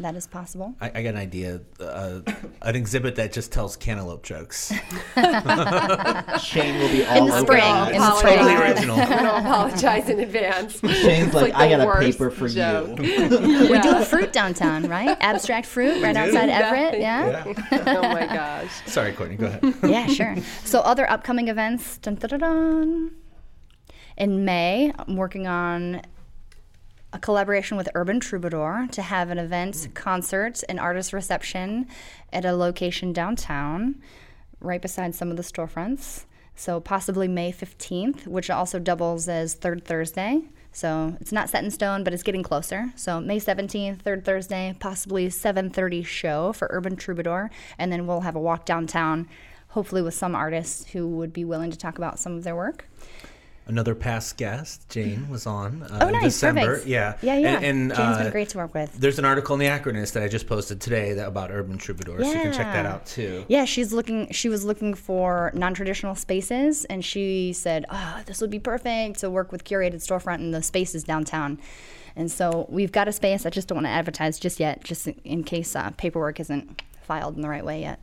That 0.00 0.14
is 0.16 0.26
possible. 0.26 0.74
I, 0.80 0.86
I 0.94 1.02
got 1.02 1.10
an 1.10 1.16
idea. 1.16 1.60
Uh, 1.80 2.20
an 2.62 2.76
exhibit 2.76 3.16
that 3.16 3.32
just 3.32 3.52
tells 3.52 3.76
cantaloupe 3.76 4.22
jokes. 4.22 4.72
Shane 6.42 6.78
will 6.78 6.88
be 6.88 7.04
all 7.04 7.16
In 7.18 7.26
the 7.26 7.32
over 7.34 7.40
spring, 7.46 7.60
that. 7.60 7.92
in 7.92 8.00
the 8.00 8.14
spring. 8.16 8.38
Totally 8.38 8.54
original. 8.56 8.96
I'm 9.00 9.08
gonna 9.08 9.48
apologize 9.48 10.08
in 10.08 10.20
advance. 10.20 10.80
Shane's 10.80 11.26
It's 11.28 11.34
like, 11.34 11.54
I 11.54 11.68
got 11.68 11.80
a 11.80 11.86
worst 11.86 12.00
paper 12.18 12.30
for 12.30 12.48
joke. 12.48 12.98
you. 13.00 13.28
We 13.74 13.80
do 13.80 13.96
a 13.96 14.04
fruit 14.04 14.32
downtown, 14.32 14.88
right? 14.88 15.16
Abstract 15.20 15.66
fruit 15.66 16.02
right 16.02 16.16
outside 16.16 16.48
Everett. 16.48 17.00
Yeah. 17.00 17.44
oh 17.72 18.02
my 18.02 18.26
gosh. 18.26 18.70
Sorry, 18.86 19.12
Courtney. 19.12 19.36
Go 19.36 19.46
ahead. 19.46 19.74
yeah, 19.84 20.06
sure. 20.06 20.36
So 20.64 20.80
other 20.80 21.08
upcoming 21.10 21.48
events. 21.48 21.98
Dun, 21.98 22.14
dun, 22.16 22.30
dun, 22.30 22.40
dun. 22.40 23.10
In 24.16 24.44
May, 24.44 24.92
I'm 24.96 25.16
working 25.16 25.46
on 25.46 26.02
a 27.14 27.18
collaboration 27.18 27.76
with 27.76 27.88
Urban 27.94 28.18
Troubadour 28.18 28.88
to 28.90 29.00
have 29.00 29.30
an 29.30 29.38
event, 29.38 29.74
mm. 29.74 29.94
concert, 29.94 30.62
and 30.68 30.80
artist 30.80 31.12
reception 31.12 31.86
at 32.32 32.44
a 32.44 32.52
location 32.52 33.12
downtown, 33.12 34.02
right 34.60 34.82
beside 34.82 35.14
some 35.14 35.30
of 35.30 35.36
the 35.36 35.42
storefronts. 35.42 36.24
So 36.56 36.80
possibly 36.80 37.28
May 37.28 37.52
15th, 37.52 38.26
which 38.26 38.50
also 38.50 38.78
doubles 38.80 39.28
as 39.28 39.54
third 39.54 39.84
Thursday. 39.84 40.42
So 40.72 41.16
it's 41.20 41.30
not 41.30 41.48
set 41.48 41.62
in 41.62 41.70
stone, 41.70 42.02
but 42.02 42.12
it's 42.12 42.24
getting 42.24 42.42
closer. 42.42 42.92
So 42.96 43.20
May 43.20 43.38
17th, 43.38 44.00
third 44.00 44.24
Thursday, 44.24 44.74
possibly 44.80 45.28
7:30 45.28 46.04
show 46.04 46.52
for 46.52 46.66
Urban 46.72 46.96
Troubadour, 46.96 47.50
and 47.78 47.92
then 47.92 48.08
we'll 48.08 48.22
have 48.22 48.34
a 48.34 48.40
walk 48.40 48.64
downtown, 48.66 49.28
hopefully 49.68 50.02
with 50.02 50.14
some 50.14 50.34
artists 50.34 50.90
who 50.90 51.06
would 51.06 51.32
be 51.32 51.44
willing 51.44 51.70
to 51.70 51.78
talk 51.78 51.96
about 51.96 52.18
some 52.18 52.36
of 52.36 52.42
their 52.42 52.56
work. 52.56 52.88
Another 53.66 53.94
past 53.94 54.36
guest, 54.36 54.86
Jane, 54.90 55.26
was 55.30 55.46
on 55.46 55.82
uh, 55.84 55.98
Oh, 56.02 56.06
in 56.08 56.12
nice, 56.12 56.24
December. 56.24 56.66
perfect. 56.66 56.86
Yeah, 56.86 57.16
Yeah, 57.22 57.38
yeah. 57.38 57.56
And, 57.56 57.64
and, 57.64 57.90
Jane's 57.90 58.16
uh, 58.16 58.22
been 58.24 58.32
great 58.32 58.48
to 58.50 58.58
work 58.58 58.74
with. 58.74 58.92
There's 58.98 59.18
an 59.18 59.24
article 59.24 59.54
in 59.54 59.60
the 59.60 59.66
Akronist 59.66 60.12
that 60.12 60.22
I 60.22 60.28
just 60.28 60.46
posted 60.46 60.82
today 60.82 61.14
that, 61.14 61.28
about 61.28 61.50
Urban 61.50 61.78
Troubadour, 61.78 62.22
so 62.22 62.26
you 62.26 62.42
can 62.42 62.52
check 62.52 62.72
that 62.74 62.84
out 62.84 63.06
too. 63.06 63.46
Yeah, 63.48 63.64
she's 63.64 63.90
looking. 63.90 64.30
She 64.32 64.50
was 64.50 64.64
looking 64.66 64.92
for 64.92 65.50
non-traditional 65.54 66.14
spaces, 66.14 66.84
and 66.86 67.02
she 67.02 67.54
said, 67.54 67.86
"Oh, 67.90 68.20
this 68.26 68.42
would 68.42 68.50
be 68.50 68.58
perfect 68.58 69.20
to 69.20 69.30
work 69.30 69.50
with 69.50 69.64
curated 69.64 69.94
storefront 70.06 70.40
in 70.40 70.50
the 70.50 70.62
spaces 70.62 71.02
downtown." 71.02 71.58
And 72.16 72.30
so 72.30 72.66
we've 72.68 72.92
got 72.92 73.08
a 73.08 73.12
space. 73.12 73.46
I 73.46 73.50
just 73.50 73.66
don't 73.66 73.76
want 73.76 73.86
to 73.86 73.90
advertise 73.90 74.38
just 74.38 74.60
yet, 74.60 74.84
just 74.84 75.08
in, 75.08 75.20
in 75.24 75.42
case 75.42 75.74
uh, 75.74 75.90
paperwork 75.96 76.38
isn't 76.38 76.82
filed 77.02 77.34
in 77.34 77.40
the 77.40 77.48
right 77.48 77.64
way 77.64 77.80
yet. 77.80 77.98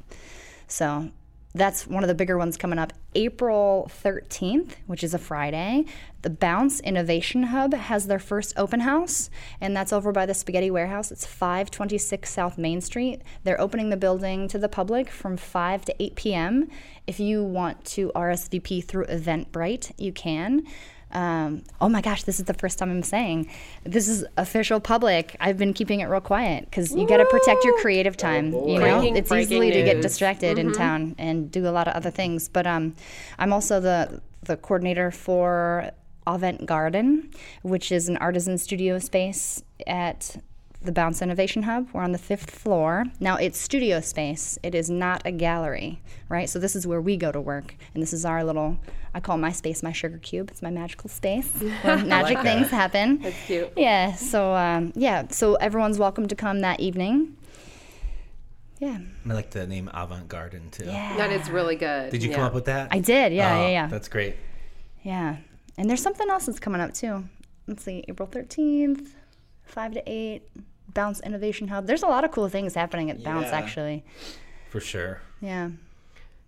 So 0.68 1.10
that's 1.54 1.86
one 1.86 2.04
of 2.04 2.08
the 2.08 2.16
bigger 2.16 2.38
ones 2.38 2.58
coming 2.58 2.80
up. 2.80 2.94
April 3.14 3.92
13th, 4.04 4.74
which 4.88 5.04
is 5.04 5.14
a 5.14 5.20
Friday, 5.20 5.86
the 6.22 6.30
Bounce 6.30 6.80
Innovation 6.80 7.44
Hub 7.44 7.74
has 7.74 8.08
their 8.08 8.20
first 8.20 8.54
open 8.56 8.82
house, 8.82 9.30
and 9.60 9.76
that's 9.76 9.92
over 9.92 10.12
by 10.12 10.26
the 10.26 10.34
Spaghetti 10.34 10.72
Warehouse. 10.72 11.12
It's 11.12 11.26
526 11.26 12.30
South 12.30 12.58
Main 12.58 12.80
Street. 12.80 13.22
They're 13.44 13.60
opening 13.60 13.90
the 13.90 13.98
building 13.98 14.48
to 14.50 14.58
the 14.58 14.70
public 14.70 15.10
from 15.10 15.36
5 15.36 15.86
to 15.86 16.04
8 16.04 16.16
p.m. 16.16 16.70
If 17.06 17.20
you 17.20 17.44
want 17.44 17.84
to 17.86 18.12
RSVP 18.16 18.86
through 18.86 19.06
Eventbrite, 19.06 19.92
you 19.98 20.14
can. 20.14 20.66
Um, 21.14 21.64
oh 21.80 21.90
my 21.90 22.02
gosh, 22.02 22.24
this 22.24 22.40
is 22.40 22.46
the 22.46 22.54
first 22.54 22.80
time 22.80 22.90
I'm 22.92 23.04
saying 23.04 23.50
this 23.84 24.08
is 24.08 24.26
official 24.38 24.80
public. 24.80 25.36
I've 25.40 25.58
been 25.58 25.74
keeping 25.74 26.00
it 26.00 26.06
real 26.06 26.22
quiet 26.22 26.66
because 26.66 26.94
you 26.96 27.08
got 27.08 27.18
to 27.18 27.26
protect 27.26 27.64
your 27.64 27.78
creative 27.80 28.16
time. 28.18 28.54
you 28.54 28.80
know, 28.80 29.00
Breaking- 29.00 29.18
it's 29.18 29.30
breaking 29.30 29.52
easily 29.64 29.72
to 29.72 29.84
get 29.84 29.96
news. 29.98 30.04
distracted 30.06 30.58
in 30.58 30.72
town 30.74 31.16
and 31.18 31.52
do 31.52 31.68
a 31.68 31.72
lot 31.72 31.88
of 31.88 31.94
other 31.96 32.12
things. 32.12 32.48
But 32.50 32.66
um, 32.68 32.96
I'm 33.40 33.52
also 33.54 33.80
the 33.80 34.22
the 34.44 34.58
coordinator 34.58 35.12
for 35.12 35.92
Avant 36.26 36.66
Garden, 36.66 37.30
which 37.62 37.92
is 37.92 38.08
an 38.10 38.18
artisan 38.18 38.58
studio 38.58 38.98
space 39.00 39.64
at 39.88 40.38
the 40.84 40.92
Bounce 40.92 41.22
Innovation 41.22 41.64
Hub. 41.64 41.88
We're 41.94 42.02
on 42.02 42.12
the 42.12 42.18
fifth 42.18 42.50
floor. 42.50 43.06
Now 43.20 43.36
it's 43.36 43.58
studio 43.58 44.02
space. 44.02 44.58
It 44.64 44.74
is 44.74 44.90
not 44.90 45.22
a 45.26 45.32
gallery, 45.32 46.02
right? 46.28 46.50
So 46.50 46.60
this 46.60 46.76
is 46.76 46.88
where 46.88 47.02
we 47.02 47.18
go 47.18 47.32
to 47.32 47.40
work, 47.40 47.76
and 47.94 48.02
this 48.02 48.14
is 48.14 48.26
our 48.26 48.44
little. 48.44 48.78
I 49.14 49.20
call 49.20 49.38
my 49.38 49.52
space 49.52 49.84
my 49.84 49.92
sugar 49.92 50.18
cube. 50.18 50.50
It's 50.50 50.62
my 50.62 50.72
magical 50.72 51.10
space 51.10 51.52
where 51.82 51.98
magic 51.98 52.38
that. 52.38 52.44
things 52.44 52.70
happen. 52.70 53.20
That's 53.20 53.46
cute. 53.46 53.72
Yeah. 53.76 54.16
So 54.16 54.56
um, 54.56 54.94
yeah. 54.96 55.28
So 55.30 55.56
everyone's 55.56 56.00
welcome 56.00 56.28
to 56.28 56.36
come 56.36 56.62
that 56.62 56.80
evening. 56.80 57.38
Yeah. 58.80 58.98
I 59.30 59.34
like 59.34 59.52
the 59.52 59.68
name 59.68 59.92
Avant 59.94 60.28
Garden 60.28 60.72
too. 60.72 60.86
Yeah. 60.86 61.16
That 61.18 61.32
is 61.32 61.52
really 61.52 61.76
good. 61.76 62.10
Did 62.10 62.24
you 62.24 62.32
yeah. 62.32 62.36
come 62.38 62.46
up 62.46 62.54
with 62.56 62.66
that? 62.66 62.88
I 62.90 63.00
did. 63.00 63.32
Yeah. 63.32 63.56
Oh, 63.56 63.62
yeah. 63.62 63.70
Yeah. 63.70 63.88
That's 63.88 64.08
great. 64.08 64.36
Yeah. 65.04 65.38
And 65.78 65.88
there's 65.88 66.02
something 66.02 66.28
else 66.30 66.48
that's 66.48 66.60
coming 66.60 66.82
up 66.82 66.94
too. 66.94 67.24
Let's 67.68 67.84
see, 67.84 68.04
April 68.08 68.28
13th, 68.28 69.10
5 69.66 69.94
to 69.94 70.04
8, 70.06 70.42
Bounce 70.94 71.20
Innovation 71.22 71.68
Hub. 71.70 71.88
There's 71.88 72.04
a 72.04 72.08
lot 72.08 72.24
of 72.24 72.32
cool 72.32 72.50
things 72.50 72.76
happening 72.76 73.10
at 73.10 73.24
Bounce 73.24 73.48
Yeah. 73.48 73.58
actually. 73.58 74.04
For 74.70 74.80
sure. 74.80 75.22
Yeah. 75.42 75.70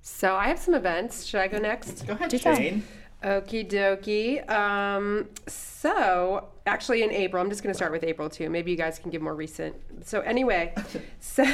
So 0.02 0.36
I 0.36 0.48
have 0.48 0.60
some 0.60 0.74
events. 0.76 1.26
Should 1.26 1.40
I 1.42 1.48
go 1.48 1.60
next? 1.60 2.06
Go 2.08 2.14
ahead, 2.14 2.30
Do 2.30 2.38
tell. 2.40 2.56
Jane. 2.56 2.84
Okie 3.24 3.66
dokie. 3.70 4.50
Um, 4.50 5.30
so, 5.48 6.50
actually, 6.66 7.04
in 7.04 7.12
April, 7.12 7.42
I'm 7.42 7.50
just 7.50 7.64
going 7.64 7.72
to 7.72 7.78
start 7.78 7.94
with 7.94 8.04
April 8.04 8.30
too. 8.30 8.50
Maybe 8.50 8.70
you 8.72 8.76
guys 8.76 9.00
can 9.00 9.12
give 9.12 9.22
more 9.22 9.34
recent. 9.34 9.78
So, 10.06 10.20
anyway, 10.20 10.74
so, 11.22 11.46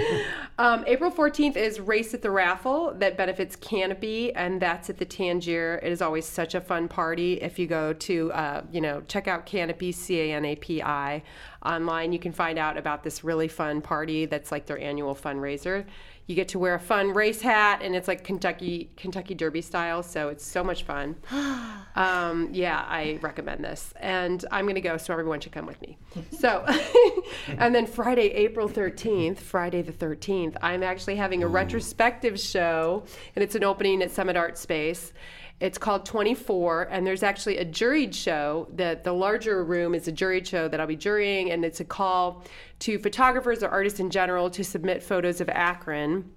um, 0.58 0.82
April 0.88 1.12
14th 1.12 1.54
is 1.56 1.78
Race 1.78 2.14
at 2.14 2.22
the 2.22 2.32
Raffle 2.32 2.94
that 2.98 3.16
benefits 3.16 3.54
CANAPI, 3.54 4.32
and 4.34 4.60
that's 4.60 4.90
at 4.90 4.98
the 4.98 5.04
Tangier. 5.04 5.78
It 5.84 5.92
is 5.92 6.02
always 6.02 6.26
such 6.26 6.56
a 6.56 6.60
fun 6.60 6.88
party. 6.88 7.34
If 7.34 7.60
you 7.60 7.68
go 7.68 7.92
to, 7.92 8.32
uh, 8.32 8.62
you 8.72 8.80
know, 8.80 9.02
check 9.06 9.28
out 9.28 9.46
CANAPI, 9.46 9.94
C 9.94 10.20
A 10.20 10.34
N 10.34 10.44
A 10.44 10.56
P 10.56 10.82
I, 10.82 11.22
online, 11.64 12.12
you 12.12 12.18
can 12.18 12.32
find 12.32 12.58
out 12.58 12.76
about 12.76 13.02
this 13.02 13.24
really 13.24 13.48
fun 13.48 13.80
party 13.80 14.26
that's 14.26 14.52
like 14.52 14.66
their 14.66 14.78
annual 14.78 15.14
fundraiser. 15.14 15.84
You 16.26 16.34
get 16.34 16.48
to 16.48 16.58
wear 16.58 16.74
a 16.74 16.80
fun 16.80 17.12
race 17.12 17.42
hat 17.42 17.82
and 17.82 17.94
it's 17.94 18.08
like 18.08 18.24
kentucky 18.24 18.90
kentucky 18.96 19.34
derby 19.34 19.60
style 19.60 20.02
so 20.02 20.28
it's 20.28 20.44
so 20.44 20.64
much 20.64 20.84
fun. 20.84 21.16
Um, 21.96 22.48
yeah 22.52 22.84
i 22.88 23.20
recommend 23.22 23.62
this. 23.62 23.94
And 24.00 24.44
i'm 24.50 24.64
going 24.64 24.74
to 24.74 24.80
go 24.80 24.96
so 24.96 25.12
everyone 25.12 25.38
should 25.38 25.52
come 25.52 25.66
with 25.66 25.80
me. 25.80 25.96
So 26.40 26.66
and 27.46 27.72
then 27.72 27.86
friday 27.86 28.32
april 28.32 28.68
13th 28.68 29.38
friday 29.38 29.80
the 29.80 29.92
13th 29.92 30.56
i'm 30.60 30.82
actually 30.82 31.14
having 31.14 31.44
a 31.44 31.46
retrospective 31.46 32.40
show 32.40 33.04
and 33.36 33.44
it's 33.44 33.54
an 33.54 33.62
opening 33.62 34.02
at 34.02 34.10
summit 34.10 34.36
art 34.36 34.58
space 34.58 35.12
it's 35.60 35.78
called 35.78 36.04
24, 36.04 36.88
and 36.90 37.06
there's 37.06 37.22
actually 37.22 37.58
a 37.58 37.64
juried 37.64 38.14
show. 38.14 38.68
That 38.74 39.04
the 39.04 39.12
larger 39.12 39.64
room 39.64 39.94
is 39.94 40.08
a 40.08 40.12
juried 40.12 40.46
show 40.46 40.68
that 40.68 40.80
I'll 40.80 40.86
be 40.86 40.96
jurying, 40.96 41.50
and 41.50 41.64
it's 41.64 41.80
a 41.80 41.84
call 41.84 42.44
to 42.80 42.98
photographers 42.98 43.62
or 43.62 43.68
artists 43.68 44.00
in 44.00 44.10
general 44.10 44.50
to 44.50 44.64
submit 44.64 45.02
photos 45.02 45.40
of 45.40 45.48
Akron 45.48 46.30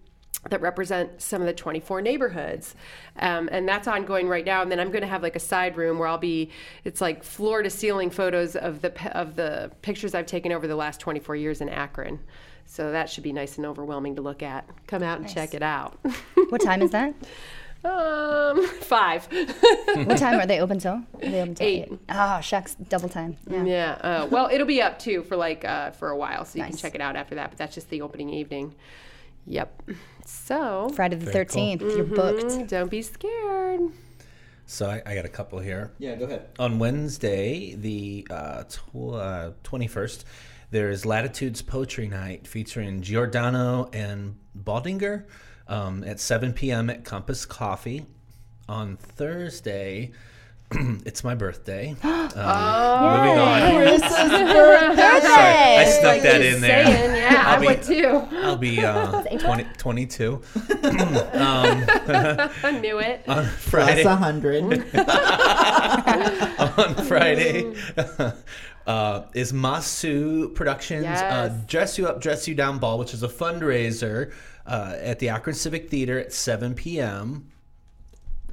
that 0.50 0.62
represent 0.62 1.22
some 1.22 1.42
of 1.42 1.48
the 1.48 1.54
24 1.54 2.00
neighborhoods 2.02 2.76
um, 3.18 3.50
and 3.52 3.68
that's 3.68 3.88
ongoing 3.88 4.30
right 4.30 4.46
now 4.46 4.62
and 4.62 4.72
then 4.72 4.80
i'm 4.80 4.92
going 4.92 5.02
to 5.02 5.08
have 5.08 5.24
like 5.24 5.36
a 5.36 5.40
side 5.40 5.76
room 5.76 5.98
where 5.98 6.08
i'll 6.08 6.18
be 6.18 6.52
it's 6.84 7.02
like 7.02 7.24
floor 7.24 7.64
to 7.64 7.70
ceiling 7.72 8.10
photos 8.10 8.56
of 8.56 8.82
the 8.82 9.18
of 9.18 9.36
the 9.36 9.72
pictures 9.82 10.14
i've 10.14 10.28
taken 10.28 10.52
over 10.52 10.68
the 10.68 10.76
last 10.76 11.00
24 11.00 11.36
years 11.36 11.60
in 11.60 11.68
akron 11.68 12.20
so 12.66 12.92
that 12.92 13.10
should 13.10 13.24
be 13.24 13.34
nice 13.34 13.58
and 13.58 13.66
overwhelming 13.66 14.16
to 14.16 14.22
look 14.22 14.44
at 14.44 14.70
come 14.86 15.02
out 15.02 15.20
and 15.20 15.28
check 15.28 15.54
it 15.56 15.64
out 15.64 15.98
What 16.50 16.62
time 16.62 16.82
is 16.82 16.92
that? 16.92 17.14
um 17.86 18.66
five 18.82 19.28
what 20.06 20.18
time 20.18 20.40
are 20.40 20.46
they 20.46 20.60
open 20.66 20.80
till? 20.80 20.94
Are 20.94 21.04
they 21.20 21.42
open 21.42 21.56
till 21.56 21.68
Eight. 21.68 21.92
Oh, 22.10 22.42
shucks, 22.42 22.76
double 22.76 23.10
time. 23.10 23.38
Yeah. 23.50 23.64
Yeah. 23.64 23.92
Uh, 24.02 24.28
well, 24.30 24.50
it'll 24.52 24.68
be 24.68 24.82
up 24.82 25.00
too 25.00 25.24
for 25.24 25.36
like 25.36 25.64
uh, 25.64 25.92
for 25.92 26.10
a 26.10 26.18
while, 26.18 26.44
so 26.46 26.58
you 26.60 26.66
can 26.66 26.76
check 26.76 26.96
it 26.96 27.02
out 27.02 27.16
after 27.16 27.36
that. 27.36 27.50
But 27.52 27.58
that's 27.58 27.76
just 27.76 27.90
the 27.90 28.02
opening 28.02 28.30
evening. 28.32 28.76
Yep. 29.46 29.84
So 30.26 30.90
Friday 30.96 31.16
the 31.16 31.32
Very 31.32 31.46
cool. 31.46 31.62
13th, 31.64 31.82
you're 31.82 32.04
booked. 32.04 32.44
mm, 32.44 32.68
don't 32.68 32.92
be 32.92 33.02
scared. 33.02 33.82
So 34.66 34.90
I, 34.90 35.02
I 35.06 35.16
got 35.16 35.24
a 35.24 35.30
couple 35.30 35.60
here. 35.60 35.92
Yeah, 36.00 36.16
go 36.16 36.26
ahead. 36.26 36.50
On 36.60 36.78
Wednesday, 36.80 37.74
the 37.76 38.28
uh, 38.30 38.64
tw- 38.64 39.14
uh, 39.14 39.52
21st, 39.64 40.26
there 40.72 40.90
is 40.90 41.06
Latitudes 41.06 41.62
Poetry 41.62 42.10
Night 42.10 42.46
featuring 42.46 43.02
Giordano 43.02 43.90
and 43.94 44.36
Baldinger 44.62 45.24
um, 45.68 46.04
at 46.04 46.20
7 46.20 46.54
p.m. 46.54 46.90
at 46.90 47.04
Compass 47.06 47.46
Coffee. 47.46 48.06
On 48.70 48.98
Thursday, 48.98 50.12
it's 50.72 51.24
my 51.24 51.36
birthday. 51.36 51.96
Um, 52.28 53.24
Moving 53.24 53.40
on. 53.40 53.60
Sorry, 54.00 54.78
I 55.00 55.86
snuck 55.90 56.04
Like 56.04 56.22
that 56.24 56.42
in 56.42 56.60
there. 56.62 56.86
saying, 56.86 57.16
yeah, 57.16 57.44
I 57.48 57.54
I'll 57.56 57.62
be- 57.62 57.68
would 57.68 57.82
too. 57.82 58.28
I'll 58.44 58.58
be 58.58 58.84
uh, 58.84 59.22
20, 59.40 59.64
22 59.78 60.42
I 60.84 62.80
knew 62.82 63.00
it. 63.00 63.24
on 63.28 63.46
Friday. 63.46 64.04
hundred. 64.04 64.64
on 66.60 66.96
Friday 67.06 67.74
uh, 68.88 69.24
is 69.34 69.52
Masu 69.52 70.54
Productions 70.56 71.06
uh, 71.06 71.56
Dress 71.68 71.98
You 71.98 72.08
Up, 72.08 72.22
Dress 72.22 72.48
You 72.48 72.56
Down 72.56 72.80
Ball, 72.80 72.98
which 72.98 73.14
is 73.14 73.22
a 73.22 73.28
fundraiser 73.28 74.32
uh, 74.66 74.96
at 75.00 75.20
the 75.20 75.30
Akron 75.30 75.56
Civic 75.56 75.90
Theater 75.90 76.18
at 76.18 76.34
7 76.34 76.74
p.m. 76.74 77.52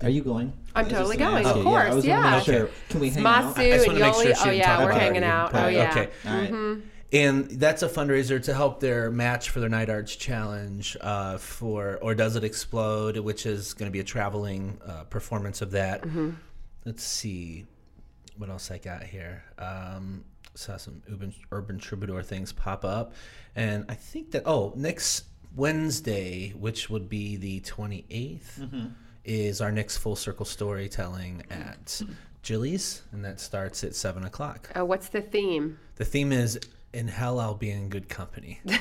Are 0.03 0.11
you 0.11 0.23
going? 0.23 0.53
I'm 0.75 0.87
I 0.87 0.89
was 0.89 0.91
just 0.91 0.99
totally 0.99 1.17
gonna 1.17 1.31
going, 1.31 1.47
ask 1.47 1.57
of 1.57 1.63
you. 1.65 1.71
Yeah, 1.71 1.79
I 1.79 1.83
course, 1.85 1.95
was 1.95 2.05
yeah. 2.05 2.41
sure. 2.41 2.71
Can 2.89 3.01
we 3.01 3.11
hang 3.11 3.25
out? 3.25 3.55
Masu 3.55 3.59
I 3.59 3.71
just 3.71 3.87
and 3.87 4.01
wanna 4.01 4.05
make 4.07 4.15
sure 4.15 4.35
Yoli. 4.35 4.47
Oh 4.47 4.51
yeah, 4.51 4.85
we're 4.85 4.93
hanging 4.93 5.17
again. 5.19 5.31
out. 5.31 5.55
Oh 5.55 5.69
yeah. 5.69 5.91
Okay. 5.91 6.11
All 6.27 6.35
right. 6.37 6.51
Mm-hmm. 6.51 6.81
And 7.13 7.49
that's 7.49 7.85
a 7.85 7.89
fundraiser 7.89 8.43
to 8.43 8.55
help 8.55 8.81
their 8.81 9.09
match 9.09 9.51
for 9.51 9.61
their 9.61 9.69
Knight 9.69 9.89
Arts 9.89 10.17
Challenge 10.17 10.97
uh, 11.01 11.39
for 11.39 12.01
Or 12.03 12.13
Does 12.17 12.35
It 12.35 12.43
Explode, 12.43 13.19
which 13.19 13.47
is 13.47 13.73
going 13.73 13.89
to 13.89 13.93
be 13.93 14.01
a 14.01 14.05
traveling 14.05 14.81
uh, 14.85 15.05
performance 15.05 15.63
of 15.63 15.71
that. 15.71 16.03
Mm-hmm. 16.03 16.31
Let's 16.85 17.05
see 17.05 17.67
what 18.37 18.51
else 18.51 18.71
I 18.71 18.79
got 18.79 19.03
here. 19.05 19.45
Um, 19.59 20.25
saw 20.55 20.77
some 20.77 21.03
urban, 21.11 21.35
urban 21.53 21.79
troubadour 21.79 22.23
things 22.23 22.53
pop 22.53 22.85
up. 22.85 23.13
And 23.57 23.85
I 23.89 23.95
think 23.95 24.31
that, 24.33 24.43
oh, 24.47 24.73
next 24.77 25.25
Wednesday, 25.57 26.51
which 26.51 26.91
would 26.91 27.09
be 27.09 27.37
the 27.37 27.61
28th, 27.61 28.91
is 29.25 29.61
our 29.61 29.73
next 29.73 29.99
full 29.99 30.17
circle 30.17 30.45
storytelling 30.45 31.43
at 31.51 32.03
Jilly's, 32.43 33.03
and 33.13 33.25
that 33.25 33.41
starts 33.41 33.83
at 33.85 33.95
7 33.95 34.25
o'clock. 34.25 34.71
Oh, 34.77 34.85
what's 34.85 35.09
the 35.09 35.23
theme? 35.23 35.79
The 35.97 36.05
theme 36.05 36.33
is 36.33 36.59
in 36.95 37.09
hell 37.09 37.41
I'll 37.41 37.55
be 37.55 37.71
in 37.71 37.89
good 37.89 38.09
company. 38.09 38.61
so 38.67 38.77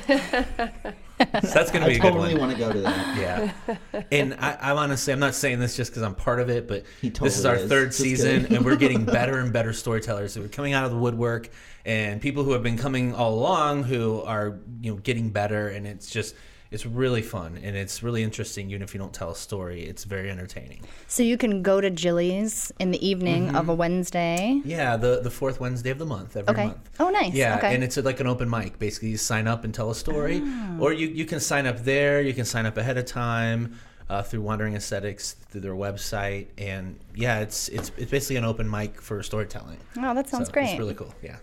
that's 1.17 1.71
gonna 1.71 1.87
be 1.87 1.95
a 1.95 1.99
totally 1.99 2.29
good 2.33 2.39
one. 2.39 2.49
want 2.49 2.51
to 2.51 2.57
go 2.57 2.71
to 2.71 2.79
that. 2.81 3.17
Yeah, 3.17 3.77
and 4.11 4.35
I, 4.35 4.57
I'm 4.61 4.77
honestly 4.77 5.13
I'm 5.13 5.19
not 5.19 5.35
saying 5.35 5.59
this 5.59 5.75
just 5.75 5.91
because 5.91 6.03
I'm 6.03 6.15
part 6.15 6.39
of 6.39 6.49
it, 6.49 6.67
but 6.67 6.85
He 7.01 7.09
this 7.09 7.37
is 7.37 7.45
our 7.45 7.55
is. 7.55 7.69
third 7.69 7.87
Just 7.89 7.99
season, 7.99 8.53
and 8.53 8.63
we're 8.63 8.75
getting 8.75 9.05
better 9.19 9.39
and 9.39 9.51
better 9.51 9.73
storytellers. 9.73 10.37
We're 10.37 10.47
coming 10.47 10.73
out 10.73 10.85
of 10.85 10.91
the 10.91 10.97
woodwork, 10.97 11.49
and 11.85 12.21
people 12.21 12.43
who 12.43 12.51
have 12.51 12.63
been 12.63 12.77
coming 12.77 13.13
all 13.13 13.33
along 13.33 13.83
who 13.83 14.21
are 14.21 14.59
you 14.81 14.91
know 14.93 14.97
getting 14.97 15.29
better, 15.31 15.69
and 15.69 15.87
it's 15.87 16.09
just 16.09 16.35
it's 16.73 16.85
really 16.85 17.21
fun 17.21 17.57
and 17.63 17.75
it's 17.75 18.01
really 18.03 18.23
interesting. 18.23 18.69
Even 18.71 18.81
if 18.81 18.93
you 18.93 18.99
don't 18.99 19.13
tell 19.13 19.31
a 19.31 19.35
story, 19.35 19.83
it's 19.83 20.03
very 20.03 20.29
entertaining. 20.29 20.81
So 21.07 21.21
you 21.23 21.37
can 21.37 21.61
go 21.61 21.79
to 21.79 21.89
Jilly's 21.89 22.71
in 22.79 22.91
the 22.91 23.07
evening 23.07 23.55
of 23.55 23.69
a 23.69 23.73
Wednesday. 23.75 24.61
Yeah, 24.65 24.97
the 24.97 25.21
the 25.21 25.29
fourth 25.31 25.59
Wednesday 25.59 25.91
of 25.91 25.99
the 25.99 26.05
month 26.05 26.35
every 26.35 26.51
Okay. 26.53 26.65
month. 26.67 26.89
Oh, 26.99 27.09
nice. 27.09 27.33
Yeah, 27.33 27.57
Okay. 27.57 27.73
and 27.75 27.83
it's 27.83 27.97
like 27.97 28.19
an 28.19 28.27
open 28.27 28.49
mic. 28.49 28.79
Basically, 28.79 29.09
you 29.09 29.17
sign 29.17 29.47
up 29.47 29.63
and 29.63 29.73
tell 29.73 29.89
a 29.91 29.95
story, 29.95 30.41
Oh. 30.43 30.77
or 30.83 30.93
you, 30.93 31.07
you 31.07 31.25
can 31.25 31.39
sign 31.39 31.65
up 31.67 31.79
there. 31.83 32.21
You 32.21 32.33
can 32.33 32.45
sign 32.45 32.65
up 32.65 32.77
ahead 32.77 32.97
of 32.97 33.05
time 33.05 33.75
uh, 34.09 34.21
through 34.21 34.41
Wandering 34.41 34.75
Aesthetics 34.75 35.33
through 35.49 35.61
their 35.61 35.75
website, 35.75 36.47
and 36.57 36.99
yeah, 37.15 37.39
it's 37.39 37.69
it's 37.69 37.91
it's 37.97 38.11
basically 38.11 38.35
an 38.37 38.45
open 38.45 38.69
mic 38.69 38.99
for 38.99 39.21
storytelling. 39.23 39.77
Oh, 39.97 40.13
that 40.13 40.27
sounds 40.27 40.47
So 40.47 40.53
great. 40.53 40.69
It's 40.71 40.79
really 40.79 40.93
cool. 40.95 41.13
Yeah. 41.21 41.37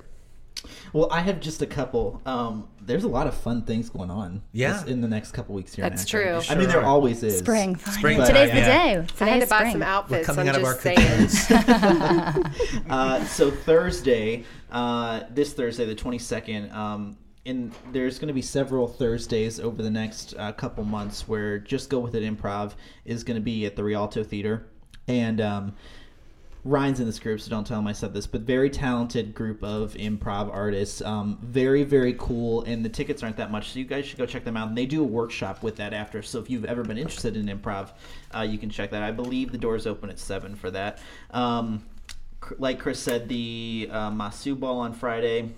Well, 0.93 1.09
I 1.11 1.21
have 1.21 1.41
just 1.41 1.63
a 1.63 1.67
couple. 1.67 2.21
Um, 2.27 2.69
there's 2.81 3.05
a 3.05 3.09
lot 3.09 3.27
of 3.27 3.35
fun 3.35 3.63
things 3.63 3.89
going 3.91 4.11
on. 4.11 4.43
Yeah. 4.53 4.73
this- 4.73 4.85
in 4.91 5.01
the 5.01 5.09
next 5.09 5.33
couple 5.33 5.55
weeks 5.55 5.75
here. 5.75 5.85
in 5.85 5.91
That's 5.91 6.05
Akron. 6.13 6.41
true. 6.43 6.43
I 6.51 6.55
mean, 6.57 6.69
there 6.69 6.81
Sure. 6.81 6.85
always 6.85 7.23
is. 7.23 7.39
Spring. 7.39 7.75
Finally. 7.77 7.99
Spring 7.99 8.17
Today's 8.27 8.49
time, 8.51 8.57
the 8.57 8.63
yeah. 8.63 8.67
day. 8.67 8.91
I 8.91 8.95
had 8.95 9.09
Today's 9.09 9.43
to 9.45 9.49
buy 9.51 9.57
spring. 9.59 9.73
some 9.73 9.83
outfits. 9.83 10.29
We're 10.29 10.35
coming 10.35 10.49
I'm 10.49 10.55
out 10.55 10.61
of 10.61 10.65
our 10.67 10.73
just 10.75 11.47
saying. 11.47 11.59
cocoons. 11.59 12.81
Uh, 12.91 13.25
so 13.27 13.51
Thursday, 13.51 14.45
uh, 14.73 15.21
this 15.33 15.53
Thursday, 15.53 15.85
the 15.87 15.95
22nd, 15.95 16.75
um, 16.75 17.17
in 17.45 17.73
there's 17.93 18.19
going 18.19 18.29
to 18.29 18.35
be 18.35 18.43
several 18.43 18.87
Thursdays 18.89 19.61
over 19.61 19.83
the 19.83 19.91
next 19.91 20.35
uh, 20.39 20.53
couple 20.53 20.85
months 20.85 21.27
where 21.29 21.59
Just 21.59 21.89
Go 21.89 21.99
With 22.01 22.15
It 22.15 22.23
Improv 22.23 22.73
is 23.05 23.23
going 23.25 23.37
to 23.37 23.41
be 23.41 23.65
at 23.65 23.77
the 23.77 23.85
Rialto 23.85 24.23
Theater, 24.25 24.67
and 25.09 25.41
um, 25.41 25.75
Ryan's 26.65 27.01
in 27.01 27.07
this 27.07 27.19
group, 27.19 27.41
so 27.41 27.51
don't 27.51 27.67
tell 27.67 27.79
him 27.79 27.87
I 27.87 27.93
said 27.93 28.13
this, 28.13 28.27
but 28.27 28.43
very 28.43 28.69
talented 28.69 29.35
group 29.35 29.63
of 29.63 29.95
improv 29.95 30.53
artists. 30.53 31.01
Um, 31.01 31.39
very, 31.43 31.85
very 31.85 32.15
cool, 32.19 32.63
and 32.65 32.85
the 32.85 32.89
tickets 32.89 33.23
aren't 33.23 33.39
that 33.39 33.51
much, 33.51 33.71
so 33.71 33.79
you 33.79 33.85
guys 33.87 34.05
should 34.05 34.19
go 34.19 34.27
check 34.27 34.45
them 34.45 34.57
out. 34.57 34.69
And 34.69 34.77
they 34.77 34.87
do 34.87 35.03
a 35.03 35.07
workshop 35.07 35.63
with 35.63 35.77
that 35.77 35.95
after, 35.95 36.23
so 36.23 36.39
if 36.39 36.51
you've 36.51 36.67
ever 36.67 36.83
been 36.83 36.99
interested 36.99 37.37
in 37.37 37.47
improv, 37.47 37.93
uh, 38.35 38.43
you 38.43 38.59
can 38.59 38.69
check 38.69 38.91
that. 38.91 39.03
I 39.03 39.11
believe 39.11 39.53
the 39.53 39.59
doors 39.59 39.87
open 39.87 40.11
at 40.11 40.19
7 40.19 40.55
for 40.55 40.71
that. 40.71 40.99
Um, 41.31 41.85
like 42.59 42.79
Chris 42.79 43.01
said, 43.01 43.29
the 43.29 43.89
uh, 43.91 44.11
Masu 44.11 44.59
Ball 44.59 44.81
on 44.81 44.93
Friday. 44.93 45.51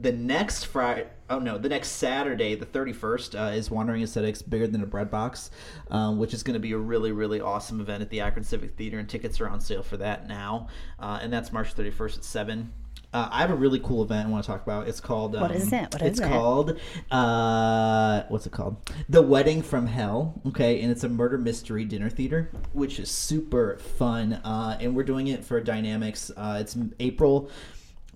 The 0.00 0.12
next 0.12 0.64
Friday, 0.64 1.06
oh 1.28 1.38
no, 1.38 1.58
the 1.58 1.68
next 1.68 1.90
Saturday, 1.90 2.54
the 2.54 2.66
31st, 2.66 3.38
uh, 3.38 3.52
is 3.52 3.70
Wandering 3.70 4.02
Aesthetics 4.02 4.40
Bigger 4.40 4.66
Than 4.66 4.82
a 4.82 4.86
Bread 4.86 5.10
Box, 5.10 5.50
um, 5.90 6.18
which 6.18 6.32
is 6.32 6.42
going 6.42 6.54
to 6.54 6.60
be 6.60 6.72
a 6.72 6.78
really, 6.78 7.12
really 7.12 7.40
awesome 7.40 7.80
event 7.80 8.02
at 8.02 8.08
the 8.10 8.20
Akron 8.20 8.44
Civic 8.44 8.76
Theater, 8.76 8.98
and 8.98 9.08
tickets 9.08 9.40
are 9.40 9.48
on 9.48 9.60
sale 9.60 9.82
for 9.82 9.98
that 9.98 10.26
now. 10.26 10.68
Uh, 10.98 11.18
and 11.20 11.32
that's 11.32 11.52
March 11.52 11.74
31st 11.74 12.18
at 12.18 12.24
7. 12.24 12.72
Uh, 13.12 13.28
I 13.32 13.40
have 13.40 13.50
a 13.50 13.56
really 13.56 13.80
cool 13.80 14.04
event 14.04 14.28
I 14.28 14.30
want 14.30 14.44
to 14.44 14.50
talk 14.50 14.62
about. 14.62 14.86
It's 14.86 15.00
called. 15.00 15.34
Um, 15.34 15.42
What 15.42 15.50
is 15.50 15.72
it? 15.72 15.92
What 15.92 16.00
it's 16.02 16.20
it? 16.20 16.28
called. 16.28 16.78
Uh, 17.10 18.22
what's 18.28 18.46
it 18.46 18.52
called? 18.52 18.76
The 19.08 19.20
Wedding 19.20 19.62
from 19.62 19.88
Hell. 19.88 20.40
Okay, 20.46 20.80
and 20.80 20.92
it's 20.92 21.02
a 21.02 21.08
murder 21.08 21.36
mystery 21.36 21.84
dinner 21.84 22.08
theater, 22.08 22.50
which 22.72 23.00
is 23.00 23.10
super 23.10 23.78
fun. 23.78 24.34
Uh, 24.44 24.78
and 24.80 24.94
we're 24.94 25.02
doing 25.02 25.26
it 25.26 25.44
for 25.44 25.60
Dynamics. 25.60 26.30
Uh, 26.36 26.58
it's 26.60 26.78
April 27.00 27.50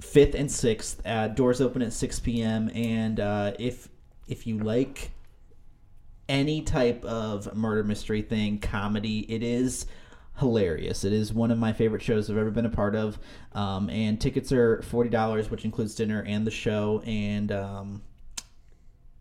fifth 0.04 0.34
and 0.34 0.50
sixth. 0.50 1.00
Uh, 1.04 1.28
doors 1.28 1.60
open 1.60 1.82
at 1.82 1.92
six 1.92 2.20
p.m. 2.20 2.70
And 2.74 3.18
uh, 3.18 3.52
if 3.58 3.88
if 4.28 4.46
you 4.46 4.58
like 4.58 5.10
any 6.28 6.62
type 6.62 7.04
of 7.04 7.54
murder 7.54 7.84
mystery 7.84 8.22
thing, 8.22 8.58
comedy, 8.58 9.20
it 9.32 9.42
is 9.42 9.86
hilarious. 10.38 11.04
It 11.04 11.12
is 11.12 11.32
one 11.32 11.50
of 11.50 11.58
my 11.58 11.72
favorite 11.72 12.02
shows 12.02 12.30
I've 12.30 12.36
ever 12.36 12.50
been 12.50 12.66
a 12.66 12.70
part 12.70 12.94
of. 12.94 13.18
Um, 13.52 13.90
and 13.90 14.20
tickets 14.20 14.52
are 14.52 14.82
forty 14.82 15.10
dollars, 15.10 15.50
which 15.50 15.64
includes 15.64 15.94
dinner 15.94 16.22
and 16.26 16.46
the 16.46 16.50
show. 16.50 17.02
And 17.06 17.50
um, 17.52 18.02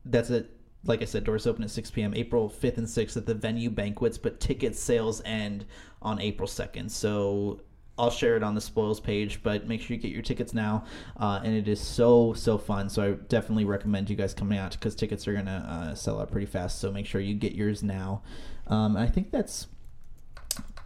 that's 0.05 0.29
it. 0.29 0.51
Like 0.86 1.01
I 1.01 1.05
said, 1.05 1.23
doors 1.23 1.47
open 1.47 1.63
at 1.63 1.69
6 1.69 1.91
p.m. 1.91 2.13
April 2.13 2.49
5th 2.49 2.77
and 2.77 2.88
6th 2.88 3.15
at 3.15 3.25
the 3.25 3.34
venue 3.34 3.69
banquets, 3.69 4.17
but 4.17 4.41
ticket 4.41 4.75
sales 4.75 5.21
end 5.23 5.63
on 6.01 6.19
April 6.19 6.45
2nd. 6.45 6.91
So 6.91 7.61
I'll 7.98 8.10
share 8.10 8.36
it 8.36 8.41
on 8.44 8.56
the 8.56 8.62
spoils 8.62 9.00
page, 9.00 9.44
but 9.44 9.68
make 9.68 9.80
sure 9.82 9.96
you 9.96 10.02
get 10.02 10.12
your 10.12 10.24
tickets 10.24 10.54
now. 10.54 10.86
Uh, 11.20 11.39
and 11.44 11.56
it 11.56 11.68
is 11.68 11.80
so, 11.80 12.34
so 12.34 12.58
fun. 12.58 12.89
So 12.89 13.04
I 13.04 13.12
definitely 13.12 13.66
recommend 13.66 14.10
you 14.10 14.16
guys 14.16 14.34
coming 14.34 14.58
out 14.58 14.72
because 14.72 14.96
tickets 14.96 15.28
are 15.28 15.34
going 15.34 15.46
to 15.46 15.52
uh, 15.52 15.94
sell 15.96 16.20
out 16.20 16.32
pretty 16.32 16.48
fast. 16.48 16.80
So 16.80 16.91
make 16.91 17.06
sure 17.06 17.22
you 17.22 17.36
get 17.36 17.54
yours 17.54 17.84
now. 17.84 18.24
Um, 18.68 18.98
I 18.98 19.06
think 19.08 19.30
that's 19.32 19.68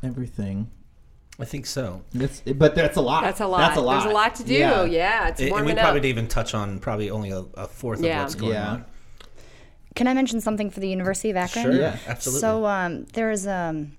everything. 0.03 0.69
I 1.39 1.45
think 1.45 1.65
so. 1.65 2.03
That's, 2.13 2.41
but 2.41 2.73
that's 2.75 2.97
a 2.97 3.01
lot. 3.01 3.21
That's 3.23 3.41
a 3.41 3.47
lot. 3.47 3.59
That's 3.59 3.77
a 3.77 3.81
lot. 3.81 4.01
There's 4.01 4.11
a 4.11 4.13
lot 4.15 4.35
to 4.35 4.43
do. 4.43 4.53
Yeah, 4.53 5.27
it's 5.29 5.39
And- 5.39 5.51
and 5.51 5.65
we 5.65 5.73
probably 5.75 6.01
didn't 6.01 6.17
even 6.17 6.27
touch 6.27 6.53
on 6.55 6.79
probably 6.79 7.09
only 7.11 7.29
a, 7.31 7.45
a 7.53 7.67
fourth 7.67 8.01
Yeah. 8.01 8.17
of 8.17 8.23
what's 8.23 8.35
going 8.35 8.53
Yeah. 8.53 8.69
on. 8.71 8.85
Can 9.95 10.07
I 10.07 10.13
mention 10.13 10.41
something 10.41 10.69
for 10.69 10.79
the 10.79 10.89
University 10.89 11.29
of 11.29 11.37
Akron? 11.37 11.63
Sure, 11.65 11.73
Yeah. 11.75 11.97
absolutely. 12.07 12.41
So 12.41 12.65
um, 12.65 13.05
there's 13.13 13.45
um, 13.47 13.93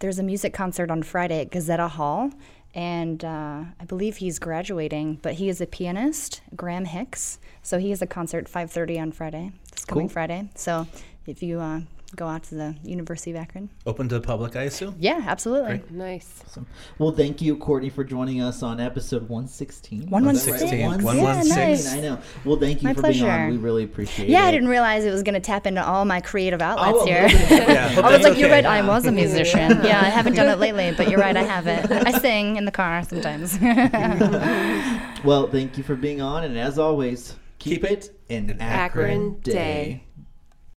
there's 0.00 0.18
a 0.18 0.22
music 0.22 0.52
concert 0.52 0.90
on 0.90 1.02
Friday 1.02 1.40
at 1.40 1.50
Guzzetta 1.50 1.88
Hall, 1.90 2.30
and 2.74 3.24
uh, 3.24 3.64
I 3.80 3.84
believe 3.86 4.18
he's 4.18 4.38
graduating. 4.38 5.18
But 5.22 5.34
he 5.34 5.48
is 5.48 5.60
a 5.60 5.66
pianist, 5.66 6.40
Graham 6.54 6.84
Hicks. 6.84 7.38
So 7.62 7.78
he 7.78 7.90
has 7.90 8.02
a 8.02 8.06
concert 8.06 8.46
5:30 8.46 9.00
on 9.00 9.12
Friday. 9.12 9.52
This 9.72 9.84
coming 9.84 10.06
Cool. 10.08 10.12
Friday. 10.12 10.48
So 10.54 10.86
if 11.26 11.42
you 11.42 11.60
uh, 11.60 11.80
go 12.16 12.26
out 12.26 12.42
to 12.44 12.54
the 12.54 12.74
University 12.82 13.30
of 13.32 13.36
Akron, 13.36 13.68
Open 13.86 14.08
to 14.08 14.14
the 14.14 14.20
public, 14.22 14.56
I 14.56 14.62
assume. 14.62 14.96
yeah, 14.98 15.22
absolutely. 15.26 15.82
Nice. 15.90 16.42
Awesome. 16.46 16.66
Well, 16.98 17.12
thank 17.12 17.42
you, 17.42 17.56
Courtney, 17.58 17.90
for 17.90 18.02
joining 18.02 18.40
us 18.40 18.62
on 18.62 18.80
episode 18.80 19.28
116. 19.28 20.08
116. 20.08 20.88
Right? 20.90 21.02
116. 21.02 21.56
Yeah, 21.58 21.66
nice. 21.66 21.92
I 21.92 22.00
know. 22.00 22.18
Well, 22.46 22.56
thank 22.58 22.82
you 22.82 22.88
My 22.88 22.94
for 22.94 23.02
being 23.02 23.24
on. 23.24 23.50
We 23.50 23.56
really 23.58 23.84
appreciate 23.84 24.28
Yeah, 24.30 24.44
it. 24.46 24.48
I 24.48 24.50
didn't 24.52 24.68
realize 24.68 25.04
it 25.04 25.10
was 25.10 25.22
going 25.22 25.34
to 25.34 25.40
tap 25.40 25.66
into 25.66 25.84
all 25.86 26.06
my 26.06 26.20
creative 26.22 26.62
oh, 26.62 26.64
outlets 26.64 26.98
Oh, 27.02 27.04
here. 27.06 27.28
Yeah, 27.28 27.94
but 27.96 28.04
I 28.04 28.10
was 28.10 28.22
that's 28.22 28.24
like, 28.24 28.38
you're 28.38 28.48
okay. 28.48 28.64
right. 28.64 28.66
I 28.66 28.86
was 28.86 29.04
a 29.06 29.12
musician. 29.12 29.82
Yeah, 29.88 30.00
I 30.00 30.08
haven't 30.08 30.34
done 30.34 30.48
it 30.48 30.58
lately, 30.58 30.92
but 30.96 31.10
you're 31.10 31.20
right. 31.20 31.36
I 31.36 31.42
have 31.42 31.66
it. 31.66 31.90
I 31.90 32.18
sing 32.18 32.56
in 32.56 32.64
the 32.64 32.72
car 32.72 33.02
sometimes. 33.04 33.58
Well, 35.24 35.48
thank 35.48 35.76
you 35.76 35.82
for 35.82 35.96
being 35.96 36.20
on, 36.20 36.44
and 36.44 36.56
as 36.56 36.78
always, 36.78 37.34
keep, 37.58 37.82
it 37.84 38.16
an 38.30 38.56
Akron, 38.60 38.60
Akron 38.60 39.40
day. 39.40 39.52
day. 39.52 40.04